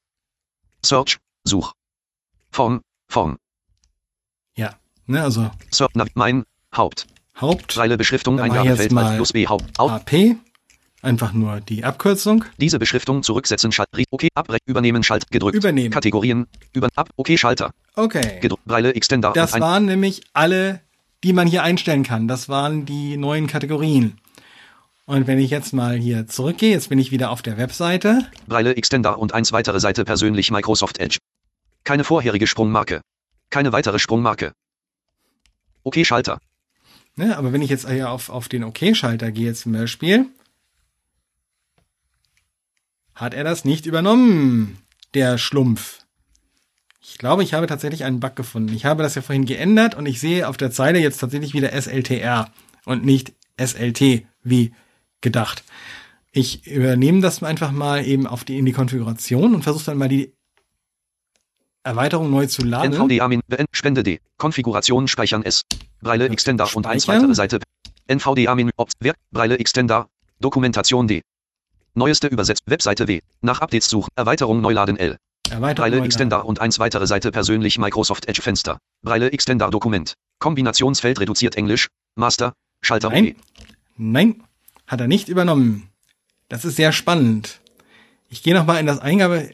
Search, 0.85 1.19
Such. 1.47 1.73
Form, 2.51 2.81
Form. 3.09 3.37
Ja. 4.57 4.75
Ne, 5.07 5.23
also 5.23 5.51
Search, 5.71 5.95
Navi, 5.95 6.11
Mein, 6.15 6.45
Haupt. 6.75 7.07
Haupt. 7.41 7.75
Breile 7.75 7.97
Beschriftung, 7.97 8.41
Eingabefeld 8.41 8.79
jetzt 8.79 8.81
Alt 8.81 8.93
mal 8.93 9.17
plus 9.17 9.33
B 9.33 9.47
Haupt. 9.47 9.79
AP. 9.79 10.37
Einfach 11.02 11.32
nur 11.32 11.60
die 11.60 11.82
Abkürzung. 11.85 12.44
Diese 12.59 12.78
Beschriftung 12.78 13.22
zurücksetzen, 13.22 13.72
Schalt, 13.72 13.89
Re- 13.94 14.05
OK, 14.10 14.27
abbrechen, 14.35 14.64
übernehmen, 14.66 15.02
Schalt, 15.02 15.31
gedrückt. 15.31 15.56
Übernehmen. 15.56 15.90
Kategorien, 15.93 16.47
über, 16.74 16.89
ab, 16.94 17.09
OK, 17.16 17.31
Schalter, 17.39 17.70
Okay. 17.97 18.39
gedrückt, 18.40 18.64
Breile, 18.66 18.94
Extender, 18.94 19.32
Das 19.35 19.59
waren 19.59 19.86
nämlich 19.86 20.22
alle, 20.35 20.81
die 21.24 21.32
man 21.32 21.47
hier 21.48 21.62
einstellen 21.62 22.02
kann. 22.02 22.28
Das 22.28 22.48
waren 22.51 22.85
die 22.85 23.16
neuen 23.16 23.47
Kategorien. 23.47 24.18
Und 25.06 25.27
wenn 25.27 25.39
ich 25.39 25.51
jetzt 25.51 25.72
mal 25.72 25.97
hier 25.97 26.27
zurückgehe, 26.27 26.70
jetzt 26.70 26.90
bin 26.90 26.98
ich 26.98 27.10
wieder 27.10 27.31
auf 27.31 27.40
der 27.43 27.56
Webseite. 27.56 28.27
Breile, 28.47 28.77
Extender 28.77 29.18
und 29.18 29.32
eins 29.35 29.52
weitere 29.52 29.81
Seite 29.81 30.05
persönlich 30.05 30.51
Microsoft 30.51 30.98
Edge. 30.98 31.18
Keine 31.82 32.05
vorherige 32.05 32.47
Sprungmarke. 32.47 33.01
Keine 33.48 33.72
weitere 33.72 33.98
Sprungmarke. 33.98 34.52
OK, 35.82 36.05
Schalter. 36.05 36.40
Ne, 37.16 37.36
aber 37.36 37.52
wenn 37.52 37.62
ich 37.62 37.70
jetzt 37.70 37.89
hier 37.89 38.10
auf, 38.10 38.28
auf 38.28 38.48
den 38.48 38.62
OK-Schalter 38.64 39.32
gehe 39.32 39.55
zum 39.55 39.72
Beispiel, 39.72 40.27
hat 43.21 43.35
er 43.35 43.45
das 43.45 43.65
nicht 43.65 43.87
übernommen, 43.87 44.79
der 45.15 45.37
Schlumpf. 45.37 46.01
Ich 47.03 47.19
glaube, 47.19 47.43
ich 47.43 47.55
habe 47.55 47.67
tatsächlich 47.67 48.05
einen 48.05 48.21
Bug 48.21 48.35
gefunden. 48.35 48.75
Ich 48.75 48.85
habe 48.85 49.03
das 49.03 49.15
ja 49.15 49.23
vorhin 49.23 49.45
geändert 49.45 49.95
und 49.95 50.07
ich 50.07 50.21
sehe 50.21 50.49
auf 50.49 50.57
der 50.57 50.71
Zeile 50.71 50.99
jetzt 50.99 51.19
tatsächlich 51.19 51.53
wieder 51.53 51.71
SLTR 51.73 52.51
und 52.85 53.05
nicht 53.05 53.35
SLT 53.59 54.25
wie 54.43 54.73
gedacht. 55.21 55.65
Ich 56.33 56.67
übernehme 56.67 57.21
das 57.21 57.43
einfach 57.43 57.73
mal 57.73 58.07
eben 58.07 58.27
auf 58.27 58.45
die, 58.45 58.59
in 58.59 58.65
die 58.65 58.73
Konfiguration 58.73 59.55
und 59.55 59.63
versuche 59.63 59.85
dann 59.87 59.99
mal 59.99 60.09
die 60.09 60.33
Erweiterung 61.83 62.31
neu 62.31 62.47
zu 62.47 62.63
laden. 62.63 62.93
NVDA 62.93 63.29
min 63.29 63.41
beend 63.49 63.69
Spende 63.73 64.03
D. 64.03 64.21
Konfiguration 64.37 65.09
speichern 65.09 65.43
S. 65.43 65.63
Breile 66.01 66.29
Extender 66.29 66.69
und 66.75 66.87
eins 66.87 67.09
weitere 67.09 67.35
Seite. 67.35 67.61
NVDA 68.07 68.55
Menü 68.55 68.71
Opt 68.77 68.95
Werk 69.01 69.17
Breile 69.31 69.59
Extender. 69.59 70.09
Dokumentation 70.39 71.09
D. 71.09 71.23
Neueste 72.01 72.28
übersetzt 72.28 72.62
Webseite 72.64 73.09
W. 73.09 73.20
Nach 73.43 73.60
Updates 73.60 73.90
suchen. 73.90 74.09
Erweiterung 74.16 74.62
neu 74.62 74.72
laden 74.72 74.97
L. 74.97 75.18
Erweiterung 75.51 75.90
Breile 75.90 76.02
Extender 76.06 76.47
und 76.47 76.59
eins 76.59 76.78
weitere 76.78 77.06
Seite 77.06 77.31
persönlich 77.31 77.77
Microsoft 77.77 78.27
Edge 78.27 78.40
Fenster. 78.40 78.78
Breile 79.02 79.31
Extender 79.32 79.68
Dokument. 79.68 80.14
Kombinationsfeld 80.39 81.20
reduziert 81.20 81.56
Englisch. 81.56 81.89
Master. 82.14 82.55
Schalter 82.81 83.10
Nein. 83.10 83.36
OK. 83.36 83.36
Nein, 83.98 84.43
hat 84.86 85.02
er 85.02 85.09
nicht 85.09 85.28
übernommen. 85.28 85.90
Das 86.48 86.64
ist 86.64 86.77
sehr 86.77 86.93
spannend. 86.93 87.60
Ich 88.31 88.43
gehe 88.43 88.55
nochmal 88.55 88.81
in 88.81 88.86
das 88.86 89.01
Eingabe, 89.01 89.51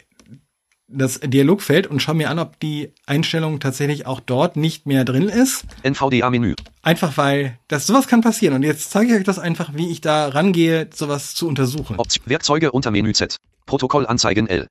das 0.89 1.21
Dialogfeld 1.21 1.87
und 1.87 2.01
schaue 2.01 2.15
mir 2.15 2.31
an, 2.31 2.39
ob 2.39 2.61
die 2.61 2.93
Einstellung 3.07 3.61
tatsächlich 3.61 4.07
auch 4.07 4.21
dort 4.21 4.57
nicht 4.57 4.87
mehr 4.87 5.05
drin 5.05 5.29
ist. 5.29 5.65
NVDA 5.83 6.31
Menü. 6.31 6.55
Einfach 6.83 7.17
weil 7.17 7.59
das 7.69 7.87
sowas 7.87 8.07
kann 8.07 8.21
passieren. 8.21 8.55
Und 8.55 8.63
jetzt 8.63 8.91
zeige 8.91 9.13
ich 9.13 9.19
euch 9.19 9.25
das 9.25 9.39
einfach, 9.39 9.75
wie 9.75 9.91
ich 9.91 10.01
da 10.01 10.29
rangehe, 10.29 10.89
sowas 10.95 11.35
zu 11.35 11.49
untersuchen. 11.49 11.97
Option 11.97 12.25
Werkzeuge 12.27 12.73
unter 12.73 12.91
Menü 12.91 13.13
Z. 13.13 13.37
Protokoll 13.67 14.07
anzeigen 14.07 14.47
L. 14.47 14.69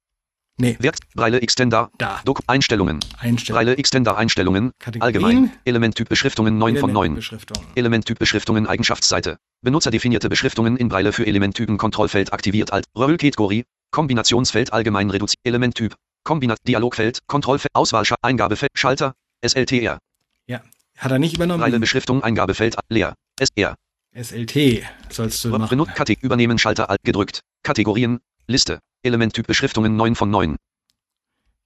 Nee, 0.58 0.78
Werk 0.80 0.96
Breile 1.14 1.42
Extender. 1.42 1.92
Da. 1.98 2.22
Dok 2.24 2.40
Einstellungen. 2.48 3.02
Einstellung. 3.20 3.58
Breile 3.58 3.78
Extender 3.78 4.16
Einstellungen. 4.16 4.72
Kategorien. 4.80 5.04
Allgemein. 5.04 5.52
Elementtyp 5.66 6.08
Beschriftungen 6.08 6.58
9 6.58 6.78
von 6.78 6.94
9. 6.94 7.16
Beschriftung. 7.16 7.62
Elementtyp 7.76 8.18
Beschriftungen 8.20 8.66
Eigenschaftsseite. 8.66 9.36
Benutzerdefinierte 9.62 10.30
Beschriftungen 10.30 10.78
in 10.78 10.88
Breile 10.88 11.12
für 11.12 11.28
Elementtypen 11.28 11.78
Kontrollfeld 11.78 12.32
aktiviert 12.32 12.72
Alt. 12.72 12.86
Roll-Kategorie. 12.98 13.66
Kombinationsfeld 13.92 14.72
allgemein 14.72 15.10
reduziert. 15.10 15.42
Elementtyp. 15.44 15.96
Kombinat 16.26 16.58
Dialogfeld. 16.68 17.20
Kontrollfeld. 17.28 17.70
Auswahl. 17.74 18.04
Eingabefeld. 18.22 18.72
Schalter. 18.76 19.14
SLTR. 19.42 20.00
Ja, 20.48 20.62
hat 20.98 21.12
er 21.12 21.20
nicht 21.20 21.36
übernommen. 21.36 21.80
Beschriftung 21.80 22.22
Eingabefeld. 22.24 22.76
Leer. 22.90 23.14
SR. 23.40 23.76
SLT 24.14 24.84
sollst 25.10 25.44
du 25.46 25.50
machen. 25.50 25.70
Benutzt 25.70 25.96
Kategor 25.96 26.24
Übernehmen 26.24 26.58
Schalter 26.58 26.90
Alt 26.90 27.00
gedrückt. 27.04 27.40
Kategorien. 27.64 28.20
Liste. 28.48 28.80
Elementtyp 29.04 29.46
Beschriftungen 29.48 29.96
9 29.96 30.16
von 30.16 30.30
9. 30.30 30.56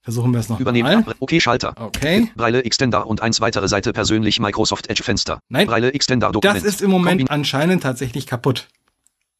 Versuchen 0.02 0.32
wir 0.32 0.40
es 0.40 0.48
noch 0.48 0.58
Übernehmen. 0.60 1.04
mal. 1.04 1.12
Abre- 1.12 1.16
OK 1.20 1.40
Schalter. 1.40 1.74
Okay. 1.78 2.30
Breile 2.34 2.64
Extender 2.64 3.06
und 3.06 3.20
eins 3.22 3.40
weitere 3.40 3.68
Seite 3.68 3.92
persönlich 3.92 4.40
Microsoft 4.40 4.88
Edge 4.88 5.02
Fenster. 5.02 5.40
Nein. 5.48 5.66
Breile 5.66 5.92
Extender 5.92 6.32
Dokument. 6.32 6.56
Das 6.56 6.64
ist 6.64 6.80
im 6.82 6.90
Moment 6.90 7.20
Kombin 7.20 7.28
anscheinend 7.30 7.82
tatsächlich 7.82 8.26
kaputt. 8.26 8.68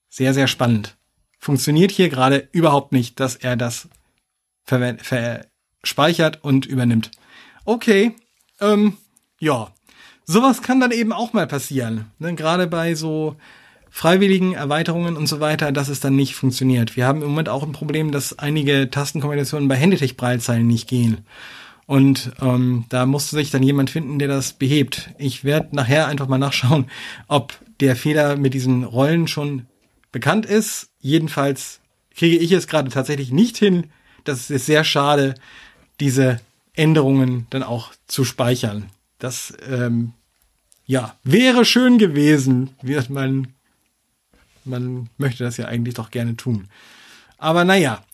Sehr, 0.08 0.34
sehr 0.34 0.46
spannend. 0.46 0.96
Funktioniert 1.38 1.90
hier 1.90 2.10
gerade 2.10 2.48
überhaupt 2.52 2.92
nicht, 2.92 3.18
dass 3.20 3.36
er 3.36 3.56
das 3.56 3.88
verspeichert 4.64 6.42
und 6.42 6.66
übernimmt. 6.66 7.10
Okay, 7.64 8.14
ähm, 8.60 8.96
ja. 9.38 9.72
Sowas 10.24 10.62
kann 10.62 10.80
dann 10.80 10.92
eben 10.92 11.12
auch 11.12 11.32
mal 11.32 11.46
passieren. 11.46 12.10
Ne? 12.18 12.34
Gerade 12.34 12.66
bei 12.66 12.94
so 12.94 13.36
freiwilligen 13.90 14.52
Erweiterungen 14.54 15.16
und 15.16 15.26
so 15.26 15.40
weiter, 15.40 15.72
dass 15.72 15.88
es 15.88 15.98
dann 15.98 16.14
nicht 16.14 16.36
funktioniert. 16.36 16.96
Wir 16.96 17.06
haben 17.06 17.22
im 17.22 17.28
Moment 17.28 17.48
auch 17.48 17.64
ein 17.64 17.72
Problem, 17.72 18.12
dass 18.12 18.38
einige 18.38 18.88
Tastenkombinationen 18.90 19.68
bei 19.68 19.74
Handytech-Breitzeilen 19.76 20.66
nicht 20.66 20.88
gehen. 20.88 21.26
Und 21.86 22.30
ähm, 22.40 22.84
da 22.88 23.04
musste 23.04 23.34
sich 23.34 23.50
dann 23.50 23.64
jemand 23.64 23.90
finden, 23.90 24.20
der 24.20 24.28
das 24.28 24.52
behebt. 24.52 25.10
Ich 25.18 25.42
werde 25.42 25.74
nachher 25.74 26.06
einfach 26.06 26.28
mal 26.28 26.38
nachschauen, 26.38 26.86
ob 27.26 27.58
der 27.80 27.96
Fehler 27.96 28.36
mit 28.36 28.54
diesen 28.54 28.84
Rollen 28.84 29.26
schon 29.26 29.66
bekannt 30.12 30.46
ist. 30.46 30.90
Jedenfalls 31.00 31.80
kriege 32.14 32.36
ich 32.36 32.52
es 32.52 32.68
gerade 32.68 32.90
tatsächlich 32.90 33.32
nicht 33.32 33.56
hin. 33.56 33.90
Das 34.24 34.50
ist 34.50 34.66
sehr 34.66 34.84
schade, 34.84 35.34
diese 36.00 36.40
Änderungen 36.74 37.46
dann 37.50 37.62
auch 37.62 37.92
zu 38.06 38.24
speichern. 38.24 38.90
Das 39.18 39.52
ähm, 39.68 40.12
ja 40.86 41.16
wäre 41.24 41.64
schön 41.64 41.98
gewesen. 41.98 42.70
Wird 42.82 43.10
man 43.10 43.48
man 44.64 45.08
möchte 45.16 45.44
das 45.44 45.56
ja 45.56 45.66
eigentlich 45.66 45.94
doch 45.94 46.10
gerne 46.10 46.36
tun. 46.36 46.68
Aber 47.38 47.64
naja, 47.64 48.04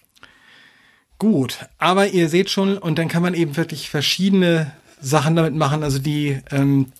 Gut, 1.19 1.67
aber 1.79 2.09
ihr 2.09 2.29
seht 2.29 2.51
schon, 2.51 2.77
und 2.77 2.99
dann 2.99 3.09
kann 3.09 3.23
man 3.23 3.33
eben 3.33 3.57
wirklich 3.57 3.89
verschiedene 3.89 4.73
Sachen 5.01 5.35
damit 5.35 5.55
machen, 5.55 5.83
also 5.83 5.99
die, 5.99 6.41
ähm, 6.51 6.93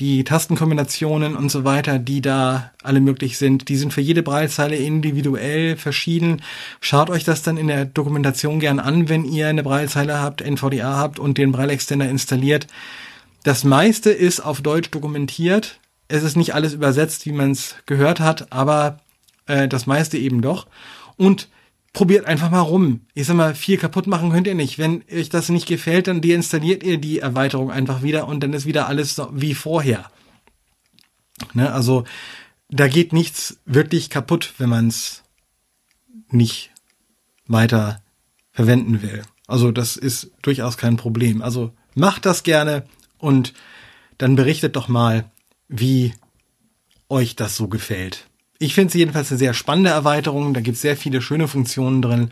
die 0.00 0.24
Tastenkombinationen 0.24 1.36
und 1.36 1.50
so 1.50 1.64
weiter, 1.64 1.98
die 1.98 2.22
da 2.22 2.72
alle 2.82 3.00
möglich 3.00 3.36
sind, 3.36 3.68
die 3.68 3.76
sind 3.76 3.92
für 3.92 4.00
jede 4.00 4.22
Breitzeile 4.22 4.76
individuell 4.76 5.76
verschieden. 5.76 6.40
Schaut 6.80 7.10
euch 7.10 7.24
das 7.24 7.42
dann 7.42 7.58
in 7.58 7.68
der 7.68 7.84
Dokumentation 7.84 8.60
gern 8.60 8.80
an, 8.80 9.10
wenn 9.10 9.26
ihr 9.26 9.48
eine 9.48 9.62
Breitzeile 9.62 10.18
habt, 10.18 10.40
NVDA 10.40 10.96
habt 10.96 11.18
und 11.18 11.36
den 11.36 11.52
Braille-Extender 11.52 12.08
installiert. 12.08 12.66
Das 13.44 13.62
meiste 13.62 14.10
ist 14.10 14.40
auf 14.40 14.62
Deutsch 14.62 14.90
dokumentiert. 14.90 15.78
Es 16.08 16.22
ist 16.22 16.36
nicht 16.36 16.54
alles 16.54 16.72
übersetzt, 16.72 17.26
wie 17.26 17.32
man 17.32 17.50
es 17.50 17.76
gehört 17.84 18.20
hat, 18.20 18.52
aber 18.52 19.00
äh, 19.46 19.68
das 19.68 19.86
meiste 19.86 20.16
eben 20.16 20.40
doch. 20.40 20.66
Und 21.18 21.48
probiert 21.92 22.26
einfach 22.26 22.50
mal 22.50 22.60
rum. 22.60 23.06
Ich 23.14 23.26
sag 23.26 23.36
mal, 23.36 23.54
viel 23.54 23.76
kaputt 23.76 24.06
machen 24.06 24.30
könnt 24.30 24.46
ihr 24.46 24.54
nicht. 24.54 24.78
Wenn 24.78 25.04
euch 25.12 25.28
das 25.28 25.48
nicht 25.48 25.66
gefällt, 25.66 26.06
dann 26.06 26.20
deinstalliert 26.20 26.82
ihr 26.82 26.98
die 26.98 27.18
Erweiterung 27.18 27.70
einfach 27.70 28.02
wieder 28.02 28.28
und 28.28 28.40
dann 28.40 28.52
ist 28.52 28.66
wieder 28.66 28.86
alles 28.86 29.16
so 29.16 29.28
wie 29.32 29.54
vorher. 29.54 30.10
Ne, 31.54 31.72
also 31.72 32.04
da 32.68 32.86
geht 32.86 33.12
nichts 33.12 33.58
wirklich 33.64 34.10
kaputt, 34.10 34.54
wenn 34.58 34.68
man 34.68 34.88
es 34.88 35.22
nicht 36.28 36.70
weiter 37.46 38.02
verwenden 38.52 39.02
will. 39.02 39.22
Also 39.46 39.72
das 39.72 39.96
ist 39.96 40.30
durchaus 40.42 40.76
kein 40.76 40.96
Problem. 40.96 41.42
Also 41.42 41.72
macht 41.94 42.24
das 42.24 42.44
gerne 42.44 42.84
und 43.18 43.52
dann 44.18 44.36
berichtet 44.36 44.76
doch 44.76 44.86
mal, 44.86 45.30
wie 45.66 46.14
euch 47.08 47.34
das 47.34 47.56
so 47.56 47.66
gefällt. 47.66 48.29
Ich 48.62 48.74
finde 48.74 48.88
es 48.88 48.94
jedenfalls 48.94 49.32
eine 49.32 49.38
sehr 49.38 49.54
spannende 49.54 49.88
Erweiterung. 49.88 50.52
Da 50.52 50.60
gibt 50.60 50.76
es 50.76 50.82
sehr 50.82 50.96
viele 50.96 51.22
schöne 51.22 51.48
Funktionen 51.48 52.02
drin. 52.02 52.30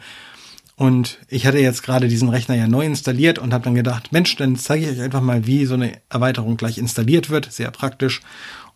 Und 0.76 1.18
ich 1.26 1.46
hatte 1.46 1.58
jetzt 1.58 1.82
gerade 1.82 2.06
diesen 2.06 2.28
Rechner 2.28 2.54
ja 2.54 2.68
neu 2.68 2.84
installiert 2.84 3.38
und 3.38 3.54
habe 3.54 3.64
dann 3.64 3.74
gedacht, 3.74 4.12
Mensch, 4.12 4.36
dann 4.36 4.54
zeige 4.54 4.84
ich 4.84 4.90
euch 4.92 5.02
einfach 5.02 5.22
mal, 5.22 5.46
wie 5.46 5.64
so 5.64 5.72
eine 5.72 6.00
Erweiterung 6.10 6.58
gleich 6.58 6.76
installiert 6.76 7.30
wird. 7.30 7.50
Sehr 7.50 7.70
praktisch. 7.70 8.20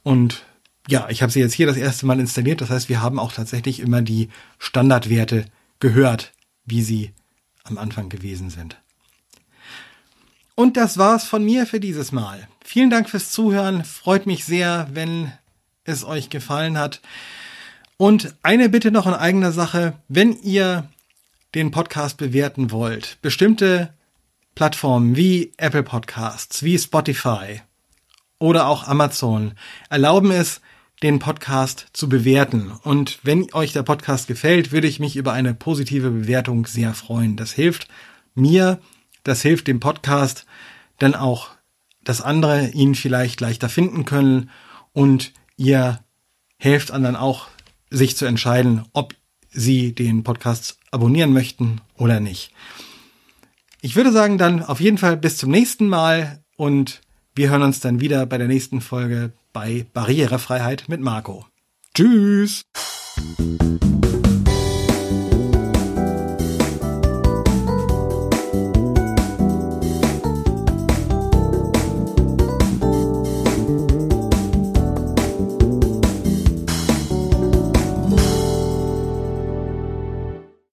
Und 0.03 0.45
ja, 0.89 1.07
ich 1.11 1.21
habe 1.21 1.31
sie 1.31 1.41
jetzt 1.41 1.53
hier 1.53 1.67
das 1.67 1.77
erste 1.77 2.07
Mal 2.07 2.19
installiert. 2.21 2.63
Das 2.63 2.71
heißt, 2.71 2.89
wir 2.89 3.03
haben 3.03 3.19
auch 3.19 3.33
tatsächlich 3.33 3.81
immer 3.81 4.01
die 4.01 4.31
Standardwerte 4.59 5.45
gehört, 5.79 6.33
wie 6.65 6.83
sie 6.83 7.13
am 7.65 7.77
Anfang 7.77 8.09
gewesen 8.09 8.49
sind. 8.49 8.81
Und 10.55 10.79
das 10.79 10.97
war's 10.97 11.25
von 11.25 11.45
mir 11.45 11.67
für 11.67 11.81
dieses 11.81 12.13
Mal. 12.13 12.49
Vielen 12.65 12.89
Dank 12.89 13.11
fürs 13.11 13.31
Zuhören. 13.31 13.85
Freut 13.85 14.25
mich 14.25 14.47
sehr, 14.47 14.89
wenn 14.95 15.31
es 15.85 16.03
euch 16.03 16.31
gefallen 16.31 16.79
hat. 16.79 17.03
Und 18.03 18.35
eine 18.43 18.69
Bitte 18.69 18.91
noch 18.91 19.07
in 19.07 19.15
eigener 19.15 19.53
Sache. 19.53 19.93
Wenn 20.09 20.37
ihr 20.43 20.89
den 21.55 21.71
Podcast 21.71 22.17
bewerten 22.17 22.73
wollt, 22.73 23.19
bestimmte 23.23 23.95
Plattformen 24.57 25.15
wie 25.15 25.53
Apple 25.57 25.85
Podcasts, 25.85 26.65
wie 26.65 26.77
Spotify 26.77 27.63
oder 28.41 28.67
auch 28.67 28.89
Amazon 28.89 29.53
erlauben 29.89 30.33
es, 30.33 30.61
den 31.05 31.21
Podcast 31.21 31.91
zu 31.93 32.09
bewerten. 32.09 32.73
Und 32.83 33.21
wenn 33.23 33.55
euch 33.55 33.73
der 33.73 33.85
Podcast 33.85 34.27
gefällt, 34.27 34.73
würde 34.73 34.89
ich 34.89 34.99
mich 34.99 35.15
über 35.15 35.33
eine 35.33 35.55
positive 35.55 36.11
Bewertung 36.11 36.67
sehr 36.67 36.95
freuen. 36.95 37.37
Das 37.37 37.53
hilft 37.53 37.87
mir, 38.35 38.81
das 39.23 39.43
hilft 39.43 39.69
dem 39.69 39.79
Podcast, 39.79 40.45
dann 40.99 41.15
auch, 41.15 41.51
dass 42.03 42.21
andere 42.21 42.71
ihn 42.71 42.97
vielleicht 42.97 43.41
leichter 43.41 43.69
finden 43.69 44.05
können 44.05 44.51
und 44.93 45.33
ihr 45.57 46.01
helft 46.59 46.91
anderen 46.91 47.15
auch, 47.15 47.47
sich 47.93 48.17
zu 48.17 48.25
entscheiden, 48.25 48.85
ob 48.93 49.15
sie 49.51 49.95
den 49.95 50.25
Podcast 50.25 50.79
abonnieren 50.91 51.33
möchten 51.33 51.81
oder 51.97 52.21
nicht. 52.21 52.53
Ich 53.81 53.97
würde 53.97 54.13
sagen 54.13 54.39
dann 54.39 54.63
auf 54.63 54.81
jeden 54.81 54.99
Fall 54.99 55.17
bis 55.17 55.37
zum 55.37 55.51
nächsten 55.51 55.89
Mal 55.89 56.43
und 56.57 57.01
wir 57.35 57.51
hören 57.51 57.63
uns 57.63 57.81
dann 57.81 58.01
wieder 58.01 58.27
bei 58.27 58.39
der 58.39 58.49
nächsten 58.49 58.81
Folge 58.81 59.33
bei 59.53 59.87
Barrierefreiheit 59.93 60.89
mit 60.89 61.01
Marco. 61.01 61.47
Tschüss! 61.95 62.63